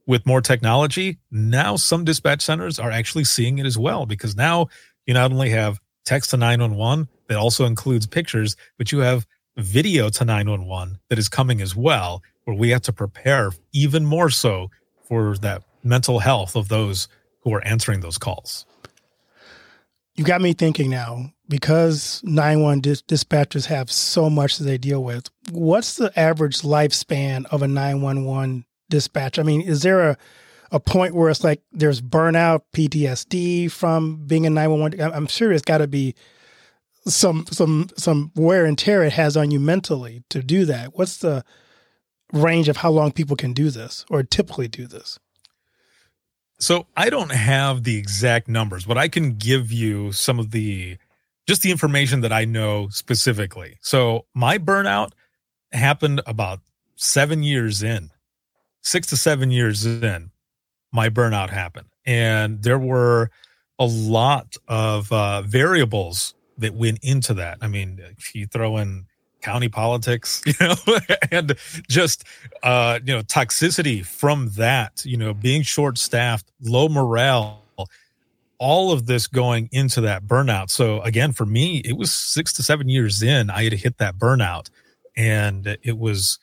with 0.07 0.27
more 0.27 0.41
technology, 0.41 1.19
now 1.31 1.77
some 1.77 2.05
dispatch 2.05 2.43
centers 2.43 2.79
are 2.79 2.91
actually 2.91 3.25
seeing 3.25 3.59
it 3.59 3.67
as 3.67 3.77
well 3.77 4.07
because 4.07 4.37
now 4.37 4.69
you 5.07 5.15
not 5.15 5.33
only 5.33 5.51
have 5.51 5.81
text 6.05 6.31
to 6.31 6.37
911 6.37 7.09
that 7.29 7.37
also 7.37 7.65
includes 7.65 8.07
pictures, 8.07 8.57
but 8.79 8.93
you 8.93 9.01
have 9.01 9.27
video 9.57 10.09
to 10.11 10.25
911 10.25 10.99
that 11.09 11.19
is 11.19 11.29
coming 11.29 11.61
as 11.61 11.75
well, 11.75 12.23
where 12.45 12.57
we 12.57 12.71
have 12.71 12.83
to 12.83 12.93
prepare 12.93 13.51
even 13.73 14.05
more 14.05 14.31
so 14.31 14.71
for 15.09 15.37
that 15.39 15.63
mental 15.83 16.19
health 16.21 16.57
of 16.57 16.69
those 16.69 17.09
who 17.41 17.53
are 17.53 17.65
answering 17.65 18.01
those 18.01 18.19
calls. 18.19 18.67
You 20.15 20.25
got 20.25 20.41
me 20.41 20.53
thinking 20.53 20.91
now 20.91 21.33
because 21.49 22.23
911 22.25 22.81
dis- 22.81 23.03
dispatchers 23.03 23.67
have 23.67 23.91
so 23.91 24.31
much 24.31 24.59
that 24.59 24.65
they 24.65 24.79
deal 24.79 25.05
with. 25.05 25.29
What's 25.51 25.97
the 25.97 26.17
average 26.19 26.63
lifespan 26.63 27.45
of 27.47 27.63
a 27.63 27.69
911 27.69 28.65
dispatch? 28.89 29.39
I 29.39 29.43
mean, 29.43 29.61
is 29.61 29.82
there 29.82 30.11
a 30.11 30.16
a 30.72 30.80
point 30.80 31.14
where 31.14 31.30
it's 31.30 31.45
like 31.45 31.62
there's 31.72 32.01
burnout, 32.03 32.62
PTSD 32.72 33.70
from 33.70 34.26
being 34.26 34.47
a 34.47 34.51
911? 34.51 35.14
I'm 35.14 35.26
sure 35.26 35.53
it's 35.53 35.62
got 35.62 35.78
to 35.78 35.87
be 35.87 36.14
some 37.07 37.47
some 37.47 37.89
some 37.97 38.32
wear 38.34 38.64
and 38.64 38.76
tear 38.76 39.03
it 39.03 39.12
has 39.12 39.37
on 39.37 39.51
you 39.51 39.61
mentally 39.61 40.24
to 40.30 40.43
do 40.43 40.64
that. 40.64 40.97
What's 40.97 41.18
the 41.18 41.45
range 42.32 42.68
of 42.68 42.78
how 42.78 42.91
long 42.91 43.12
people 43.12 43.37
can 43.37 43.53
do 43.53 43.70
this 43.70 44.05
or 44.11 44.22
typically 44.22 44.68
do 44.68 44.87
this? 44.87 45.18
So 46.59 46.87
I 46.97 47.11
don't 47.11 47.32
have 47.32 47.84
the 47.84 47.97
exact 47.97 48.49
numbers, 48.49 48.87
but 48.87 48.97
I 48.97 49.09
can 49.09 49.34
give 49.34 49.70
you 49.70 50.12
some 50.12 50.39
of 50.39 50.51
the 50.51 50.97
just 51.47 51.62
the 51.62 51.70
information 51.70 52.22
that 52.22 52.32
I 52.32 52.45
know 52.45 52.89
specifically. 52.89 53.78
So 53.80 54.26
my 54.34 54.59
burnout 54.59 55.12
happened 55.70 56.22
about 56.26 56.61
seven 56.97 57.43
years 57.45 57.82
in 57.82 58.11
six 58.87 59.09
to 59.09 59.16
seven 59.16 59.51
years 59.51 59.84
in, 59.84 60.30
my 60.93 61.09
burnout 61.09 61.51
happened. 61.51 61.89
And 62.07 62.62
there 62.62 62.78
were 62.78 63.30
a 63.80 63.84
lot 63.84 64.57
of 64.68 65.12
uh, 65.12 65.43
variables 65.43 66.34
that 66.59 66.72
went 66.72 67.01
into 67.03 67.34
that. 67.34 67.59
I 67.61 67.66
mean, 67.66 68.01
if 68.16 68.34
you 68.34 68.47
throw 68.47 68.76
in 68.76 69.07
county 69.43 69.68
politics, 69.68 70.41
you 70.47 70.55
know, 70.61 70.76
and 71.32 71.57
just, 71.89 72.24
uh, 72.62 73.01
you 73.05 73.12
know, 73.12 73.22
toxicity 73.22 74.07
from 74.07 74.51
that, 74.51 75.05
you 75.05 75.16
know, 75.16 75.34
being 75.34 75.62
short 75.62 75.99
staffed, 75.99 76.53
low 76.62 76.89
morale, 76.89 77.64
all 78.59 78.93
of 78.93 79.07
this 79.07 79.26
going 79.26 79.68
into 79.72 80.01
that 80.01 80.26
burnout. 80.26 80.70
So 80.70 81.03
again, 81.03 81.32
for 81.32 81.45
me, 81.45 81.78
it 81.84 81.97
was 81.97 82.12
six 82.12 82.53
to 82.55 82.62
seven 82.62 82.89
years 82.89 83.20
in, 83.20 83.51
I 83.51 83.64
had 83.64 83.72
hit 83.72 83.99
that 83.99 84.16
burnout 84.16 84.70
and 85.16 85.76
it 85.82 85.99
was, 85.99 86.39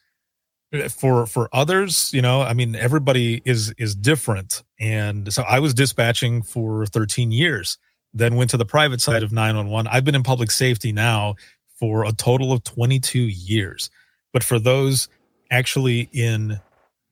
for 0.90 1.26
for 1.28 1.50
others 1.54 2.12
you 2.14 2.22
know 2.22 2.42
i 2.42 2.54
mean 2.54 2.76
everybody 2.76 3.42
is 3.46 3.74
is 3.78 3.96
different. 3.96 4.64
And 4.80 5.32
so 5.32 5.44
i 5.44 5.60
was 5.60 5.74
dispatching 5.74 6.42
for 6.42 6.86
13 6.86 7.32
years 7.32 7.78
then 8.14 8.36
went 8.36 8.50
to 8.52 8.58
the 8.58 8.66
private 8.66 9.02
side 9.02 9.24
of 9.24 9.32
911 9.32 9.90
i've 9.92 10.04
been 10.04 10.16
in 10.16 10.24
public 10.24 10.52
safety 10.52 10.92
now 10.92 11.36
for 11.80 12.06
a 12.06 12.12
total 12.12 12.52
of 12.52 12.64
22 12.64 13.20
years. 13.20 13.90
But 14.32 14.44
for 14.44 14.58
those 14.58 15.10
actually 15.52 16.10
in 16.12 16.60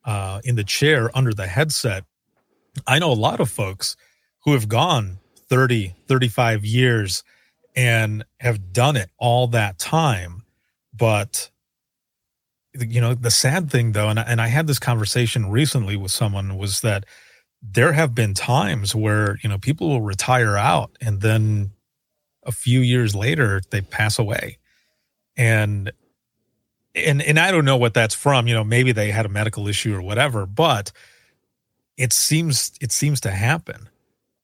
uh 0.04 0.40
in 0.44 0.56
the 0.56 0.64
chair 0.64 1.10
under 1.14 1.32
the 1.32 1.46
headset 1.46 2.04
i 2.86 2.98
know 2.98 3.12
a 3.12 3.14
lot 3.14 3.38
of 3.40 3.48
folks 3.50 3.96
who 4.44 4.52
have 4.52 4.68
gone 4.68 5.18
30 5.48 5.94
35 6.08 6.64
years 6.64 7.22
and 7.76 8.24
have 8.40 8.72
done 8.72 8.96
it 8.96 9.10
all 9.18 9.46
that 9.46 9.78
time 9.78 10.42
but 10.92 11.50
you 12.78 13.00
know 13.00 13.14
the 13.14 13.30
sad 13.30 13.70
thing 13.70 13.92
though 13.92 14.08
and 14.08 14.18
I, 14.18 14.22
and 14.22 14.40
I 14.40 14.48
had 14.48 14.66
this 14.66 14.78
conversation 14.78 15.50
recently 15.50 15.96
with 15.96 16.10
someone 16.10 16.56
was 16.56 16.80
that 16.80 17.04
there 17.62 17.92
have 17.92 18.14
been 18.14 18.34
times 18.34 18.94
where 18.94 19.38
you 19.42 19.48
know 19.48 19.58
people 19.58 19.88
will 19.88 20.02
retire 20.02 20.56
out 20.56 20.96
and 21.00 21.20
then 21.20 21.70
a 22.44 22.52
few 22.52 22.80
years 22.80 23.14
later 23.14 23.62
they 23.70 23.80
pass 23.80 24.18
away. 24.18 24.58
And 25.36 25.92
and 26.94 27.22
and 27.22 27.38
I 27.38 27.50
don't 27.50 27.64
know 27.64 27.76
what 27.76 27.94
that's 27.94 28.14
from 28.14 28.48
you 28.48 28.54
know 28.54 28.64
maybe 28.64 28.92
they 28.92 29.10
had 29.10 29.26
a 29.26 29.30
medical 29.30 29.68
issue 29.68 29.94
or 29.94 30.02
whatever 30.02 30.44
but 30.44 30.92
it 31.96 32.12
seems 32.12 32.72
it 32.80 32.92
seems 32.92 33.20
to 33.22 33.30
happen. 33.30 33.88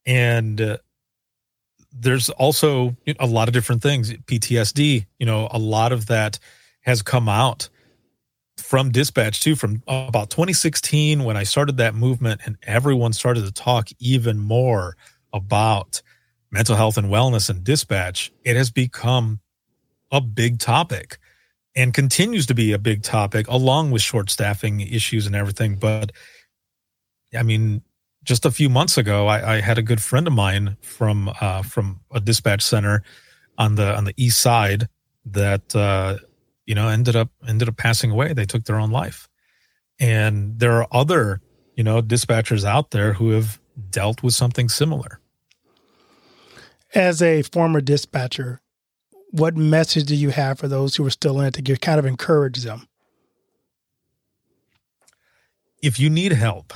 And 0.06 0.60
uh, 0.60 0.76
there's 1.92 2.30
also 2.30 2.96
a 3.18 3.26
lot 3.26 3.48
of 3.48 3.54
different 3.54 3.82
things 3.82 4.12
PTSD 4.12 5.06
you 5.18 5.26
know 5.26 5.48
a 5.50 5.58
lot 5.58 5.92
of 5.92 6.06
that 6.06 6.38
has 6.82 7.02
come 7.02 7.28
out 7.28 7.68
from 8.68 8.90
dispatch 8.90 9.40
too 9.40 9.56
from 9.56 9.82
about 9.86 10.28
2016 10.30 11.24
when 11.24 11.36
i 11.36 11.42
started 11.42 11.78
that 11.78 11.94
movement 11.94 12.40
and 12.44 12.56
everyone 12.64 13.12
started 13.12 13.44
to 13.44 13.52
talk 13.52 13.88
even 13.98 14.38
more 14.38 14.96
about 15.32 16.02
mental 16.50 16.76
health 16.76 16.98
and 16.98 17.08
wellness 17.08 17.48
and 17.48 17.64
dispatch 17.64 18.30
it 18.44 18.56
has 18.56 18.70
become 18.70 19.40
a 20.10 20.20
big 20.20 20.58
topic 20.58 21.18
and 21.78 21.94
continues 21.94 22.46
to 22.46 22.54
be 22.54 22.72
a 22.72 22.78
big 22.78 23.02
topic 23.02 23.46
along 23.48 23.90
with 23.90 24.02
short 24.02 24.30
staffing 24.30 24.80
issues 24.80 25.26
and 25.26 25.36
everything. 25.36 25.76
But 25.76 26.12
I 27.32 27.42
mean, 27.44 27.82
just 28.24 28.44
a 28.44 28.50
few 28.50 28.68
months 28.68 28.98
ago, 28.98 29.28
I, 29.28 29.54
I 29.56 29.60
had 29.60 29.78
a 29.78 29.82
good 29.82 30.02
friend 30.02 30.26
of 30.26 30.32
mine 30.32 30.76
from 30.80 31.30
uh, 31.40 31.62
from 31.62 32.00
a 32.10 32.20
dispatch 32.20 32.62
center 32.62 33.02
on 33.56 33.76
the 33.76 33.96
on 33.96 34.04
the 34.04 34.14
east 34.16 34.40
side 34.40 34.88
that 35.26 35.74
uh, 35.76 36.16
you 36.68 36.74
know 36.74 36.88
ended 36.88 37.16
up 37.16 37.30
ended 37.48 37.68
up 37.68 37.78
passing 37.78 38.10
away. 38.10 38.34
They 38.34 38.44
took 38.44 38.64
their 38.64 38.78
own 38.78 38.90
life, 38.90 39.28
and 39.98 40.60
there 40.60 40.74
are 40.74 40.86
other 40.92 41.40
you 41.74 41.82
know 41.82 42.02
dispatchers 42.02 42.62
out 42.64 42.90
there 42.90 43.14
who 43.14 43.30
have 43.30 43.58
dealt 43.90 44.22
with 44.22 44.34
something 44.34 44.68
similar. 44.68 45.18
As 46.94 47.22
a 47.22 47.42
former 47.42 47.80
dispatcher, 47.80 48.60
what 49.30 49.56
message 49.56 50.04
do 50.04 50.14
you 50.14 50.28
have 50.28 50.58
for 50.58 50.68
those 50.68 50.96
who 50.96 51.06
are 51.06 51.10
still 51.10 51.40
in 51.40 51.46
it 51.46 51.54
to 51.54 51.76
kind 51.76 51.98
of 51.98 52.04
encourage 52.04 52.62
them? 52.62 52.86
If 55.82 55.98
you 55.98 56.10
need 56.10 56.32
help, 56.32 56.74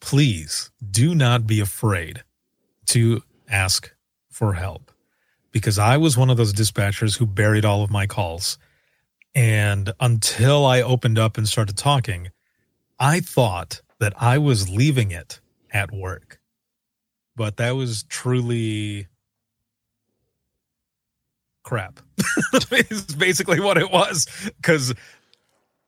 please 0.00 0.70
do 0.90 1.14
not 1.14 1.46
be 1.46 1.60
afraid 1.60 2.24
to 2.86 3.22
ask 3.48 3.92
for 4.28 4.54
help 4.54 4.90
because 5.52 5.78
I 5.78 5.98
was 5.98 6.16
one 6.16 6.30
of 6.30 6.36
those 6.36 6.52
dispatchers 6.52 7.18
who 7.18 7.26
buried 7.26 7.64
all 7.64 7.84
of 7.84 7.90
my 7.90 8.06
calls. 8.06 8.58
And 9.34 9.92
until 10.00 10.66
I 10.66 10.82
opened 10.82 11.18
up 11.18 11.38
and 11.38 11.48
started 11.48 11.76
talking, 11.76 12.30
I 12.98 13.20
thought 13.20 13.80
that 13.98 14.12
I 14.20 14.38
was 14.38 14.68
leaving 14.68 15.10
it 15.10 15.40
at 15.72 15.92
work. 15.92 16.40
But 17.36 17.56
that 17.58 17.72
was 17.72 18.02
truly 18.04 19.06
crap. 21.62 22.00
it's 22.52 23.14
basically 23.14 23.60
what 23.60 23.78
it 23.78 23.90
was 23.90 24.26
because 24.56 24.92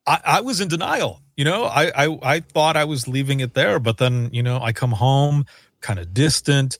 I, 0.06 0.20
I, 0.24 0.40
was 0.40 0.60
in 0.60 0.68
denial. 0.68 1.20
You 1.36 1.44
know, 1.44 1.64
I, 1.64 1.90
I 1.94 2.18
I 2.22 2.40
thought 2.40 2.76
I 2.76 2.84
was 2.84 3.08
leaving 3.08 3.40
it 3.40 3.54
there, 3.54 3.78
but 3.78 3.98
then 3.98 4.30
you 4.32 4.42
know 4.42 4.60
I 4.60 4.72
come 4.72 4.92
home 4.92 5.44
kind 5.80 5.98
of 5.98 6.14
distant. 6.14 6.78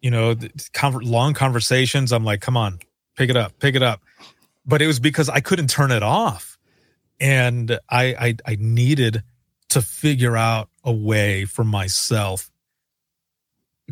You 0.00 0.10
know, 0.10 0.34
long 0.82 1.34
conversations. 1.34 2.10
I'm 2.10 2.24
like, 2.24 2.40
come 2.40 2.56
on, 2.56 2.80
pick 3.16 3.30
it 3.30 3.36
up, 3.36 3.58
pick 3.58 3.74
it 3.74 3.82
up. 3.82 4.02
But 4.66 4.82
it 4.82 4.86
was 4.86 5.00
because 5.00 5.28
I 5.28 5.40
couldn't 5.40 5.68
turn 5.68 5.90
it 5.90 6.02
off, 6.02 6.58
and 7.18 7.78
I 7.88 8.14
I, 8.14 8.36
I 8.46 8.56
needed 8.58 9.22
to 9.70 9.82
figure 9.82 10.36
out 10.36 10.68
a 10.84 10.92
way 10.92 11.44
for 11.44 11.64
myself 11.64 12.50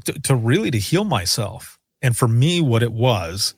to, 0.04 0.12
to 0.20 0.34
really 0.34 0.70
to 0.70 0.78
heal 0.78 1.04
myself. 1.04 1.78
And 2.02 2.16
for 2.16 2.28
me, 2.28 2.60
what 2.60 2.82
it 2.82 2.92
was 2.92 3.54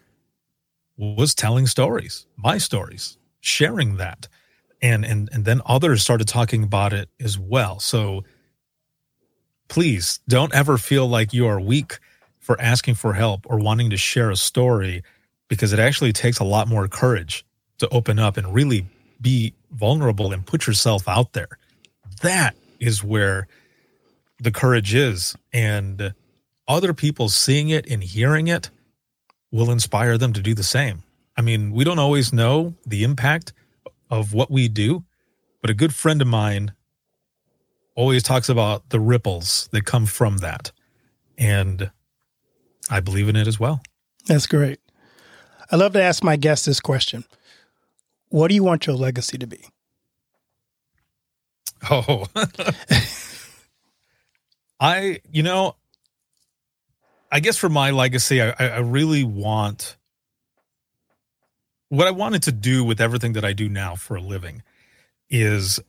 was 0.96 1.34
telling 1.34 1.66
stories, 1.66 2.26
my 2.36 2.58
stories, 2.58 3.18
sharing 3.40 3.96
that. 3.96 4.28
And 4.82 5.04
and 5.04 5.28
and 5.32 5.44
then 5.44 5.60
others 5.66 6.02
started 6.02 6.26
talking 6.26 6.62
about 6.62 6.92
it 6.92 7.10
as 7.20 7.38
well. 7.38 7.80
So 7.80 8.24
please 9.68 10.20
don't 10.26 10.54
ever 10.54 10.78
feel 10.78 11.06
like 11.06 11.34
you 11.34 11.46
are 11.46 11.60
weak 11.60 11.98
for 12.38 12.60
asking 12.60 12.94
for 12.94 13.12
help 13.12 13.46
or 13.46 13.58
wanting 13.58 13.90
to 13.90 13.98
share 13.98 14.30
a 14.30 14.36
story 14.36 15.02
because 15.50 15.74
it 15.74 15.78
actually 15.78 16.12
takes 16.14 16.38
a 16.38 16.44
lot 16.44 16.68
more 16.68 16.88
courage 16.88 17.44
to 17.78 17.88
open 17.90 18.18
up 18.18 18.38
and 18.38 18.54
really 18.54 18.86
be 19.20 19.52
vulnerable 19.72 20.32
and 20.32 20.46
put 20.46 20.66
yourself 20.66 21.06
out 21.06 21.34
there. 21.34 21.58
That 22.22 22.56
is 22.78 23.04
where 23.04 23.48
the 24.38 24.52
courage 24.52 24.94
is. 24.94 25.36
And 25.52 26.14
other 26.66 26.94
people 26.94 27.28
seeing 27.28 27.68
it 27.68 27.90
and 27.90 28.02
hearing 28.02 28.46
it 28.46 28.70
will 29.50 29.70
inspire 29.70 30.16
them 30.16 30.32
to 30.32 30.40
do 30.40 30.54
the 30.54 30.62
same. 30.62 31.02
I 31.36 31.42
mean, 31.42 31.72
we 31.72 31.84
don't 31.84 31.98
always 31.98 32.32
know 32.32 32.74
the 32.86 33.02
impact 33.02 33.52
of 34.08 34.32
what 34.32 34.50
we 34.50 34.68
do, 34.68 35.04
but 35.60 35.70
a 35.70 35.74
good 35.74 35.94
friend 35.94 36.22
of 36.22 36.28
mine 36.28 36.72
always 37.96 38.22
talks 38.22 38.48
about 38.48 38.88
the 38.90 39.00
ripples 39.00 39.68
that 39.72 39.84
come 39.84 40.06
from 40.06 40.38
that. 40.38 40.70
And 41.36 41.90
I 42.88 43.00
believe 43.00 43.28
in 43.28 43.36
it 43.36 43.48
as 43.48 43.58
well. 43.58 43.82
That's 44.26 44.46
great. 44.46 44.78
I 45.70 45.76
love 45.76 45.92
to 45.92 46.02
ask 46.02 46.24
my 46.24 46.36
guests 46.36 46.66
this 46.66 46.80
question 46.80 47.24
What 48.28 48.48
do 48.48 48.54
you 48.54 48.64
want 48.64 48.86
your 48.86 48.96
legacy 48.96 49.38
to 49.38 49.46
be? 49.46 49.64
Oh, 51.90 52.26
I, 54.80 55.20
you 55.30 55.42
know, 55.42 55.76
I 57.32 57.40
guess 57.40 57.56
for 57.56 57.68
my 57.68 57.90
legacy, 57.90 58.42
I, 58.42 58.50
I 58.58 58.78
really 58.80 59.24
want 59.24 59.96
what 61.88 62.06
I 62.06 62.12
wanted 62.12 62.44
to 62.44 62.52
do 62.52 62.84
with 62.84 63.00
everything 63.00 63.32
that 63.34 63.44
I 63.44 63.52
do 63.52 63.68
now 63.68 63.96
for 63.96 64.16
a 64.16 64.20
living 64.20 64.62
is 65.28 65.80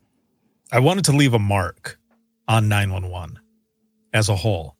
I 0.71 0.79
wanted 0.79 1.05
to 1.05 1.11
leave 1.11 1.33
a 1.33 1.39
mark 1.39 1.99
on 2.47 2.67
911 2.67 3.39
as 4.13 4.29
a 4.29 4.35
whole. 4.35 4.75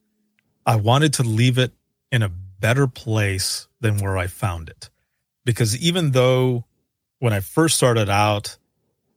I 0.66 0.76
wanted 0.78 1.14
to 1.16 1.24
leave 1.24 1.58
it 1.58 1.74
in 2.12 2.24
a 2.24 2.30
better 2.30 2.88
place 2.88 3.68
than 3.82 3.98
where 3.98 4.18
I 4.18 4.28
found 4.28 4.70
it. 4.70 4.90
Because 5.44 5.78
even 5.80 6.12
though 6.12 6.66
when 7.20 7.34
I 7.34 7.40
first 7.40 7.76
started 7.76 8.10
out, 8.10 8.58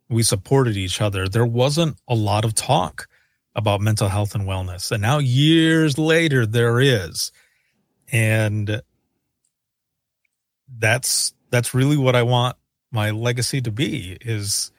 we 0.09 0.23
supported 0.23 0.77
each 0.77 1.01
other, 1.01 1.29
there 1.29 1.47
wasn't 1.47 1.97
a 2.09 2.15
lot 2.15 2.45
of 2.45 2.55
talk 2.55 3.09
about 3.55 3.81
mental 3.81 4.09
health 4.09 4.35
and 4.35 4.45
wellness. 4.45 4.91
And 4.91 5.01
now, 5.01 5.19
years 5.19 5.97
later, 5.97 6.45
there 6.45 6.81
is. 6.81 7.31
And 8.11 8.83
that's 10.77 11.35
that's 11.51 11.73
really 11.73 11.97
what 11.97 12.17
I 12.17 12.23
want 12.23 12.57
my 12.91 13.11
legacy 13.11 13.61
to 13.61 13.71
be 13.71 14.17
is 14.21 14.73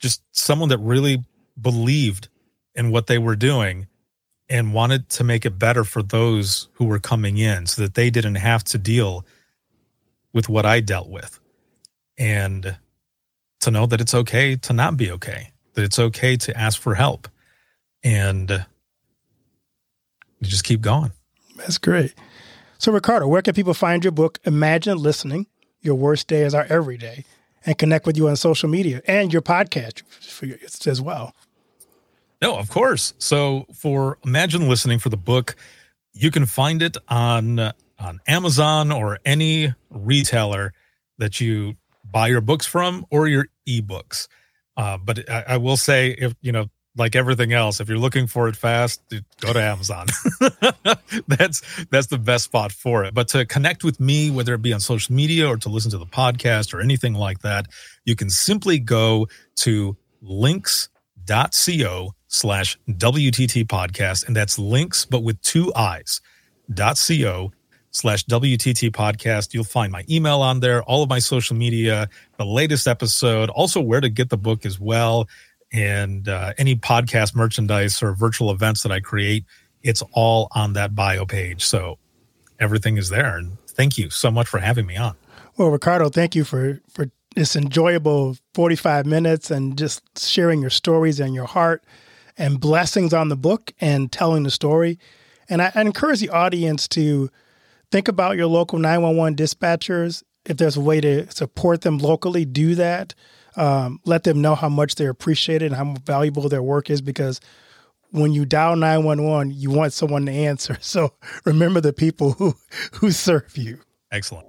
just 0.00 0.22
someone 0.32 0.68
that 0.68 0.78
really 0.78 1.24
believed 1.60 2.28
in 2.74 2.90
what 2.90 3.06
they 3.06 3.18
were 3.18 3.36
doing 3.36 3.86
and 4.54 4.72
wanted 4.72 5.08
to 5.08 5.24
make 5.24 5.44
it 5.44 5.58
better 5.58 5.82
for 5.82 6.00
those 6.00 6.68
who 6.74 6.84
were 6.84 7.00
coming 7.00 7.38
in 7.38 7.66
so 7.66 7.82
that 7.82 7.94
they 7.94 8.08
didn't 8.08 8.36
have 8.36 8.62
to 8.62 8.78
deal 8.78 9.26
with 10.32 10.48
what 10.48 10.64
I 10.64 10.78
dealt 10.78 11.08
with. 11.08 11.40
And 12.16 12.76
to 13.62 13.70
know 13.72 13.86
that 13.86 14.00
it's 14.00 14.14
okay 14.14 14.54
to 14.54 14.72
not 14.72 14.96
be 14.96 15.10
okay, 15.10 15.50
that 15.72 15.82
it's 15.82 15.98
okay 15.98 16.36
to 16.36 16.56
ask 16.56 16.80
for 16.80 16.94
help 16.94 17.26
and 18.04 18.64
just 20.40 20.62
keep 20.62 20.80
going. 20.80 21.10
That's 21.56 21.78
great. 21.78 22.14
So, 22.78 22.92
Ricardo, 22.92 23.26
where 23.26 23.42
can 23.42 23.54
people 23.54 23.74
find 23.74 24.04
your 24.04 24.12
book, 24.12 24.38
Imagine 24.44 24.98
Listening? 24.98 25.48
Your 25.80 25.96
Worst 25.96 26.28
Day 26.28 26.42
is 26.42 26.54
Our 26.54 26.66
Everyday, 26.66 27.24
and 27.66 27.76
connect 27.76 28.06
with 28.06 28.16
you 28.16 28.28
on 28.28 28.36
social 28.36 28.68
media 28.68 29.02
and 29.08 29.32
your 29.32 29.42
podcast 29.42 30.04
as 30.86 31.00
well? 31.00 31.34
No, 32.44 32.58
of 32.58 32.68
course. 32.68 33.14
So, 33.16 33.64
for 33.72 34.18
Imagine 34.22 34.68
Listening 34.68 34.98
for 34.98 35.08
the 35.08 35.16
book, 35.16 35.56
you 36.12 36.30
can 36.30 36.44
find 36.44 36.82
it 36.82 36.98
on 37.08 37.58
on 37.98 38.20
Amazon 38.26 38.92
or 38.92 39.18
any 39.24 39.72
retailer 39.88 40.74
that 41.16 41.40
you 41.40 41.76
buy 42.04 42.28
your 42.28 42.42
books 42.42 42.66
from 42.66 43.06
or 43.08 43.28
your 43.28 43.46
ebooks. 43.66 44.28
Uh, 44.76 44.98
but 44.98 45.26
I, 45.30 45.44
I, 45.48 45.56
will 45.56 45.78
say, 45.78 46.10
if 46.10 46.34
you 46.42 46.52
know, 46.52 46.66
like 46.94 47.16
everything 47.16 47.54
else, 47.54 47.80
if 47.80 47.88
you're 47.88 47.96
looking 47.96 48.26
for 48.26 48.46
it 48.46 48.56
fast, 48.56 49.00
go 49.40 49.54
to 49.54 49.62
Amazon. 49.62 50.08
that's 51.26 51.62
that's 51.86 52.08
the 52.08 52.18
best 52.18 52.44
spot 52.44 52.72
for 52.72 53.04
it. 53.04 53.14
But 53.14 53.28
to 53.28 53.46
connect 53.46 53.84
with 53.84 53.98
me, 54.00 54.30
whether 54.30 54.52
it 54.52 54.60
be 54.60 54.74
on 54.74 54.80
social 54.80 55.14
media 55.14 55.48
or 55.48 55.56
to 55.56 55.70
listen 55.70 55.90
to 55.92 55.98
the 55.98 56.04
podcast 56.04 56.74
or 56.74 56.82
anything 56.82 57.14
like 57.14 57.38
that, 57.38 57.68
you 58.04 58.14
can 58.14 58.28
simply 58.28 58.78
go 58.78 59.28
to 59.60 59.96
liinks.co 60.22 62.10
slash 62.34 62.76
WTT 62.88 63.64
podcast. 63.66 64.26
And 64.26 64.34
that's 64.34 64.58
links, 64.58 65.04
but 65.04 65.20
with 65.22 65.40
two 65.42 65.72
I's, 65.74 66.20
dot 66.72 67.00
co 67.06 67.52
slash 67.92 68.24
WTT 68.24 68.90
podcast. 68.90 69.54
You'll 69.54 69.62
find 69.62 69.92
my 69.92 70.04
email 70.10 70.42
on 70.42 70.58
there, 70.58 70.82
all 70.82 71.04
of 71.04 71.08
my 71.08 71.20
social 71.20 71.54
media, 71.54 72.08
the 72.36 72.44
latest 72.44 72.88
episode, 72.88 73.50
also 73.50 73.80
where 73.80 74.00
to 74.00 74.08
get 74.08 74.30
the 74.30 74.36
book 74.36 74.66
as 74.66 74.80
well. 74.80 75.28
And 75.72 76.28
uh, 76.28 76.54
any 76.58 76.74
podcast 76.74 77.36
merchandise 77.36 78.02
or 78.02 78.14
virtual 78.14 78.50
events 78.50 78.82
that 78.82 78.90
I 78.90 78.98
create, 78.98 79.44
it's 79.82 80.02
all 80.12 80.48
on 80.52 80.72
that 80.72 80.94
bio 80.96 81.24
page. 81.26 81.64
So 81.64 81.98
everything 82.58 82.96
is 82.96 83.10
there. 83.10 83.36
And 83.36 83.56
thank 83.68 83.96
you 83.96 84.10
so 84.10 84.30
much 84.32 84.48
for 84.48 84.58
having 84.58 84.86
me 84.86 84.96
on. 84.96 85.14
Well, 85.56 85.68
Ricardo, 85.68 86.08
thank 86.08 86.34
you 86.34 86.42
for, 86.42 86.80
for 86.90 87.10
this 87.36 87.54
enjoyable 87.54 88.36
45 88.54 89.06
minutes 89.06 89.52
and 89.52 89.78
just 89.78 90.02
sharing 90.18 90.60
your 90.60 90.70
stories 90.70 91.20
and 91.20 91.32
your 91.32 91.46
heart 91.46 91.84
and 92.36 92.60
blessings 92.60 93.12
on 93.12 93.28
the 93.28 93.36
book 93.36 93.72
and 93.80 94.10
telling 94.10 94.42
the 94.42 94.50
story. 94.50 94.98
And 95.48 95.62
I, 95.62 95.72
I 95.74 95.80
encourage 95.80 96.20
the 96.20 96.30
audience 96.30 96.88
to 96.88 97.30
think 97.90 98.08
about 98.08 98.36
your 98.36 98.46
local 98.46 98.78
911 98.78 99.36
dispatchers. 99.36 100.22
If 100.44 100.56
there's 100.56 100.76
a 100.76 100.80
way 100.80 101.00
to 101.00 101.30
support 101.30 101.82
them 101.82 101.98
locally, 101.98 102.44
do 102.44 102.74
that. 102.74 103.14
Um, 103.56 104.00
let 104.04 104.24
them 104.24 104.42
know 104.42 104.54
how 104.54 104.68
much 104.68 104.96
they're 104.96 105.10
appreciated 105.10 105.66
and 105.66 105.76
how 105.76 105.94
valuable 106.04 106.48
their 106.48 106.62
work 106.62 106.90
is 106.90 107.00
because 107.00 107.40
when 108.10 108.32
you 108.32 108.44
dial 108.44 108.76
911, 108.76 109.52
you 109.52 109.70
want 109.70 109.92
someone 109.92 110.26
to 110.26 110.32
answer. 110.32 110.78
So 110.82 111.12
remember 111.44 111.80
the 111.80 111.92
people 111.92 112.32
who, 112.32 112.54
who 112.94 113.10
serve 113.10 113.56
you. 113.56 113.80
Excellent. 114.10 114.46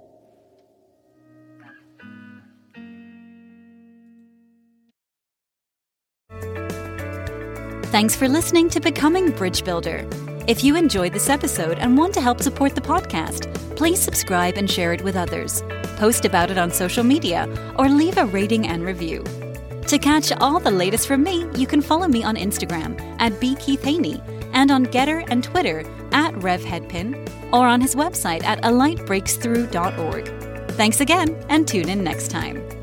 Thanks 7.96 8.12
for 8.14 8.28
listening 8.28 8.68
to 8.68 8.78
Becoming 8.78 9.30
Bridge 9.30 9.64
Builder. 9.64 10.06
If 10.46 10.62
you 10.62 10.76
enjoyed 10.76 11.14
this 11.14 11.30
episode 11.30 11.78
and 11.78 11.96
want 11.96 12.12
to 12.12 12.20
help 12.20 12.42
support 12.42 12.74
the 12.74 12.82
podcast, 12.82 13.50
please 13.74 13.98
subscribe 13.98 14.58
and 14.58 14.70
share 14.70 14.92
it 14.92 15.00
with 15.00 15.16
others, 15.16 15.62
post 15.96 16.26
about 16.26 16.50
it 16.50 16.58
on 16.58 16.70
social 16.70 17.02
media, 17.02 17.48
or 17.78 17.88
leave 17.88 18.18
a 18.18 18.26
rating 18.26 18.66
and 18.66 18.84
review. 18.84 19.24
To 19.88 19.98
catch 19.98 20.30
all 20.30 20.60
the 20.60 20.70
latest 20.70 21.08
from 21.08 21.22
me, 21.22 21.46
you 21.54 21.66
can 21.66 21.80
follow 21.80 22.06
me 22.06 22.22
on 22.22 22.36
Instagram 22.36 23.00
at 23.18 23.32
bkeithhaney 23.40 24.20
and 24.52 24.70
on 24.70 24.84
Gettr 24.84 25.26
and 25.30 25.42
Twitter 25.42 25.80
at 26.12 26.34
RevHeadpin 26.34 27.50
or 27.50 27.66
on 27.66 27.80
his 27.80 27.94
website 27.94 28.44
at 28.44 28.60
alightbreaksthrough.org. 28.60 30.70
Thanks 30.72 31.00
again 31.00 31.42
and 31.48 31.66
tune 31.66 31.88
in 31.88 32.04
next 32.04 32.30
time. 32.30 32.75